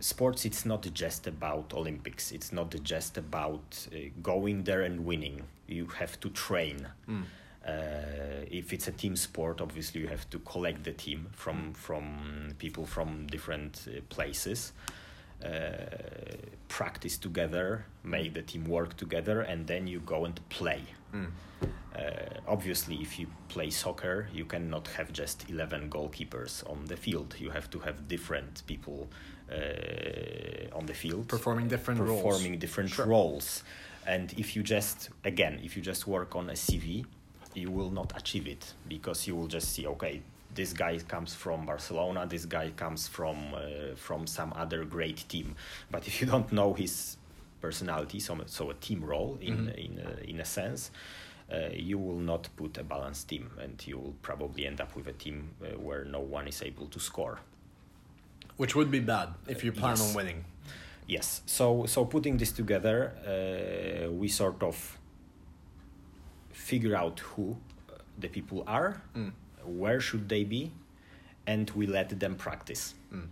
sports 0.00 0.44
it's 0.44 0.66
not 0.66 0.82
just 0.92 1.26
about 1.28 1.72
olympics 1.72 2.32
it's 2.32 2.52
not 2.52 2.74
just 2.82 3.16
about 3.16 3.86
uh, 3.94 3.96
going 4.22 4.64
there 4.64 4.82
and 4.82 5.04
winning 5.06 5.40
you 5.68 5.86
have 5.86 6.18
to 6.20 6.28
train 6.30 6.88
Mm. 7.08 7.22
Uh, 7.66 7.70
if 8.50 8.72
it's 8.72 8.88
a 8.88 8.92
team 8.92 9.14
sport 9.16 9.60
obviously 9.60 10.00
you 10.00 10.08
have 10.08 10.28
to 10.30 10.38
collect 10.40 10.82
the 10.84 10.92
team 10.92 11.26
from 11.32 11.72
from 11.74 12.54
people 12.58 12.84
from 12.86 13.26
different 13.28 13.86
uh, 13.88 14.00
places 14.08 14.72
uh, 15.44 15.48
practice 16.68 17.16
together 17.18 17.84
make 18.04 18.32
the 18.34 18.42
team 18.42 18.64
work 18.64 18.96
together 18.96 19.40
and 19.42 19.66
then 19.66 19.86
you 19.86 20.00
go 20.00 20.24
and 20.24 20.40
play 20.48 20.82
Mm. 21.14 21.26
uh, 21.94 22.00
obviously, 22.48 22.94
if 23.02 23.18
you 23.18 23.26
play 23.48 23.68
soccer, 23.68 24.28
you 24.32 24.46
cannot 24.46 24.88
have 24.96 25.12
just 25.12 25.44
11 25.50 25.90
goalkeepers 25.90 26.64
on 26.70 26.86
the 26.86 26.96
field. 26.96 27.34
You 27.38 27.50
have 27.50 27.68
to 27.68 27.78
have 27.80 28.08
different 28.08 28.62
people 28.66 29.10
uh, 29.50 30.74
on 30.78 30.86
the 30.86 30.94
field 30.94 31.28
Performing 31.28 31.68
different 31.68 32.00
roles. 32.00 32.22
performing 32.22 32.58
different 32.58 32.90
Sure. 32.90 33.04
roles. 33.06 33.62
And 34.06 34.32
if 34.38 34.56
you 34.56 34.62
just, 34.62 35.10
again, 35.24 35.60
if 35.62 35.76
you 35.76 35.82
just 35.82 36.06
work 36.06 36.34
on 36.34 36.48
a 36.48 36.54
CV, 36.54 37.04
you 37.54 37.70
will 37.70 37.90
not 37.90 38.12
achieve 38.16 38.46
it 38.46 38.72
because 38.88 39.26
you 39.26 39.36
will 39.36 39.48
just 39.48 39.72
see, 39.72 39.86
okay, 39.86 40.22
this 40.54 40.72
guy 40.72 40.98
comes 40.98 41.34
from 41.34 41.64
Barcelona, 41.66 42.26
this 42.26 42.44
guy 42.46 42.70
comes 42.76 43.08
from 43.08 43.36
uh, 43.54 43.94
from 43.96 44.26
some 44.26 44.52
other 44.56 44.84
great 44.84 45.24
team. 45.28 45.54
But 45.90 46.06
if 46.06 46.20
you 46.20 46.26
don't 46.26 46.52
know 46.52 46.74
his 46.74 47.16
personality, 47.60 48.20
so, 48.20 48.36
so 48.46 48.70
a 48.70 48.74
team 48.74 49.04
role 49.04 49.38
in 49.40 49.56
Mhm. 49.56 49.74
in 49.86 49.98
a, 50.06 50.30
in 50.30 50.40
a 50.40 50.44
sense, 50.44 50.90
uh, 51.52 51.68
you 51.72 51.98
will 51.98 52.18
not 52.20 52.48
put 52.56 52.78
a 52.78 52.82
balanced 52.84 53.28
team, 53.28 53.50
and 53.58 53.82
you 53.86 53.98
will 53.98 54.14
probably 54.22 54.66
end 54.66 54.80
up 54.80 54.94
with 54.96 55.06
a 55.06 55.12
team 55.12 55.50
uh, 55.62 55.78
where 55.78 56.04
no 56.04 56.20
one 56.20 56.48
is 56.48 56.62
able 56.62 56.86
to 56.88 56.98
score. 57.00 57.38
Which 58.56 58.74
would 58.76 58.90
be 58.90 59.00
bad 59.00 59.28
if 59.48 59.64
you 59.64 59.72
plan 59.72 59.90
Yes. 59.96 60.08
on 60.08 60.14
winning. 60.14 60.44
Yes. 61.06 61.42
So 61.46 61.86
so 61.86 62.04
putting 62.04 62.38
this 62.38 62.52
together, 62.52 63.12
uh, 63.26 64.10
we 64.12 64.28
sort 64.28 64.62
of 64.62 64.98
figure 66.70 66.94
out 67.02 67.16
who 67.30 67.46
uh, 67.90 67.94
the 68.22 68.28
people 68.28 68.58
are, 68.66 68.90
Mm. 69.16 69.32
where 69.82 70.00
should 70.00 70.28
they 70.28 70.44
be, 70.44 70.62
and 71.46 71.70
we 71.78 71.84
let 71.86 72.08
them 72.22 72.34
practice. 72.36 72.94
Mm. 73.12 73.28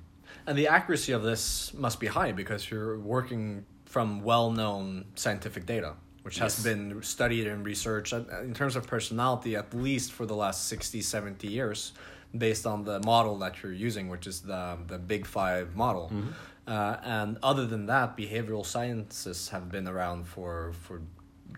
And 0.47 0.55
the 0.59 0.69
accuracy 0.69 1.13
of 1.19 1.23
this 1.23 1.73
must 1.75 1.99
be 2.01 2.09
high 2.19 2.33
because 2.33 2.71
you're 2.71 2.99
working 3.17 3.65
from 3.85 4.23
well-known 4.23 5.05
scientific 5.15 5.65
data, 5.67 5.93
which 6.25 6.39
has 6.39 6.53
Yes. 6.57 6.65
been 6.69 7.03
studied 7.03 7.47
and 7.53 7.61
researched 7.67 8.13
uh, 8.13 8.23
in 8.49 8.55
terms 8.55 8.75
of 8.77 8.83
personality 8.87 9.53
at 9.57 9.69
least 9.75 10.09
for 10.13 10.27
the 10.27 10.35
last 10.45 10.59
60, 10.69 11.01
70 11.03 11.47
years, 11.49 11.93
based 12.47 12.65
on 12.67 12.85
the 12.85 12.99
model 13.13 13.35
that 13.39 13.53
you're 13.63 13.79
using, 13.89 14.09
which 14.15 14.27
is 14.27 14.37
the 14.51 14.63
the 14.93 14.99
Big 15.13 15.25
Five 15.27 15.67
model. 15.85 16.07
Mm-hmm. 16.13 16.31
Uh, 16.67 16.97
and 17.19 17.31
other 17.43 17.67
than 17.73 17.87
that, 17.87 18.17
behavioral 18.17 18.65
sciences 18.65 19.49
have 19.55 19.67
been 19.77 19.87
around 19.89 20.21
for 20.35 20.73
for 20.85 20.97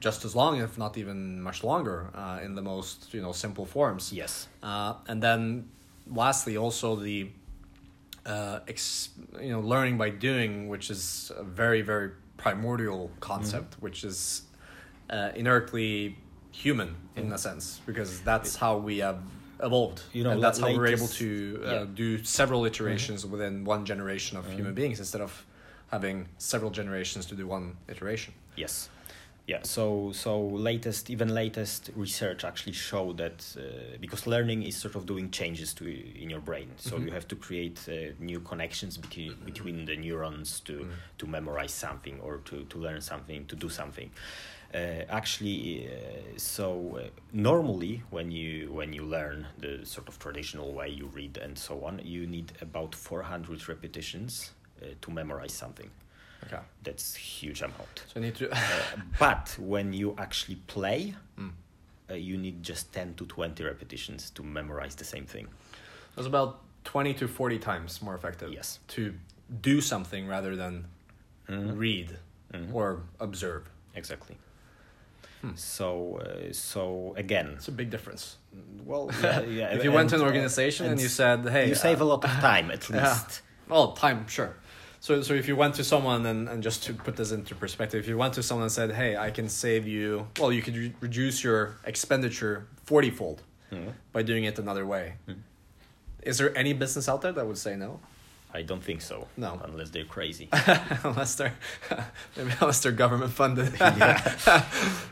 just 0.01 0.25
as 0.25 0.35
long, 0.35 0.61
if 0.61 0.77
not 0.79 0.97
even 0.99 1.41
much 1.43 1.63
longer, 1.65 2.11
uh, 2.15 2.41
in 2.43 2.55
the 2.55 2.63
most 2.63 3.13
you 3.15 3.23
know 3.23 3.33
simple 3.33 3.67
forms. 3.67 4.13
Yes. 4.13 4.49
Uh, 4.63 4.95
and 5.09 5.23
then 5.23 5.69
lastly, 6.07 6.57
also 6.57 6.97
the 6.97 7.29
uh, 8.27 8.61
ex- 8.69 9.11
you 9.41 9.51
know 9.51 9.61
learning 9.61 9.99
by 9.99 10.11
doing, 10.11 10.69
which 10.69 10.91
is 10.91 11.33
a 11.37 11.43
very 11.45 11.83
very 11.83 12.11
primordial 12.37 13.11
concept, 13.21 13.73
Mm-hmm. 13.73 13.83
which 13.85 14.05
is 14.05 14.43
uh, 15.11 15.31
inertly 15.35 16.17
human 16.51 16.95
in 17.17 17.33
a 17.33 17.39
sense, 17.39 17.81
because 17.87 18.21
that's 18.21 18.57
how 18.57 18.77
we 18.79 18.99
have 18.99 19.19
evolved. 19.63 20.03
You 20.13 20.25
know, 20.25 20.31
and 20.31 20.43
that's 20.43 20.59
how 20.59 20.75
we're 20.77 20.87
able 20.87 21.09
to 21.09 21.61
uh, 21.65 21.67
yeah. 21.67 21.79
Mm-hmm. 21.81 21.95
do 21.95 22.25
several 22.25 22.65
iterations 22.65 23.25
within 23.25 23.65
one 23.65 23.85
generation 23.85 24.37
of 24.39 24.51
human 24.51 24.75
beings 24.75 24.99
instead 24.99 25.21
of 25.21 25.47
having 25.91 26.27
several 26.39 26.71
generations 26.71 27.27
to 27.27 27.35
do 27.35 27.47
one 27.47 27.77
iteration. 27.89 28.33
Yes. 28.57 28.89
Yeah. 29.47 29.59
So 29.65 30.13
so 30.13 30.41
latest 30.41 31.11
even 31.11 31.35
latest 31.35 31.91
research 31.97 32.45
actually 32.45 32.75
show 32.75 33.13
that 33.15 33.57
uh, 33.59 33.97
because 34.01 34.27
learning 34.31 34.63
is 34.63 34.77
sort 34.77 34.95
of 34.95 35.05
doing 35.05 35.31
changes 35.33 35.75
to 35.75 35.85
in 35.85 36.31
your 36.31 36.41
brain, 36.41 36.71
so 36.77 36.97
Mhm. 36.97 37.07
you 37.07 37.13
have 37.13 37.27
to 37.29 37.37
create 37.37 37.81
uh, 37.89 38.15
new 38.21 38.41
connections 38.41 38.97
between 38.99 39.35
between 39.45 39.85
the 39.85 39.97
neurons 39.97 40.61
to 40.61 40.73
Mm. 40.73 40.91
to 41.19 41.27
memorize 41.27 41.75
something 41.75 42.21
or 42.21 42.39
to 42.45 42.65
to 42.65 42.79
learn 42.79 43.01
something 43.01 43.47
to 43.49 43.57
do 43.57 43.69
something. 43.69 44.11
Uh, 44.75 45.05
actually, 45.09 45.89
uh, 45.89 46.39
so 46.39 46.97
uh, 46.97 47.09
normally 47.33 48.03
when 48.11 48.31
you 48.31 48.73
when 48.73 48.93
you 48.93 49.05
learn 49.05 49.47
the 49.59 49.85
sort 49.85 50.09
of 50.09 50.19
traditional 50.19 50.73
way 50.73 50.89
you 50.89 51.07
read 51.17 51.37
and 51.37 51.59
so 51.59 51.85
on, 51.85 52.01
you 52.05 52.27
need 52.27 52.53
about 52.63 52.95
four 52.95 53.23
hundred 53.23 53.69
repetitions 53.69 54.53
uh, 54.83 54.87
to 55.01 55.11
memorize 55.11 55.53
something. 55.53 55.91
Okay. 56.45 56.59
That's 56.83 57.15
huge 57.15 57.63
amount. 57.63 58.03
So 58.13 58.21
I 58.21 58.23
need 58.25 58.35
to. 58.37 58.51
Uh, 58.51 58.59
but 59.19 59.57
when 59.59 59.93
you 59.93 60.15
actually 60.19 60.57
play, 60.67 61.15
Mm. 61.39 61.53
uh, 62.11 62.15
you 62.15 62.37
need 62.37 62.63
just 62.63 62.93
10 62.93 63.15
to 63.15 63.27
20 63.27 63.65
repetitions 63.65 64.31
to 64.31 64.43
memorize 64.43 64.95
the 64.97 65.05
same 65.05 65.25
thing. 65.27 65.47
That's 66.17 66.27
about 66.27 66.61
20 66.85 67.15
to 67.15 67.29
40 67.29 67.59
times 67.59 68.03
more 68.03 68.15
effective. 68.15 68.53
Yes. 68.53 68.81
To 68.89 69.15
do 69.61 69.81
something 69.81 70.27
rather 70.29 70.57
than 70.57 70.87
Mhm. 71.49 71.79
read 71.79 72.19
Mhm. 72.53 72.75
or 72.75 73.03
observe. 73.21 73.63
Exactly. 73.95 74.37
Hmm. 75.43 75.55
So, 75.57 76.19
uh, 76.19 76.53
so 76.53 77.15
again, 77.17 77.55
It's 77.57 77.69
a 77.69 77.73
big 77.73 77.91
difference. 77.91 78.37
well, 78.85 79.11
yeah, 79.23 79.41
yeah. 79.41 79.75
if 79.75 79.85
you 79.85 79.91
went 79.93 80.11
to 80.11 80.17
an 80.17 80.21
and, 80.23 80.29
uh, 80.31 80.33
organization 80.33 80.87
and, 80.87 80.93
and 80.93 81.01
you 81.01 81.09
said, 81.09 81.49
"Hey, 81.49 81.69
you 81.69 81.75
save 81.75 82.01
a 82.01 82.05
lot 82.05 82.25
of 82.25 82.31
time 82.31 82.71
at 82.71 82.89
Yeah. 82.91 83.03
least. 83.13 83.43
Oh, 83.71 83.93
time, 83.95 84.27
sure. 84.29 84.55
So, 85.03 85.21
so 85.21 85.35
if 85.35 85.49
you 85.49 85.57
went 85.57 85.75
to 85.75 85.83
someone 85.85 86.25
and, 86.27 86.49
and 86.49 86.63
just 86.63 86.85
to 86.85 86.95
put 86.95 87.17
this 87.17 87.33
into 87.33 87.57
perspective, 87.57 87.99
if 88.05 88.07
you 88.09 88.17
went 88.17 88.35
to 88.35 88.43
someone 88.43 88.63
and 88.63 88.73
said, 88.73 88.93
"Hey, 88.93 89.17
I 89.17 89.31
can 89.33 89.49
save 89.49 89.85
you," 89.85 90.29
well, 90.39 90.53
you 90.53 90.63
could 90.63 90.77
re- 90.77 90.95
reduce 91.01 91.43
your 91.43 91.75
expenditure 91.85 92.67
forty 92.85 93.11
fold 93.11 93.43
Mhm. 93.73 93.95
by 94.13 94.23
doing 94.23 94.45
it 94.45 94.61
another 94.61 94.87
way. 94.87 95.15
Mm. 95.29 95.39
Is 96.23 96.39
there 96.39 96.57
any 96.57 96.73
business 96.73 97.09
out 97.09 97.21
there 97.23 97.33
that 97.33 97.45
would 97.49 97.59
say 97.59 97.75
no, 97.75 97.99
I 98.55 98.63
don't 98.63 98.85
think 98.85 99.01
so. 99.03 99.27
No. 99.37 99.61
unless 99.65 99.91
they're 99.91 100.05
crazy. 100.05 100.49
unless 101.03 101.35
they're 101.35 101.57
maybe 102.37 102.53
unless 102.61 102.79
they're 102.81 102.93
government 103.05 103.33
funded? 103.33 103.73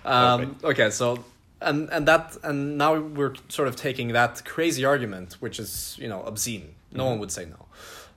Um, 0.05 0.57
okay, 0.62 0.91
so 0.91 1.24
and 1.61 1.88
and 1.91 2.07
that 2.07 2.36
and 2.45 2.78
now 2.78 2.95
we're 3.18 3.34
sort 3.49 3.66
of 3.66 3.74
taking 3.74 4.12
that 4.12 4.45
crazy 4.45 4.84
argument, 4.84 5.34
which 5.41 5.59
is 5.59 5.97
you 5.99 6.07
know 6.09 6.22
obscene. 6.22 6.74
No 6.93 7.07
one 7.07 7.16
Mhm. 7.16 7.20
would 7.22 7.32
say 7.32 7.45
no, 7.47 7.66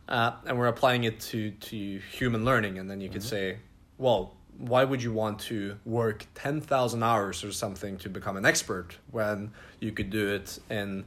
uh, 0.10 0.32
and 0.46 0.58
we're 0.58 0.68
applying 0.68 1.04
it 1.04 1.20
to 1.20 1.52
to 1.52 2.00
human 2.12 2.44
learning, 2.46 2.78
and 2.80 2.90
then 2.90 3.00
you 3.02 3.10
could 3.10 3.22
Mhm. 3.22 3.30
say, 3.30 3.58
well, 3.98 4.36
why 4.58 4.84
would 4.84 5.02
you 5.02 5.12
want 5.14 5.40
to 5.40 5.78
work 5.86 6.26
ten 6.36 6.62
thousand 6.62 7.04
hours 7.04 7.44
or 7.44 7.52
something 7.52 7.98
to 7.98 8.10
become 8.10 8.38
an 8.38 8.46
expert 8.46 8.98
when 9.12 9.52
you 9.80 9.92
could 9.92 10.10
do 10.10 10.28
it 10.36 10.60
in 10.70 11.06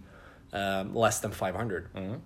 um, 0.52 0.94
less 0.94 1.20
than 1.20 1.30
five 1.32 1.54
hundred 1.54 1.92
Mhm. 1.94 2.20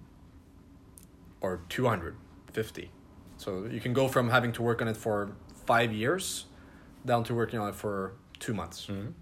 or 1.41 1.61
two 1.69 1.87
hundred 1.87 2.17
fifty? 2.53 2.91
So 3.37 3.65
you 3.65 3.81
can 3.81 3.93
go 3.93 4.07
from 4.09 4.29
having 4.31 4.53
to 4.53 4.63
work 4.63 4.83
on 4.83 4.89
it 4.89 4.97
for 4.97 5.33
five 5.67 5.93
years 5.93 6.47
down 7.07 7.25
to 7.25 7.35
working 7.35 7.59
on 7.59 7.69
it 7.71 7.75
for 7.75 8.13
two 8.39 8.53
months 8.55 8.87
Mhm. 8.87 9.13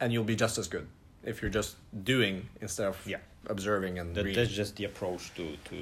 and 0.00 0.12
you'll 0.12 0.24
be 0.24 0.36
just 0.36 0.58
as 0.58 0.68
good 0.68 0.86
if 1.22 1.40
you're 1.40 1.50
just 1.50 1.76
doing 2.04 2.48
instead 2.60 2.86
of 2.86 2.96
Yeah. 3.06 3.18
observing 3.46 3.98
and 3.98 4.14
That, 4.14 4.24
reading. 4.24 4.42
that's 4.44 4.54
just 4.54 4.76
the 4.76 4.84
approach 4.84 5.34
to, 5.36 5.56
to 5.70 5.76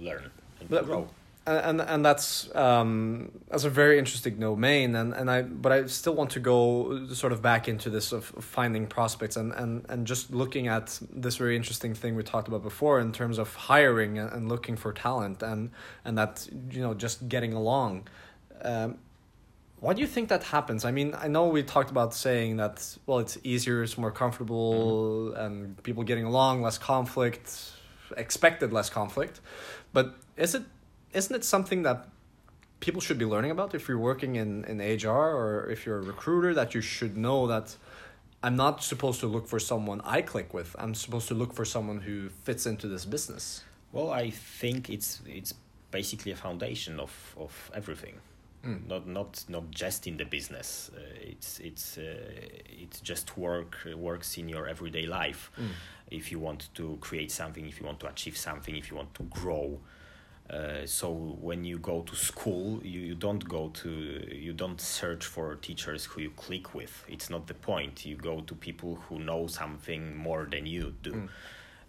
learn 0.00 0.30
and 0.60 0.68
But- 0.68 0.86
grow. 0.86 1.08
and, 1.46 1.80
and 1.80 2.04
that's 2.04 2.54
um, 2.56 3.30
that's 3.48 3.62
a 3.64 3.70
very 3.70 3.98
interesting 4.00 4.40
domain 4.40 4.96
and, 4.96 5.14
and 5.14 5.30
I 5.30 5.42
but 5.42 5.70
I 5.70 5.86
still 5.86 6.14
want 6.14 6.30
to 6.30 6.40
go 6.40 7.06
sort 7.12 7.32
of 7.32 7.40
back 7.40 7.68
into 7.68 7.88
this 7.88 8.10
of 8.10 8.24
finding 8.24 8.86
prospects 8.88 9.36
and, 9.36 9.52
and, 9.52 9.86
and 9.88 10.06
just 10.08 10.32
looking 10.32 10.66
at 10.66 10.98
this 11.08 11.36
very 11.36 11.54
interesting 11.54 11.94
thing 11.94 12.16
we 12.16 12.24
talked 12.24 12.48
about 12.48 12.62
before 12.64 12.98
in 12.98 13.12
terms 13.12 13.38
of 13.38 13.54
hiring 13.54 14.18
and, 14.18 14.32
and 14.32 14.48
looking 14.48 14.76
for 14.76 14.92
talent 14.92 15.40
and 15.42 15.70
and 16.04 16.18
that 16.18 16.48
you 16.72 16.80
know 16.80 16.94
just 16.94 17.28
getting 17.28 17.52
along. 17.52 18.08
Um, 18.62 18.98
why 19.78 19.92
do 19.92 20.00
you 20.00 20.06
think 20.06 20.30
that 20.30 20.42
happens? 20.42 20.84
I 20.86 20.90
mean, 20.90 21.14
I 21.16 21.28
know 21.28 21.48
we 21.48 21.62
talked 21.62 21.90
about 21.90 22.14
saying 22.14 22.56
that 22.56 22.96
well, 23.06 23.18
it's 23.18 23.36
easier, 23.44 23.82
it's 23.82 23.98
more 23.98 24.10
comfortable, 24.10 25.34
and 25.34 25.80
people 25.84 26.02
getting 26.02 26.24
along, 26.24 26.62
less 26.62 26.78
conflict, 26.78 27.72
expected 28.16 28.72
less 28.72 28.88
conflict. 28.90 29.40
But 29.92 30.16
is 30.36 30.54
it 30.54 30.62
isn't 31.12 31.34
it 31.34 31.44
something 31.44 31.82
that 31.82 32.08
people 32.80 33.00
should 33.00 33.18
be 33.18 33.24
learning 33.24 33.50
about 33.50 33.74
if 33.74 33.88
you're 33.88 33.98
working 33.98 34.36
in, 34.36 34.64
in 34.64 34.78
HR 34.78 35.08
or 35.08 35.68
if 35.70 35.86
you're 35.86 35.98
a 35.98 36.02
recruiter 36.02 36.52
that 36.54 36.74
you 36.74 36.80
should 36.80 37.16
know 37.16 37.46
that 37.46 37.74
I'm 38.42 38.56
not 38.56 38.82
supposed 38.82 39.20
to 39.20 39.26
look 39.26 39.48
for 39.48 39.58
someone 39.58 40.00
I 40.04 40.22
click 40.22 40.52
with. 40.52 40.76
I'm 40.78 40.94
supposed 40.94 41.28
to 41.28 41.34
look 41.34 41.52
for 41.52 41.64
someone 41.64 42.00
who 42.00 42.28
fits 42.44 42.66
into 42.66 42.86
this 42.86 43.04
business. 43.04 43.64
Well, 43.92 44.10
I 44.10 44.30
think 44.30 44.90
it's 44.90 45.20
it's 45.26 45.54
basically 45.90 46.32
a 46.32 46.36
foundation 46.36 47.00
of, 47.00 47.34
of 47.38 47.70
everything. 47.74 48.16
Mm. 48.64 48.88
Not 48.88 49.06
not 49.06 49.44
not 49.48 49.70
just 49.70 50.06
in 50.06 50.16
the 50.16 50.24
business. 50.24 50.90
Uh, 50.94 51.00
it's 51.32 51.60
it's 51.60 51.98
uh, 51.98 52.02
it's 52.82 53.00
just 53.00 53.36
work 53.36 53.78
works 53.96 54.38
in 54.38 54.48
your 54.48 54.68
everyday 54.68 55.06
life. 55.06 55.50
Mm. 55.58 55.68
If 56.10 56.30
you 56.30 56.38
want 56.38 56.68
to 56.74 56.98
create 57.00 57.32
something, 57.32 57.66
if 57.66 57.80
you 57.80 57.86
want 57.86 58.00
to 58.00 58.08
achieve 58.08 58.36
something, 58.36 58.76
if 58.76 58.90
you 58.90 58.96
want 58.96 59.14
to 59.14 59.22
grow. 59.24 59.80
Uh, 60.48 60.86
so 60.86 61.10
when 61.40 61.64
you 61.64 61.78
go 61.78 62.02
to 62.02 62.14
school, 62.14 62.80
you, 62.84 63.00
you 63.00 63.14
don't 63.16 63.48
go 63.48 63.68
to 63.74 63.90
you 64.32 64.52
don't 64.52 64.80
search 64.80 65.24
for 65.26 65.56
teachers 65.56 66.04
who 66.04 66.20
you 66.20 66.30
click 66.30 66.72
with. 66.74 67.04
It's 67.08 67.28
not 67.30 67.46
the 67.48 67.54
point. 67.54 68.06
You 68.06 68.16
go 68.16 68.40
to 68.42 68.54
people 68.54 68.94
who 69.08 69.18
know 69.18 69.48
something 69.48 70.16
more 70.16 70.46
than 70.50 70.66
you 70.66 70.94
do 71.02 71.12
Mm. 71.12 71.28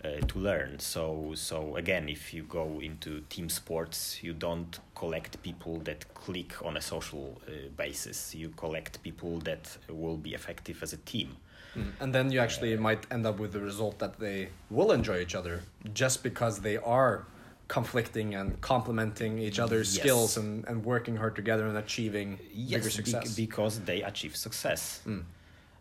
uh, 0.05 0.25
to 0.27 0.39
learn. 0.39 0.79
So 0.79 1.33
so 1.35 1.75
again, 1.75 2.09
if 2.09 2.33
you 2.33 2.43
go 2.43 2.79
into 2.81 3.21
team 3.29 3.49
sports, 3.49 4.23
you 4.23 4.33
don't 4.33 4.79
collect 4.95 5.41
people 5.43 5.77
that 5.83 6.11
click 6.15 6.53
on 6.65 6.77
a 6.77 6.81
social 6.81 7.39
uh, 7.47 7.51
basis. 7.77 8.33
You 8.35 8.49
collect 8.55 9.03
people 9.03 9.39
that 9.43 9.77
will 9.89 10.17
be 10.17 10.33
effective 10.33 10.81
as 10.83 10.93
a 10.93 10.97
team. 10.97 11.37
Mm. 11.75 11.91
And 11.99 12.13
then 12.15 12.31
you 12.31 12.39
actually 12.39 12.75
might 12.77 13.05
end 13.11 13.25
up 13.27 13.39
with 13.39 13.51
the 13.53 13.59
result 13.59 13.99
that 13.99 14.19
they 14.19 14.49
will 14.71 14.91
enjoy 14.91 15.19
each 15.19 15.35
other 15.35 15.61
just 15.93 16.23
because 16.23 16.61
they 16.61 16.77
are 16.77 17.25
conflicting 17.67 18.35
and 18.35 18.59
complementing 18.61 19.39
each 19.39 19.59
other's 19.59 19.89
Yes. 19.95 20.01
skills 20.03 20.37
and, 20.37 20.65
and 20.67 20.85
working 20.85 21.17
hard 21.17 21.35
together 21.35 21.65
and 21.67 21.77
achieving 21.77 22.37
bigger 22.55 22.83
bec- 22.83 22.91
success. 22.91 23.35
because 23.35 23.79
they 23.81 24.01
achieve 24.03 24.35
success. 24.35 25.01
Mm. 25.05 25.23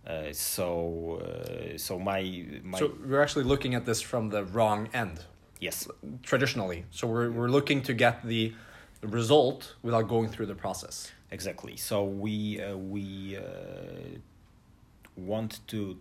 Uh, 0.06 0.32
so 0.32 1.20
uh, 1.22 1.78
so 1.78 1.98
my 1.98 2.20
my 2.62 2.78
So 2.78 2.92
we're 3.08 3.22
actually 3.22 3.44
looking 3.44 3.74
at 3.74 3.84
this 3.84 4.00
from 4.00 4.30
the 4.30 4.42
wrong 4.44 4.88
end 4.94 5.18
yes 5.60 5.88
traditionally. 6.22 6.84
So 6.90 7.06
we're 7.08 7.30
we're 7.30 7.50
looking 7.58 7.82
to 7.82 7.92
get 7.94 8.24
the 8.24 8.52
result 9.02 9.74
without 9.82 10.08
going 10.08 10.28
through 10.32 10.46
the 10.46 10.54
process. 10.54 11.12
exactly. 11.30 11.76
So 11.76 11.96
we 12.24 12.60
uh, 12.62 12.76
we 12.76 13.36
uh, 13.36 13.42
want 15.16 15.60
to 15.68 15.96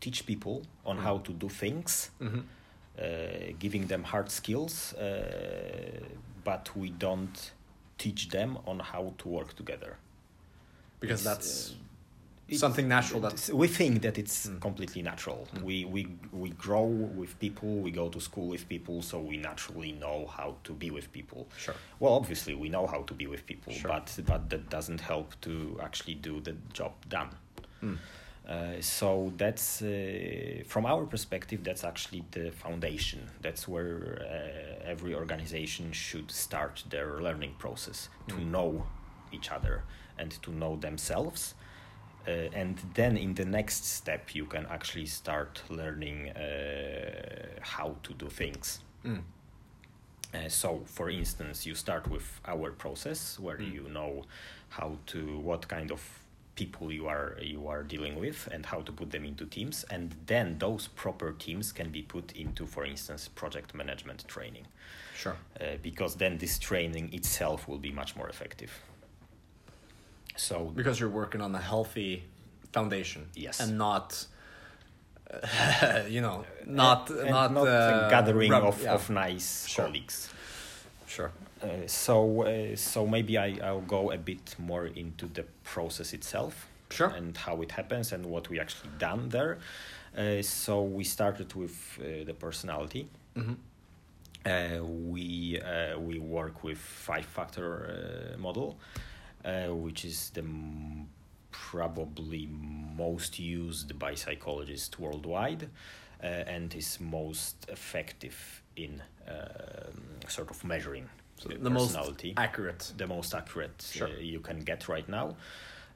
teach 0.00 0.26
people 0.26 0.62
on 0.84 0.96
Mm. 0.96 1.02
how 1.02 1.18
to 1.18 1.32
do 1.32 1.48
things. 1.48 2.10
Mm-hmm. 2.20 2.38
uh, 2.38 2.42
giving 3.58 3.86
them 3.88 4.02
hard 4.04 4.30
skills, 4.30 4.94
uh, 4.94 6.00
but 6.44 6.70
we 6.76 6.90
don't 6.90 7.52
teach 7.98 8.28
them 8.28 8.58
on 8.66 8.78
how 8.80 9.12
to 9.18 9.28
work 9.28 9.54
together. 9.56 9.96
Because 11.00 11.20
It's, 11.20 11.24
that's 11.24 11.70
uh, 11.70 11.74
it- 12.48 12.58
something 12.58 12.88
natural 12.88 13.20
that 13.20 13.50
we 13.52 13.68
think 13.68 14.02
that 14.02 14.16
it's 14.18 14.46
Mm. 14.48 14.60
completely 14.60 15.02
natural. 15.02 15.46
Mm. 15.54 15.62
We, 15.62 15.84
we 15.84 16.06
we 16.32 16.50
grow 16.50 16.86
with 17.20 17.38
people, 17.38 17.68
we 17.82 17.90
go 17.90 18.08
to 18.08 18.20
school 18.20 18.48
with 18.48 18.66
people, 18.68 19.02
so 19.02 19.18
we 19.20 19.36
naturally 19.36 19.92
know 19.92 20.26
how 20.26 20.54
to 20.64 20.72
be 20.72 20.90
with 20.90 21.10
people. 21.12 21.46
sure. 21.58 21.74
Well, 22.00 22.12
obviously, 22.14 22.54
we 22.54 22.68
know 22.68 22.86
how 22.86 23.02
to 23.04 23.14
be 23.14 23.26
with 23.26 23.44
people, 23.46 23.72
Sure. 23.72 23.90
but 23.92 24.18
but 24.26 24.48
that 24.50 24.70
doesn't 24.70 25.00
help 25.00 25.34
to 25.40 25.78
actually 25.82 26.14
do 26.14 26.40
the 26.40 26.54
job 26.72 26.92
done. 27.08 27.28
Mm. 27.82 27.98
Uh, 28.48 28.80
so 28.80 29.32
that's 29.36 29.82
uh, 29.82 30.62
from 30.68 30.86
our 30.86 31.04
perspective 31.04 31.64
that's 31.64 31.82
actually 31.82 32.22
the 32.30 32.52
foundation 32.52 33.28
that's 33.42 33.66
where 33.66 34.22
uh, 34.22 34.88
every 34.90 35.14
organization 35.16 35.90
should 35.92 36.30
start 36.30 36.84
their 36.90 37.20
learning 37.20 37.52
process 37.58 38.08
to 38.28 38.36
Mm. 38.36 38.50
know 38.52 38.86
each 39.32 39.50
other 39.50 39.82
and 40.18 40.30
to 40.42 40.52
know 40.52 40.76
themselves 40.76 41.54
uh, 42.28 42.30
and 42.60 42.78
then 42.94 43.16
in 43.16 43.34
the 43.34 43.44
next 43.44 43.84
step 43.84 44.32
you 44.32 44.46
can 44.46 44.64
actually 44.70 45.06
start 45.06 45.62
learning 45.68 46.30
uh, 46.30 46.38
how 47.62 47.96
to 48.04 48.12
do 48.14 48.28
things 48.28 48.80
Mm. 49.04 49.22
uh, 50.34 50.48
so, 50.48 50.82
for 50.86 51.10
instance, 51.10 51.66
you 51.66 51.74
start 51.74 52.08
with 52.08 52.40
our 52.46 52.70
process 52.70 53.40
where 53.40 53.58
Mm. 53.58 53.72
you 53.72 53.88
know 53.88 54.22
how 54.68 54.98
to 55.06 55.38
what 55.40 55.66
kind 55.68 55.90
of 55.90 56.00
people 56.56 56.90
you 56.90 57.06
are 57.06 57.36
you 57.40 57.68
are 57.68 57.82
dealing 57.82 58.18
with 58.18 58.48
and 58.52 58.66
how 58.66 58.80
to 58.82 58.92
put 58.92 59.10
them 59.10 59.24
into 59.24 59.44
teams, 59.46 59.84
and 59.90 60.14
then 60.26 60.58
those 60.58 60.88
proper 60.88 61.32
teams 61.32 61.72
can 61.72 61.90
be 61.90 62.02
put 62.02 62.32
into, 62.32 62.66
for 62.66 62.84
instance, 62.84 63.28
project 63.28 63.74
management 63.74 64.26
training, 64.26 64.66
Sure. 65.16 65.36
uh, 65.60 65.64
because 65.82 66.16
then 66.16 66.38
this 66.38 66.58
training 66.58 67.12
itself 67.12 67.68
will 67.68 67.78
be 67.78 67.92
much 67.92 68.16
more 68.16 68.28
effective. 68.28 68.72
So 70.36 70.72
Because 70.74 70.98
you're 71.00 71.08
working 71.22 71.40
on 71.40 71.54
a 71.54 71.60
healthy 71.60 72.24
foundation. 72.72 73.28
Yes. 73.34 73.60
And 73.60 73.78
not 73.78 74.26
uh, 75.30 76.02
you 76.08 76.20
know, 76.20 76.44
not 76.66 77.10
and 77.10 77.30
not, 77.30 77.52
a 77.66 77.70
uh, 77.70 78.10
gathering 78.10 78.50
rub- 78.50 78.64
of, 78.64 78.82
yeah. 78.82 78.94
of 78.94 79.10
nice 79.10 79.66
Sure. 79.66 79.84
colleagues. 79.86 80.30
Sure. 81.06 81.30
Uh, 81.62 81.86
so 81.86 82.42
uh, 82.42 82.76
so 82.76 83.06
maybe 83.06 83.38
I, 83.38 83.58
I'll 83.62 83.80
go 83.80 84.10
a 84.10 84.18
bit 84.18 84.54
more 84.58 84.86
into 84.86 85.26
the 85.26 85.44
process 85.64 86.12
itself 86.12 86.68
Sure. 86.90 87.08
and 87.08 87.36
how 87.36 87.62
it 87.62 87.72
happens 87.72 88.12
and 88.12 88.26
what 88.26 88.48
we 88.50 88.60
actually 88.60 88.90
done 88.98 89.30
there. 89.30 89.58
Uh, 90.16 90.42
so 90.42 90.82
we 90.82 91.02
started 91.04 91.54
with 91.54 91.98
uh, 92.00 92.24
the 92.24 92.34
personality. 92.34 93.08
Mm-hmm. 93.36 93.54
Uh, 94.46 94.84
we 94.84 95.60
uh, 95.60 95.98
we 95.98 96.18
work 96.18 96.62
with 96.62 96.78
five 96.78 97.24
factor 97.26 98.34
uh, 98.34 98.38
model, 98.38 98.78
uh, 99.44 99.74
which 99.74 100.04
is 100.04 100.30
the 100.30 100.42
m- 100.42 101.08
probably 101.50 102.48
most 102.96 103.38
used 103.38 103.98
by 103.98 104.14
psychologists 104.14 104.98
worldwide, 104.98 105.68
uh, 106.22 106.26
and 106.26 106.74
is 106.74 107.00
most 107.00 107.66
effective 107.68 108.62
in 108.76 109.02
um, 109.26 110.02
sort 110.28 110.50
of 110.50 110.62
measuring 110.64 111.08
So 111.38 111.48
the 111.48 111.70
most 111.70 111.96
accurate. 112.36 112.92
the 112.96 113.06
most 113.06 113.34
accurate 113.34 113.82
Sure. 113.92 114.08
uh, 114.08 114.20
you 114.20 114.40
can 114.40 114.60
get 114.60 114.88
right 114.88 115.08
now. 115.08 115.36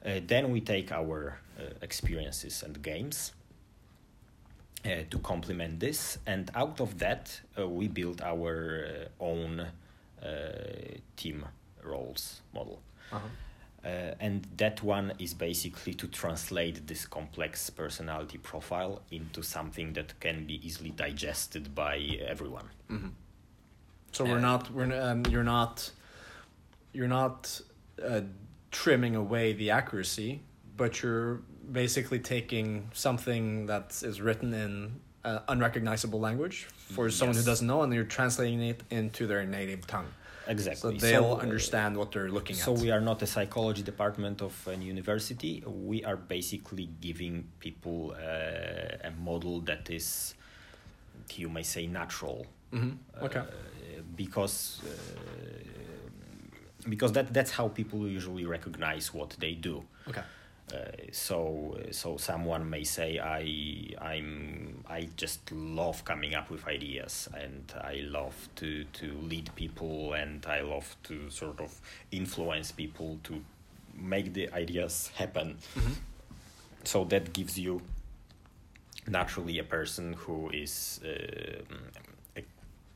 Uh, 0.05 0.19
then 0.25 0.51
we 0.51 0.61
take 0.61 0.91
our 0.91 1.39
uh, 1.59 1.63
experiences 1.81 2.63
and 2.63 2.81
games 2.81 3.33
uh, 4.85 4.89
to 5.09 5.19
complement 5.19 5.79
this, 5.79 6.17
and 6.25 6.49
out 6.55 6.79
of 6.81 6.97
that, 6.99 7.41
uh, 7.57 7.67
we 7.67 7.87
build 7.87 8.21
our 8.21 9.07
uh, 9.19 9.23
own 9.23 9.59
uh, 9.59 10.27
team 11.15 11.45
roles 11.83 12.41
model. 12.53 12.81
Uh-huh. 13.11 13.27
Uh, 13.83 14.13
and 14.19 14.47
that 14.57 14.83
one 14.83 15.11
is 15.17 15.33
basically 15.33 15.93
to 15.95 16.07
translate 16.07 16.85
this 16.85 17.07
complex 17.07 17.69
personality 17.71 18.37
profile 18.37 19.01
into 19.09 19.41
something 19.41 19.93
that 19.93 20.19
can 20.19 20.45
be 20.45 20.65
easily 20.65 20.91
digested 20.91 21.73
by 21.73 21.97
everyone. 22.27 22.69
Mm-hmm. 22.91 23.07
So 24.11 24.25
we're 24.25 24.39
not 24.39 24.71
we're 24.71 24.91
um, 25.01 25.25
you're 25.27 25.43
not 25.43 25.89
you're 26.93 27.07
not 27.07 27.61
uh, 28.05 28.21
trimming 28.71 29.15
away 29.15 29.53
the 29.53 29.71
accuracy, 29.71 30.41
but 30.75 31.01
you're 31.01 31.41
basically 31.71 32.19
taking 32.19 32.89
something 32.93 33.67
that 33.67 34.01
is 34.03 34.21
written 34.21 34.53
in 34.53 34.99
uh, 35.23 35.39
unrecognizable 35.47 36.19
language 36.19 36.67
for 36.75 37.09
someone 37.09 37.37
who 37.37 37.43
doesn't 37.43 37.67
know, 37.67 37.83
and 37.83 37.93
you're 37.93 38.03
translating 38.03 38.61
it 38.61 38.81
into 38.89 39.27
their 39.27 39.45
native 39.45 39.87
tongue, 39.87 40.07
Exactly. 40.47 40.99
so 40.99 41.05
they'll 41.05 41.33
uh, 41.33 41.37
understand 41.37 41.95
what 41.95 42.11
they're 42.11 42.29
looking 42.29 42.55
So 42.55 42.73
at. 42.73 42.77
So 42.77 42.83
we 42.83 42.91
are 42.91 42.99
not 42.99 43.21
a 43.21 43.27
psychology 43.27 43.83
department 43.83 44.41
of 44.41 44.67
an 44.67 44.81
university. 44.81 45.63
We 45.65 46.03
are 46.03 46.17
basically 46.17 46.89
giving 46.99 47.47
people 47.59 48.15
uh, 48.17 49.07
a 49.07 49.11
model 49.17 49.61
that 49.61 49.89
is, 49.89 50.33
you 51.35 51.49
may 51.49 51.63
say, 51.63 51.87
natural. 51.87 52.45
Hmm 52.71 52.91
Okay. 53.21 53.39
Uh, 53.39 53.45
because 54.15 54.81
uh, 54.85 54.89
because 56.89 57.11
that 57.13 57.33
that's 57.33 57.51
how 57.51 57.67
people 57.67 58.07
usually 58.07 58.45
recognize 58.45 59.13
what 59.13 59.35
they 59.39 59.53
do. 59.53 59.83
okay. 60.07 60.23
Uh, 60.73 60.77
so 61.11 61.77
so 61.91 62.15
someone 62.17 62.69
may 62.69 62.83
say 62.83 63.19
I 63.19 63.43
I'm 64.01 64.83
I 64.89 65.09
just 65.17 65.51
love 65.51 66.05
coming 66.05 66.33
up 66.33 66.49
with 66.49 66.65
ideas 66.67 67.27
and 67.33 67.73
I 67.83 67.95
love 68.07 68.35
to 68.55 68.85
to 68.93 69.05
lead 69.21 69.49
people 69.55 70.13
and 70.13 70.45
I 70.45 70.61
love 70.61 70.95
to 71.03 71.29
sort 71.29 71.59
of 71.59 71.71
influence 72.11 72.71
people 72.71 73.19
to 73.23 73.41
make 73.93 74.33
the 74.33 74.49
ideas 74.53 75.11
happen. 75.15 75.57
Mhm. 75.75 75.95
So 76.85 77.03
that 77.05 77.33
gives 77.33 77.59
you 77.59 77.81
naturally 79.07 79.59
a 79.59 79.63
person 79.63 80.13
who 80.13 80.49
is 80.53 80.99
uh, 81.03 81.63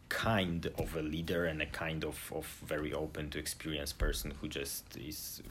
kind 0.09 0.67
of 0.77 0.95
a 0.95 1.01
leader 1.01 1.45
and 1.45 1.61
a 1.61 1.65
kind 1.65 2.03
of, 2.03 2.31
of 2.33 2.45
very 2.65 2.93
open 2.93 3.29
to 3.31 3.39
experience 3.39 3.93
person 3.93 4.31
who 4.41 4.47
just 4.47 4.97
is 4.97 5.41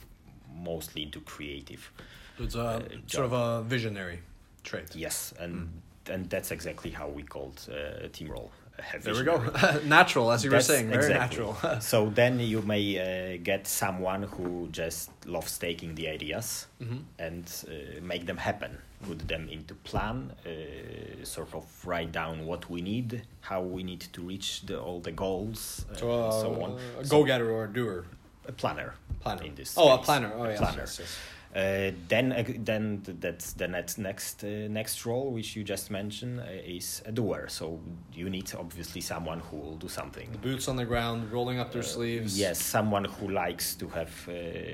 mostly 0.53 1.03
into 1.03 1.19
creative. 1.21 1.91
It's 2.39 2.55
a 2.55 2.61
Uh, 2.61 2.81
sort 3.07 3.25
of 3.25 3.33
a 3.33 3.61
visionary 3.63 4.19
trait. 4.63 4.95
Yes, 4.95 5.33
and 5.39 5.81
and 6.09 6.29
that's 6.29 6.51
exactly 6.51 6.91
how 6.91 7.09
we 7.09 7.23
called 7.23 7.67
uh, 7.69 8.07
team 8.11 8.29
role. 8.29 8.51
A 8.77 8.99
There 8.99 9.13
we 9.13 9.23
go. 9.23 9.37
natural, 9.85 10.31
as 10.31 10.43
you 10.43 10.51
were 10.51 10.61
saying, 10.61 10.87
very 10.89 11.05
exactly. 11.05 11.43
natural. 11.45 11.79
so 11.91 12.09
then 12.09 12.39
you 12.39 12.61
may 12.61 12.83
uh, 12.97 13.37
get 13.43 13.67
someone 13.67 14.23
who 14.23 14.67
just 14.71 15.09
loves 15.25 15.57
taking 15.57 15.95
the 15.95 16.07
ideas 16.09 16.67
hmm 16.79 16.97
and 17.19 17.45
uh, 17.67 17.71
make 18.01 18.25
them 18.25 18.37
happen 18.37 18.77
put 19.07 19.19
them 19.27 19.47
into 19.49 19.73
plan 19.89 20.31
uh, 20.45 21.23
sort 21.23 21.53
of 21.53 21.65
write 21.85 22.11
down 22.11 22.45
what 22.45 22.69
we 22.69 22.81
need 22.81 23.21
how 23.41 23.61
we 23.61 23.83
need 23.83 24.01
to 24.13 24.21
reach 24.21 24.61
the, 24.65 24.79
all 24.79 24.99
the 24.99 25.11
goals 25.11 25.85
uh, 25.91 25.95
So, 25.97 26.11
uh, 26.11 26.23
and 26.25 26.33
so 26.41 26.63
on 26.63 26.79
a 26.99 27.03
go-getter 27.07 27.49
or 27.51 27.65
a 27.65 27.71
doer. 27.73 28.05
a 28.47 28.51
planner 28.51 28.93
Planner. 29.21 29.43
in 29.43 29.55
this 29.55 29.75
oh, 29.77 29.93
a 29.93 29.97
planner. 29.97 30.31
Oh, 30.35 30.43
A 30.43 30.49
yes, 30.49 30.57
planner. 30.59 30.77
yes, 30.81 30.99
yes. 30.99 31.17
Uh, 31.55 31.91
then 32.09 32.33
uh, 32.33 32.43
then 32.65 33.01
th- 33.05 33.17
that's 33.21 33.53
the 33.53 33.65
next 33.67 33.97
next 33.97 34.43
uh, 34.43 34.67
next 34.69 35.05
role 35.05 35.31
which 35.31 35.55
you 35.55 35.63
just 35.63 35.89
mentioned 35.89 36.41
uh, 36.41 36.43
is 36.77 37.01
a 37.05 37.11
doer 37.13 37.47
so 37.47 37.79
you 38.13 38.29
need 38.29 38.51
obviously 38.59 38.99
someone 38.99 39.39
who 39.39 39.55
will 39.57 39.77
do 39.77 39.87
something 39.87 40.27
Boots 40.41 40.67
on 40.67 40.75
the 40.75 40.83
ground, 40.85 41.31
rolling 41.31 41.57
up 41.61 41.71
their 41.71 41.81
Uh, 41.81 41.85
sleeves. 41.95 42.37
Yes, 42.37 42.59
someone 42.61 43.05
who 43.05 43.29
likes 43.29 43.75
to 43.75 43.87
have 43.87 44.11
uh, 44.27 44.33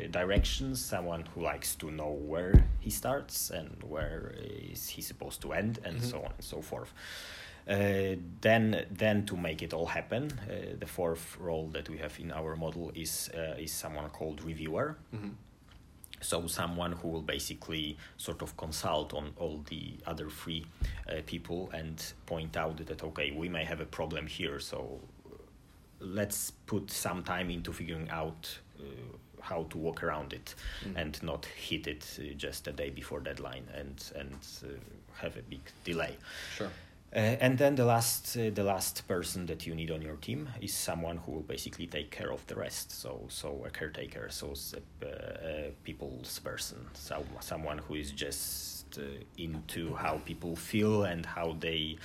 directions, 0.09 0.83
someone 0.83 1.23
who 1.35 1.41
likes 1.43 1.75
to 1.75 1.91
know 1.91 2.13
where 2.31 2.53
he 2.79 2.89
starts 2.89 3.51
and 3.51 3.69
where 3.83 4.33
is 4.73 4.89
he 4.89 5.01
supposed 5.03 5.39
to 5.41 5.53
end, 5.53 5.79
and 5.85 5.97
Mhm. 5.99 6.09
so 6.11 6.17
on 6.17 6.31
and 6.37 6.43
so 6.43 6.61
forth. 6.61 6.91
Uh, 7.67 8.15
then, 8.41 8.85
then 8.89 9.23
to 9.25 9.37
make 9.37 9.61
it 9.61 9.71
all 9.73 9.85
happen, 9.85 10.23
uh, 10.49 10.75
the 10.79 10.87
fourth 10.87 11.37
role 11.39 11.67
that 11.73 11.87
we 11.89 11.97
have 11.99 12.19
in 12.19 12.31
our 12.31 12.55
model 12.55 12.91
is 12.95 13.29
uh, 13.35 13.63
is 13.63 13.71
someone 13.71 14.09
called 14.09 14.41
reviewer. 14.43 14.95
Mhm. 15.13 15.35
So 16.21 16.47
someone 16.47 16.91
who 16.93 17.07
will 17.09 17.21
basically 17.23 17.97
sort 18.17 18.41
of 18.41 18.55
consult 18.57 19.13
on 19.13 19.33
all 19.37 19.63
the 19.69 19.93
other 20.05 20.29
three 20.29 20.65
uh, 21.09 21.21
people 21.25 21.69
and 21.73 22.01
point 22.25 22.55
out 22.55 22.77
that 22.85 23.03
okay, 23.03 23.31
we 23.31 23.49
may 23.49 23.65
have 23.65 23.81
a 23.81 23.85
problem 23.85 24.27
here, 24.27 24.59
so 24.59 24.99
uh, 25.25 25.35
let's 25.99 26.51
put 26.67 26.91
some 26.91 27.23
time 27.23 27.49
into 27.49 27.73
figuring 27.73 28.09
out 28.09 28.59
uh, 28.79 28.83
how 29.41 29.63
to 29.71 29.77
walk 29.79 30.03
around 30.03 30.33
it 30.33 30.53
Mm. 30.85 30.95
and 31.01 31.23
not 31.23 31.45
hit 31.45 31.87
it 31.87 32.19
uh, 32.19 32.33
just 32.37 32.67
a 32.67 32.71
day 32.71 32.89
before 32.91 33.19
deadline 33.19 33.65
and 33.73 34.11
and 34.15 34.35
uh, 34.63 34.67
have 35.21 35.37
a 35.37 35.41
big 35.41 35.61
delay. 35.83 36.15
Sure. 36.57 36.69
Uh, 37.13 37.19
and 37.41 37.57
then 37.57 37.75
the 37.75 37.83
last 37.83 38.37
uh, 38.37 38.49
the 38.53 38.63
last 38.63 39.05
person 39.07 39.45
that 39.45 39.67
you 39.67 39.75
need 39.75 39.91
on 39.91 40.01
your 40.01 40.15
team 40.15 40.47
is 40.61 40.73
someone 40.73 41.17
who 41.17 41.33
will 41.33 41.41
basically 41.41 41.85
take 41.85 42.09
care 42.09 42.31
of 42.31 42.45
the 42.47 42.55
rest. 42.55 42.91
So 42.91 43.25
so 43.27 43.63
a 43.65 43.69
caretaker, 43.69 44.27
so 44.29 44.51
s- 44.51 44.75
a, 45.03 45.71
people's 45.83 46.39
person, 46.39 46.77
so 46.93 47.23
someone 47.41 47.79
who 47.79 47.95
is 47.95 48.11
just 48.11 48.97
uh, 48.97 49.01
into 49.37 49.93
how 49.95 50.19
people 50.25 50.55
feel 50.55 51.03
and 51.03 51.25
how 51.25 51.57
they 51.59 51.97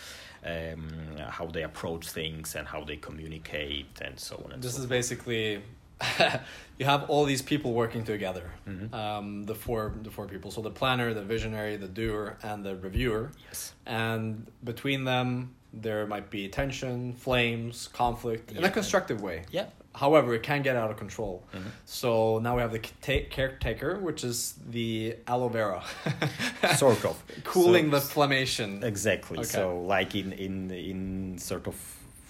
um, 0.44 0.88
how 1.28 1.46
they 1.46 1.62
approach 1.62 2.08
things 2.08 2.56
and 2.56 2.66
how 2.66 2.82
they 2.84 2.96
communicate 2.96 3.86
and 4.00 4.18
so 4.18 4.40
on 4.44 4.52
and 4.52 4.62
This 4.62 4.74
so 4.74 4.80
is 4.80 4.86
basically 4.86 5.62
you 6.78 6.84
have 6.84 7.08
all 7.08 7.24
these 7.24 7.42
people 7.42 7.72
working 7.72 8.04
together. 8.04 8.50
Mhm. 8.68 8.92
Um, 8.92 9.44
the 9.44 9.54
four 9.54 9.94
the 10.02 10.10
four 10.10 10.26
people. 10.26 10.50
So 10.50 10.60
the 10.62 10.70
planner, 10.70 11.14
the 11.14 11.22
visionary, 11.22 11.76
the 11.76 11.88
doer, 11.88 12.36
and 12.42 12.64
the 12.64 12.76
reviewer. 12.76 13.30
Yes. 13.48 13.72
And 13.86 14.46
between 14.64 15.04
them, 15.04 15.54
there 15.72 16.06
might 16.06 16.30
be 16.30 16.48
tension, 16.48 17.12
flames, 17.14 17.88
conflict 17.92 18.52
in 18.52 18.64
a 18.64 18.70
constructive 18.70 19.20
way. 19.22 19.44
Yeah. 19.50 19.66
However, 19.94 20.34
it 20.34 20.42
can 20.42 20.60
get 20.60 20.76
out 20.76 20.90
of 20.90 20.98
control. 20.98 21.42
Mhm. 21.54 21.62
So 21.86 22.38
now 22.40 22.56
we 22.56 22.60
have 22.60 22.72
the 22.72 22.80
ta- 23.00 23.26
caretaker, 23.30 23.98
which 23.98 24.24
is 24.24 24.54
the 24.68 25.16
aloe 25.26 25.48
vera, 25.48 25.82
sort 26.76 27.02
of 27.06 27.22
cooling 27.44 27.86
So- 27.86 27.90
the 27.90 27.96
inflammation. 27.96 28.84
Exactly. 28.84 29.38
Okay. 29.38 29.48
So, 29.48 29.80
like 29.80 30.14
in 30.14 30.32
in 30.32 30.70
in 30.70 31.38
sort 31.38 31.66
of 31.66 31.74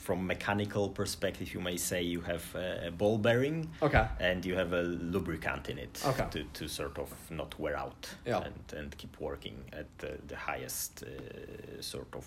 from 0.06 0.24
mechanical 0.26 0.88
perspective, 0.88 1.52
you 1.54 1.60
may 1.60 1.76
say 1.76 2.00
you 2.00 2.20
have 2.20 2.44
a, 2.54 2.86
a 2.88 2.90
ball 2.90 3.18
bearing 3.18 3.68
Okay. 3.82 4.06
and 4.20 4.44
you 4.46 4.54
have 4.56 4.72
a 4.72 4.82
lubricant 4.82 5.68
in 5.68 5.78
it 5.78 6.00
Okay. 6.06 6.26
to, 6.30 6.44
to 6.58 6.68
sort 6.68 6.96
of 6.98 7.08
not 7.30 7.58
wear 7.58 7.76
out 7.76 8.02
Yeah. 8.24 8.44
and, 8.46 8.78
and 8.78 8.96
keep 8.96 9.14
working 9.20 9.56
at 9.72 9.86
the, 9.98 10.12
the 10.28 10.36
highest 10.36 11.02
uh, 11.02 11.82
sort 11.82 12.12
of 12.14 12.24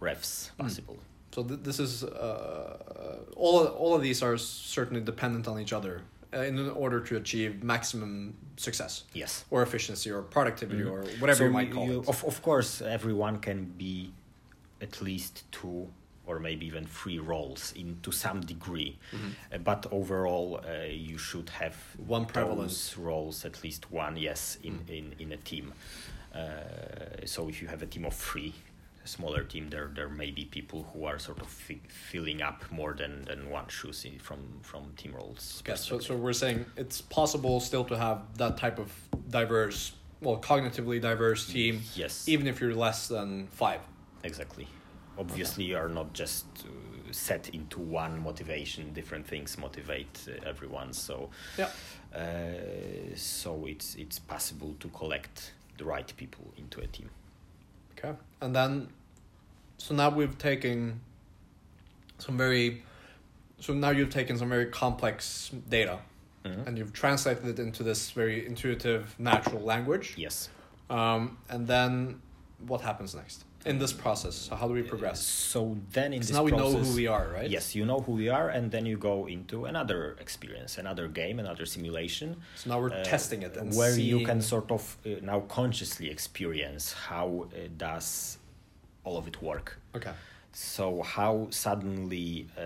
revs 0.00 0.50
Mm. 0.58 0.64
possible. 0.64 0.98
So 1.34 1.42
th- 1.44 1.60
this 1.62 1.78
is 1.78 2.02
uh, 2.02 3.18
all. 3.36 3.66
All 3.82 3.92
of 3.94 4.02
these 4.02 4.20
are 4.26 4.36
certainly 4.74 5.02
dependent 5.12 5.46
on 5.48 5.56
each 5.60 5.72
other 5.78 5.94
uh, 6.34 6.40
in 6.50 6.56
order 6.84 6.98
to 7.08 7.16
achieve 7.16 7.62
maximum 7.62 8.34
success 8.56 9.04
Yes. 9.22 9.44
or 9.50 9.62
efficiency 9.62 10.10
or 10.10 10.22
productivity 10.22 10.82
Mhm. 10.84 10.92
or 10.94 11.00
whatever 11.20 11.38
So 11.38 11.44
you 11.44 11.50
might 11.60 11.70
call 11.72 11.90
it. 12.00 12.08
Of, 12.12 12.24
of 12.24 12.36
course, 12.42 12.70
everyone 12.98 13.36
can 13.48 13.58
be 13.84 14.12
at 14.80 15.00
least 15.02 15.34
two 15.52 15.88
or 16.26 16.38
maybe 16.40 16.66
even 16.66 16.84
three 16.86 17.18
roles 17.18 17.72
in 17.76 17.98
to 18.02 18.10
some 18.12 18.40
degree. 18.40 18.98
Mhm. 19.12 19.30
Uh, 19.54 19.58
but 19.58 19.86
overall, 19.92 20.60
uh, 20.64 20.84
you 20.86 21.18
should 21.18 21.48
have 21.50 21.76
One 22.06 22.26
prevalence 22.26 22.96
roles, 22.98 23.44
at 23.44 23.62
least 23.64 23.90
one, 23.92 24.16
yes, 24.16 24.58
in, 24.62 24.74
Mm. 24.80 24.88
in, 24.98 25.14
in 25.18 25.32
a 25.32 25.36
team. 25.36 25.72
Uh, 26.34 27.24
so 27.24 27.48
if 27.48 27.62
you 27.62 27.68
have 27.68 27.82
a 27.82 27.86
team 27.86 28.04
of 28.04 28.14
three, 28.14 28.52
a 29.04 29.08
smaller 29.08 29.44
team, 29.44 29.70
there 29.70 29.88
there 29.94 30.08
may 30.08 30.30
be 30.32 30.44
people 30.44 30.82
who 30.92 31.04
are 31.04 31.18
sort 31.18 31.40
of 31.40 31.46
fi- 31.48 31.80
filling 32.10 32.42
up 32.42 32.64
more 32.70 32.92
than, 32.92 33.22
than 33.24 33.48
one 33.50 33.68
shoes 33.68 34.04
in, 34.04 34.18
from 34.18 34.38
from 34.62 34.82
team 34.96 35.12
roles. 35.14 35.62
Okay, 35.62 35.76
so, 35.76 35.98
so 36.00 36.16
we're 36.16 36.32
saying 36.34 36.66
it's 36.76 37.00
possible 37.00 37.60
still 37.60 37.84
to 37.84 37.96
have 37.96 38.18
that 38.36 38.56
type 38.56 38.78
of 38.80 38.90
diverse, 39.30 39.92
well, 40.20 40.38
cognitively 40.40 41.00
diverse 41.00 41.46
team, 41.46 41.80
yes, 41.94 42.28
even 42.28 42.46
if 42.46 42.60
you're 42.60 42.74
less 42.74 43.08
than 43.08 43.46
five. 43.48 43.80
Exactly. 44.24 44.66
Obviously, 45.18 45.64
you 45.64 45.76
are 45.76 45.88
not 45.88 46.12
just 46.12 46.46
uh, 46.60 47.12
set 47.12 47.48
into 47.50 47.78
one 47.80 48.22
motivation. 48.22 48.92
Different 48.92 49.26
things 49.26 49.56
motivate 49.58 50.28
uh, 50.28 50.48
everyone. 50.48 50.92
So 50.92 51.30
Yeah. 51.58 51.70
uh, 52.14 53.16
so 53.16 53.66
it's 53.66 53.94
it's 53.96 54.18
possible 54.18 54.74
to 54.80 54.88
collect 54.88 55.52
the 55.78 55.84
right 55.84 56.12
people 56.16 56.52
into 56.56 56.80
a 56.80 56.86
team. 56.86 57.10
Okay. 57.98 58.14
And 58.40 58.54
then, 58.54 58.88
so 59.78 59.94
now 59.94 60.10
we've 60.10 60.36
taken 60.38 61.00
some 62.18 62.36
very, 62.36 62.82
so 63.60 63.72
now 63.74 63.90
you've 63.90 64.10
taken 64.10 64.38
some 64.38 64.48
very 64.48 64.66
complex 64.66 65.50
data 65.68 65.98
Mhm. 66.44 66.66
and 66.66 66.78
you've 66.78 66.92
translated 66.92 67.46
it 67.46 67.58
into 67.58 67.82
this 67.82 68.10
very 68.10 68.46
intuitive, 68.46 69.14
natural 69.18 69.62
language. 69.62 70.14
Yes. 70.16 70.48
Um, 70.88 71.38
and 71.48 71.66
then 71.66 72.20
what 72.66 72.80
happens 72.82 73.14
next 73.14 73.44
in 73.66 73.78
this 73.78 73.92
process? 73.92 74.34
So 74.34 74.56
how 74.56 74.68
do 74.68 74.74
we 74.74 74.82
progress? 74.82 75.20
So 75.20 75.76
then 75.92 76.12
in 76.12 76.20
this 76.20 76.32
now 76.32 76.44
we 76.44 76.52
know 76.52 76.72
who 76.72 76.96
we 76.96 77.06
are, 77.06 77.28
right? 77.34 77.50
Yes, 77.50 77.74
you 77.74 77.84
know 77.84 78.00
who 78.00 78.12
we 78.12 78.28
are, 78.28 78.48
and 78.48 78.70
then 78.70 78.86
you 78.86 78.96
go 78.96 79.26
into 79.26 79.66
another 79.66 80.16
experience, 80.20 80.78
another 80.78 81.08
game, 81.08 81.38
another 81.38 81.66
simulation. 81.66 82.36
So 82.56 82.70
now 82.70 82.80
we're 82.80 82.92
uh, 82.92 83.04
testing 83.04 83.42
it 83.42 83.56
and 83.56 83.74
where 83.74 83.98
you 83.98 84.24
can 84.24 84.40
sort 84.40 84.70
of 84.70 84.96
uh, 85.04 85.10
now 85.22 85.40
consciously 85.40 86.10
experience 86.10 86.92
how 86.92 87.28
uh, 87.52 87.68
does 87.76 88.38
all 89.04 89.16
of 89.18 89.26
it 89.26 89.42
work. 89.42 89.78
Okay. 89.94 90.12
So 90.52 91.02
how 91.02 91.48
suddenly 91.50 92.46
uh, 92.56 92.62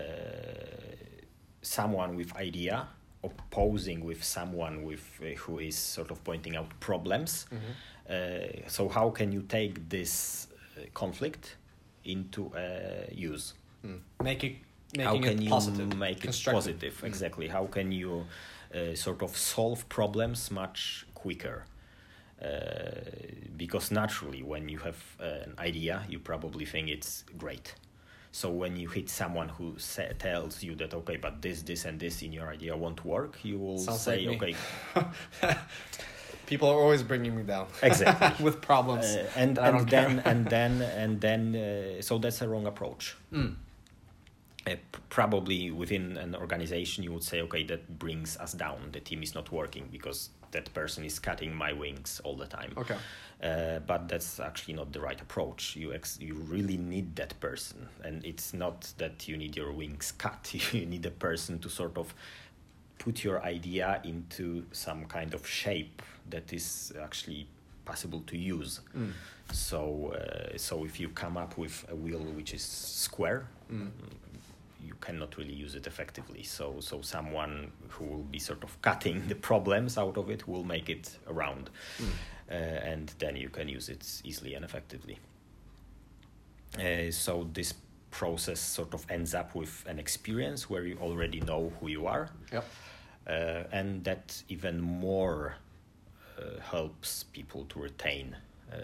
someone 1.61 2.15
with 2.15 2.35
idea 2.35 2.87
opposing 3.23 4.03
with 4.03 4.23
someone 4.23 4.83
with 4.83 5.05
uh, 5.21 5.25
who 5.41 5.59
is 5.59 5.75
sort 5.75 6.11
of 6.11 6.23
pointing 6.23 6.55
out 6.55 6.67
problems. 6.79 7.45
Mm-hmm. 7.53 7.71
Uh, 8.09 8.67
so 8.67 8.89
how 8.89 9.09
can 9.09 9.31
you 9.31 9.43
take 9.43 9.87
this 9.89 10.47
uh, 10.50 10.50
conflict 10.93 11.57
into 12.05 12.51
uh, 12.55 13.07
use? 13.11 13.53
Mm. 13.85 13.99
Make 14.23 14.43
it 14.43 14.55
how 14.99 15.13
can 15.13 15.37
it 15.37 15.41
you 15.41 15.49
positive, 15.49 15.97
make 15.97 16.17
it 16.17 16.23
constructive. 16.23 16.55
positive? 16.57 17.01
Mm. 17.01 17.07
Exactly. 17.07 17.47
How 17.47 17.65
can 17.65 17.91
you 17.91 18.25
uh, 18.73 18.95
sort 18.95 19.21
of 19.21 19.37
solve 19.37 19.87
problems 19.89 20.51
much 20.51 21.05
quicker? 21.13 21.65
Uh, 22.41 22.47
because 23.55 23.91
naturally, 23.91 24.41
when 24.41 24.67
you 24.67 24.79
have 24.79 24.97
uh, 25.19 25.25
an 25.45 25.53
idea, 25.59 26.03
you 26.09 26.19
probably 26.19 26.65
think 26.65 26.89
it's 26.89 27.23
great. 27.37 27.75
So 28.31 28.49
when 28.49 28.77
you 28.77 28.87
hit 28.89 29.09
someone 29.09 29.49
who 29.49 29.75
sa- 29.77 30.13
tells 30.17 30.63
you 30.63 30.73
that 30.75 30.93
okay, 30.93 31.17
but 31.17 31.41
this, 31.41 31.61
this, 31.61 31.85
and 31.85 31.99
this 31.99 32.21
in 32.21 32.31
your 32.31 32.49
idea 32.49 32.75
won't 32.75 33.05
work, 33.05 33.37
you 33.43 33.59
will 33.59 33.77
Sounds 33.77 34.01
say 34.01 34.25
like 34.25 34.41
okay, 34.41 34.55
People 36.51 36.69
are 36.73 36.79
always 36.85 37.01
bringing 37.11 37.33
me 37.37 37.43
down. 37.43 37.67
Exactly. 37.81 38.43
with 38.47 38.57
problems. 38.61 39.05
uh, 39.05 39.41
and 39.41 39.55
that 39.55 39.63
I 39.63 39.71
don't 39.71 39.79
and 39.81 39.89
then 39.89 40.19
and 40.31 40.45
then 40.55 40.73
and 41.01 41.11
then 41.21 41.41
uh, 41.55 42.01
so 42.01 42.17
that's 42.23 42.41
a 42.41 42.47
wrong 42.51 42.65
approach. 42.73 43.15
Mm. 43.31 43.55
uh, 44.67 44.75
probably 45.09 45.71
within 45.71 46.17
an 46.17 46.35
organization 46.35 47.03
you 47.05 47.11
would 47.15 47.23
say 47.31 47.41
okay 47.41 47.63
that 47.71 47.81
brings 48.03 48.37
us 48.37 48.53
down 48.53 48.77
the 48.91 48.99
team 48.99 49.23
is 49.23 49.33
not 49.33 49.47
working 49.51 49.85
because 49.91 50.29
that 50.51 50.67
person 50.73 51.03
is 51.05 51.19
cutting 51.19 51.51
my 51.55 51.71
wings 51.73 52.21
all 52.25 52.35
the 52.43 52.45
time 52.59 52.71
Okay. 52.77 52.97
uh, 53.43 53.79
but 53.91 54.07
that's 54.11 54.39
actually 54.39 54.75
not 54.75 54.91
the 54.93 54.99
right 55.07 55.19
approach 55.27 55.75
you 55.81 55.93
ex- 55.93 56.19
you 56.21 56.35
really 56.55 56.77
need 56.77 57.15
that 57.15 57.33
person 57.39 57.87
and 58.05 58.23
it's 58.25 58.53
not 58.53 58.93
that 58.97 59.27
you 59.27 59.35
need 59.37 59.55
your 59.55 59.71
wings 59.71 60.11
cut 60.25 60.41
you 60.73 60.85
need 60.85 61.05
a 61.05 61.11
person 61.27 61.57
to 61.59 61.69
sort 61.69 61.97
of 61.97 62.13
put 63.03 63.23
your 63.23 63.39
idea 63.43 63.99
into 64.03 64.63
some 64.71 65.05
kind 65.05 65.33
of 65.33 65.41
shape 65.47 66.01
that 66.29 66.53
is 66.53 66.93
actually 67.01 67.47
possible 67.85 68.21
to 68.27 68.37
use 68.37 68.79
Mm. 68.95 69.11
so 69.51 69.79
uh, 70.13 70.57
so 70.57 70.85
if 70.85 70.99
you 71.01 71.09
come 71.23 71.35
up 71.43 71.57
with 71.57 71.75
a 71.89 71.95
wheel 71.95 72.23
which 72.37 72.53
is 72.53 72.63
square 73.05 73.41
Mm. 73.73 73.89
you 74.87 74.93
cannot 75.01 75.37
really 75.37 75.53
use 75.65 75.73
it 75.79 75.87
effectively. 75.87 76.43
So 76.43 76.65
so 76.79 77.01
someone 77.01 77.71
who 77.93 78.05
will 78.11 78.27
be 78.35 78.39
sort 78.39 78.63
of 78.63 78.71
cutting 78.81 79.17
the 79.31 79.35
problems 79.35 79.97
out 79.97 80.17
of 80.17 80.29
it 80.29 80.41
will 80.47 80.63
make 80.75 80.87
it 80.95 81.17
round, 81.41 81.69
Mm. 81.99 82.05
uh, 82.49 82.91
and 82.91 83.05
then 83.19 83.35
you 83.35 83.49
can 83.49 83.67
use 83.77 83.89
it 83.95 84.03
easily 84.23 84.55
and 84.55 84.63
effectively. 84.65 85.17
Uh, 86.79 87.11
so 87.11 87.47
this 87.53 87.73
process 88.11 88.59
sort 88.59 88.93
of 88.93 89.05
ends 89.09 89.33
up 89.33 89.55
with 89.55 89.83
an 89.87 89.99
experience 89.99 90.69
where 90.69 90.85
you 90.85 90.97
already 91.01 91.39
know 91.41 91.71
who 91.79 91.87
you 91.89 92.07
are, 92.07 92.29
Yep. 92.51 92.65
Uh, 93.27 93.63
and 93.71 94.03
that 94.03 94.41
even 94.49 94.81
more 94.81 95.55
uh, 96.37 96.59
helps 96.59 97.23
people 97.23 97.65
to 97.65 97.79
retain 97.79 98.35
uh, 98.71 98.77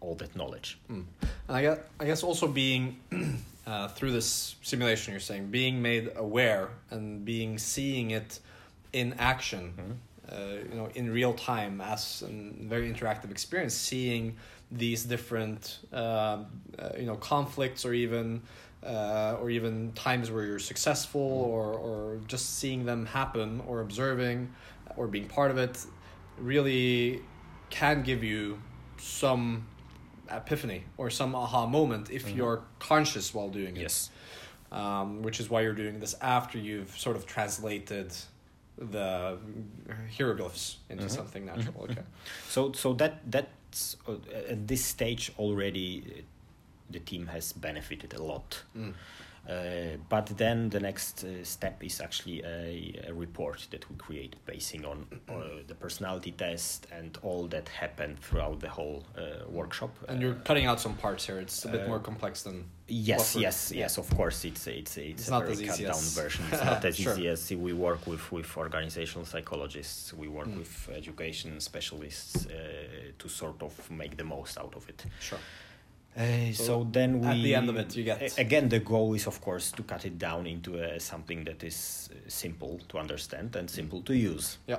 all 0.00 0.14
that 0.14 0.34
knowledge. 0.36 0.78
Mm. 0.90 1.04
And 1.48 1.56
I 1.56 1.62
guess, 1.62 1.78
I 2.00 2.04
guess 2.04 2.22
also 2.22 2.46
being 2.46 2.98
uh, 3.66 3.88
through 3.88 4.12
this 4.12 4.56
simulation, 4.62 5.12
you're 5.12 5.20
saying 5.20 5.48
being 5.50 5.82
made 5.82 6.10
aware 6.16 6.70
and 6.90 7.24
being 7.24 7.58
seeing 7.58 8.12
it 8.12 8.40
in 8.92 9.14
action, 9.18 9.98
uh, 10.30 10.36
you 10.70 10.76
know, 10.76 10.88
in 10.94 11.12
real 11.12 11.34
time 11.34 11.80
as 11.80 12.22
a 12.22 12.64
very 12.64 12.92
interactive 12.92 13.30
experience, 13.30 13.74
seeing 13.74 14.36
these 14.70 15.04
different, 15.04 15.78
uh, 15.92 15.96
uh, 15.96 16.44
you 16.98 17.06
know, 17.06 17.16
conflicts 17.16 17.84
or 17.84 17.94
even. 17.94 18.42
Uh, 18.86 19.36
or 19.40 19.50
even 19.50 19.92
times 19.94 20.30
where 20.30 20.44
you're 20.44 20.60
successful, 20.60 21.20
or, 21.20 21.72
or 21.74 22.20
just 22.28 22.58
seeing 22.58 22.84
them 22.84 23.04
happen, 23.06 23.60
or 23.66 23.80
observing, 23.80 24.52
or 24.96 25.08
being 25.08 25.26
part 25.26 25.50
of 25.50 25.58
it, 25.58 25.84
really 26.38 27.20
can 27.68 28.02
give 28.02 28.22
you 28.22 28.60
some 28.98 29.66
epiphany 30.30 30.84
or 30.96 31.10
some 31.10 31.34
aha 31.34 31.66
moment 31.66 32.10
if 32.10 32.26
Mhm. 32.26 32.36
you're 32.36 32.62
conscious 32.78 33.34
while 33.34 33.48
doing 33.48 33.76
it. 33.76 33.82
Yes. 33.82 34.10
Um, 34.70 35.22
which 35.22 35.38
is 35.40 35.48
why 35.50 35.60
you're 35.62 35.74
doing 35.84 35.98
this 36.00 36.14
after 36.20 36.56
you've 36.58 36.96
sort 36.98 37.16
of 37.16 37.26
translated 37.26 38.12
the 38.78 39.38
hieroglyphs 40.16 40.78
into 40.90 41.04
Mhm. 41.06 41.10
something 41.10 41.44
natural. 41.46 41.86
Mhm. 41.86 41.90
Okay. 41.90 42.02
So 42.48 42.72
so 42.72 42.92
that 42.94 43.14
that's 43.30 43.96
uh, 44.08 44.12
at 44.52 44.66
this 44.68 44.84
stage 44.84 45.32
already 45.38 46.24
the 46.90 47.00
team 47.00 47.26
has 47.28 47.52
benefited 47.52 48.14
a 48.14 48.22
lot. 48.22 48.62
Mm. 48.76 48.94
Uh, 49.48 49.96
but 50.08 50.26
then 50.36 50.68
the 50.70 50.80
next 50.80 51.22
uh, 51.22 51.44
step 51.44 51.84
is 51.84 52.00
actually 52.00 52.42
a, 52.42 53.04
a 53.08 53.14
report 53.14 53.64
that 53.70 53.88
we 53.88 53.96
create 53.96 54.34
basing 54.44 54.84
on 54.84 55.06
uh, 55.28 55.34
the 55.68 55.74
personality 55.74 56.32
test 56.32 56.88
and 56.90 57.16
all 57.22 57.46
that 57.46 57.68
happened 57.68 58.18
throughout 58.18 58.58
the 58.58 58.68
whole 58.68 59.04
uh, 59.16 59.48
workshop. 59.48 59.90
And 60.08 60.20
you're 60.20 60.32
Uh, 60.32 60.42
cutting 60.44 60.66
out 60.66 60.80
some 60.80 60.94
parts 60.96 61.26
here. 61.26 61.38
It's 61.38 61.64
a 61.64 61.68
bit 61.68 61.82
uh, 61.82 61.88
more 61.88 62.00
complex 62.00 62.42
than. 62.42 62.64
Yes, 62.88 63.36
yes, 63.36 63.70
yes. 63.72 63.98
Of 63.98 64.08
course, 64.16 64.44
it's 64.48 64.66
a, 64.66 64.72
it's 64.78 64.96
it's, 64.96 65.20
It's 65.20 65.28
a 65.28 65.30
not 65.30 65.44
very 65.46 65.64
cut 65.64 65.78
down 65.78 65.90
as- 65.90 66.14
version. 66.22 66.44
It's 66.52 66.64
not 66.64 66.84
as 66.84 66.96
Sure. 66.96 67.12
easy 67.12 67.28
as 67.28 67.50
we 67.52 67.72
work 67.72 68.04
with 68.08 68.32
with 68.32 68.56
organizational 68.56 69.26
psychologists. 69.26 70.12
We 70.12 70.26
work 70.28 70.48
Mm. 70.48 70.58
with 70.58 70.88
education 70.96 71.60
specialists 71.60 72.46
uh, 72.46 72.52
to 73.18 73.28
sort 73.28 73.62
of 73.62 73.90
make 73.90 74.16
the 74.16 74.24
most 74.24 74.58
out 74.58 74.74
of 74.76 74.88
it. 74.88 75.06
Sure. 75.20 75.38
Uh, 76.16 76.52
so, 76.52 76.64
So 76.64 76.88
then 76.90 77.20
we 77.20 77.26
at 77.26 77.34
the 77.42 77.54
end 77.54 77.68
of 77.68 77.76
it, 77.76 77.94
you 77.96 78.04
get- 78.04 78.38
again 78.38 78.68
the 78.68 78.78
goal 78.80 79.14
is 79.14 79.26
of 79.26 79.40
course 79.40 79.70
to 79.72 79.82
cut 79.82 80.04
it 80.06 80.18
down 80.18 80.46
into 80.46 80.78
uh, 80.82 80.98
something 80.98 81.44
that 81.44 81.62
is 81.62 82.08
uh, 82.10 82.16
simple 82.28 82.80
to 82.88 82.98
understand 82.98 83.54
and 83.56 83.68
simple 83.70 84.00
to 84.02 84.14
use. 84.14 84.56
Yeah. 84.66 84.78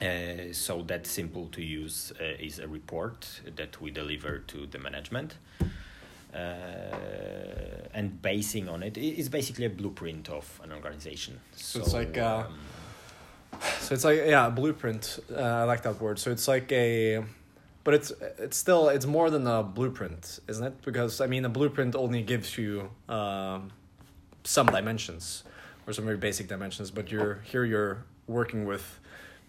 Uh, 0.00 0.52
so 0.52 0.82
that 0.82 1.06
simple 1.06 1.46
to 1.48 1.62
use 1.62 2.12
uh, 2.20 2.24
is 2.46 2.58
a 2.58 2.66
report 2.68 3.40
that 3.56 3.80
we 3.80 3.90
deliver 3.90 4.38
to 4.38 4.66
the 4.66 4.78
management. 4.78 5.34
Uh, 6.34 6.38
and 7.94 8.22
basing 8.22 8.68
on 8.68 8.82
it, 8.82 8.96
it's 8.96 9.28
basically 9.28 9.66
a 9.66 9.70
blueprint 9.70 10.28
of 10.30 10.60
an 10.64 10.72
organization. 10.72 11.38
So 11.56 11.80
it's 11.80 11.92
like, 11.92 12.16
um, 12.18 12.58
So 13.80 13.94
it's 13.94 14.04
like 14.04 14.18
yeah, 14.26 14.46
a 14.46 14.50
blueprint. 14.50 15.18
Uh, 15.30 15.40
I 15.40 15.64
like 15.64 15.82
that 15.82 16.00
word. 16.00 16.18
So 16.18 16.30
it's 16.30 16.48
like 16.48 16.72
a, 16.72 17.22
but 17.84 17.94
it's 17.94 18.12
it's 18.38 18.56
still 18.56 18.88
it's 18.88 19.06
more 19.06 19.30
than 19.30 19.46
a 19.46 19.62
blueprint, 19.62 20.40
isn't 20.48 20.64
it? 20.64 20.82
Because 20.84 21.20
I 21.20 21.26
mean, 21.26 21.44
a 21.44 21.48
blueprint 21.48 21.94
only 21.94 22.22
gives 22.22 22.56
you 22.58 22.90
um, 23.08 23.70
some 24.44 24.66
dimensions 24.66 25.44
or 25.86 25.92
some 25.92 26.04
very 26.04 26.16
basic 26.16 26.48
dimensions, 26.48 26.90
but 26.90 27.10
you're 27.10 27.40
here 27.44 27.64
you're 27.64 28.04
working 28.26 28.64
with 28.66 28.98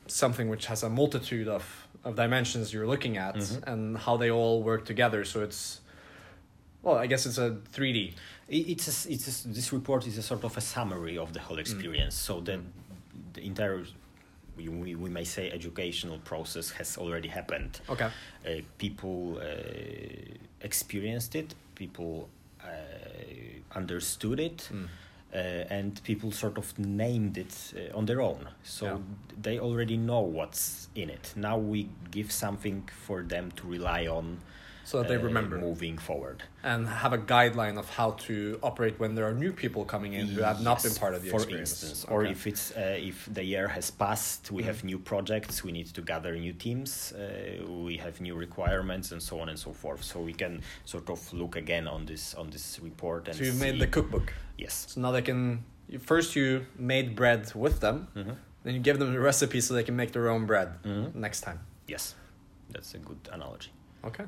something 0.08 0.50
which 0.50 0.66
has 0.66 0.84
a 0.84 0.90
multitude 0.90 1.48
of 1.48 1.64
of 2.04 2.16
dimensions 2.16 2.74
you're 2.74 2.88
looking 2.88 3.18
at 3.18 3.36
Mhm. 3.36 3.64
and 3.72 3.98
how 3.98 4.18
they 4.18 4.30
all 4.30 4.62
work 4.64 4.84
together. 4.86 5.24
So 5.26 5.42
it's 5.42 5.80
well, 6.82 6.98
I 6.98 7.08
guess 7.08 7.26
it's 7.26 7.38
a 7.38 7.58
three 7.72 7.94
D. 7.94 8.14
it's 8.50 8.88
a, 9.06 9.12
it's 9.14 9.46
a 9.46 9.48
this 9.48 9.72
report 9.72 10.06
is 10.06 10.18
a 10.18 10.22
sort 10.22 10.44
of 10.44 10.58
a 10.58 10.62
summary 10.62 11.18
of 11.18 11.32
the 11.34 11.40
whole 11.40 11.60
experience 11.60 12.16
so 12.16 12.42
that 12.42 12.60
the 13.34 13.42
entire 13.46 13.86
we, 14.58 14.68
we, 14.70 14.96
we 14.96 15.10
may 15.10 15.24
say 15.24 15.52
educational 15.52 16.20
process 16.20 16.72
has 16.72 16.98
already 16.98 17.28
happened 17.30 17.80
Okay. 17.90 18.06
uh, 18.46 18.50
people 18.78 19.40
uh, 19.42 19.46
experienced 20.62 21.36
it 21.36 21.54
people 21.76 22.30
uh, 22.64 22.68
understood 23.76 24.40
it 24.40 24.70
Mm. 24.72 24.88
uh, 25.34 25.38
and 25.78 26.00
people 26.04 26.32
sort 26.32 26.58
of 26.58 26.78
named 26.78 27.38
it 27.38 27.74
uh, 27.76 27.98
on 27.98 28.06
their 28.06 28.22
own 28.22 28.48
so 28.64 28.86
Yeah. 28.86 28.98
they 29.42 29.60
already 29.60 29.98
know 29.98 30.22
what's 30.22 30.90
in 30.96 31.10
it 31.10 31.34
now 31.36 31.58
we 31.58 31.90
give 32.12 32.32
something 32.32 32.88
for 33.08 33.24
them 33.24 33.52
to 33.56 33.68
rely 33.68 34.08
on 34.08 34.38
So 34.86 34.98
that 35.00 35.08
they 35.08 35.16
uh, 35.16 35.20
remember. 35.30 35.58
moving 35.58 35.98
forward. 35.98 36.44
and 36.64 36.88
have 36.88 37.14
a 37.14 37.18
guideline 37.18 37.78
of 37.78 37.88
how 37.90 38.12
to 38.28 38.60
operate 38.62 38.96
when 39.00 39.16
there 39.16 39.26
are 39.26 39.34
new 39.34 39.52
people 39.54 39.84
coming 39.86 40.14
in 40.14 40.28
who 40.28 40.42
have 40.42 40.62
not 40.62 40.84
been 40.84 40.94
part 41.04 41.14
of 41.16 41.22
the 41.24 41.30
for 41.30 41.38
experience. 41.38 41.72
instance, 41.84 42.06
or 42.14 42.26
if 42.26 42.46
it's 42.48 42.72
uh, 42.76 42.98
if 43.12 43.18
the 43.38 43.44
year 43.44 43.68
has 43.78 43.92
passed, 43.92 44.52
we 44.52 44.64
have 44.64 44.84
new 44.84 45.00
projects, 45.00 45.64
we 45.64 45.72
need 45.72 45.88
to 45.98 46.02
gather 46.02 46.32
new 46.48 46.54
teams, 46.54 47.14
uh, 47.14 47.66
we 47.88 47.98
have 47.98 48.16
new 48.22 48.36
requirements, 48.36 49.12
and 49.14 49.22
so 49.22 49.40
on 49.42 49.48
and 49.50 49.58
so 49.60 49.72
forth. 49.74 50.04
So 50.04 50.20
we 50.20 50.34
can 50.34 50.62
sort 50.86 51.10
of 51.10 51.20
look 51.34 51.56
again 51.56 51.88
on 51.88 52.06
this 52.06 52.34
on 52.36 52.50
this 52.50 52.80
report 52.90 53.28
and 53.28 53.36
so 53.38 53.44
you 53.44 53.54
made 53.54 53.80
the 53.80 53.88
cookbook. 53.88 54.34
yes. 54.58 54.74
So 54.90 55.02
now 55.02 55.12
they 55.12 55.22
can. 55.22 55.64
First, 56.00 56.36
you 56.36 56.66
made 56.78 57.08
bread 57.16 57.42
with 57.56 57.80
them. 57.80 58.08
Mhm. 58.16 58.36
Then 58.64 58.74
you 58.76 58.82
give 58.90 58.98
them 59.00 59.12
the 59.14 59.20
recipe 59.20 59.60
so 59.62 59.74
they 59.74 59.84
can 59.84 59.96
make 59.96 60.12
their 60.12 60.28
own 60.30 60.46
bread 60.46 60.70
Mhm. 60.84 61.14
next 61.16 61.42
time. 61.42 61.60
Yes, 61.94 62.16
that's 62.74 62.94
a 62.96 63.00
good 63.10 63.20
analogy. 63.32 63.72
Okay. 64.06 64.26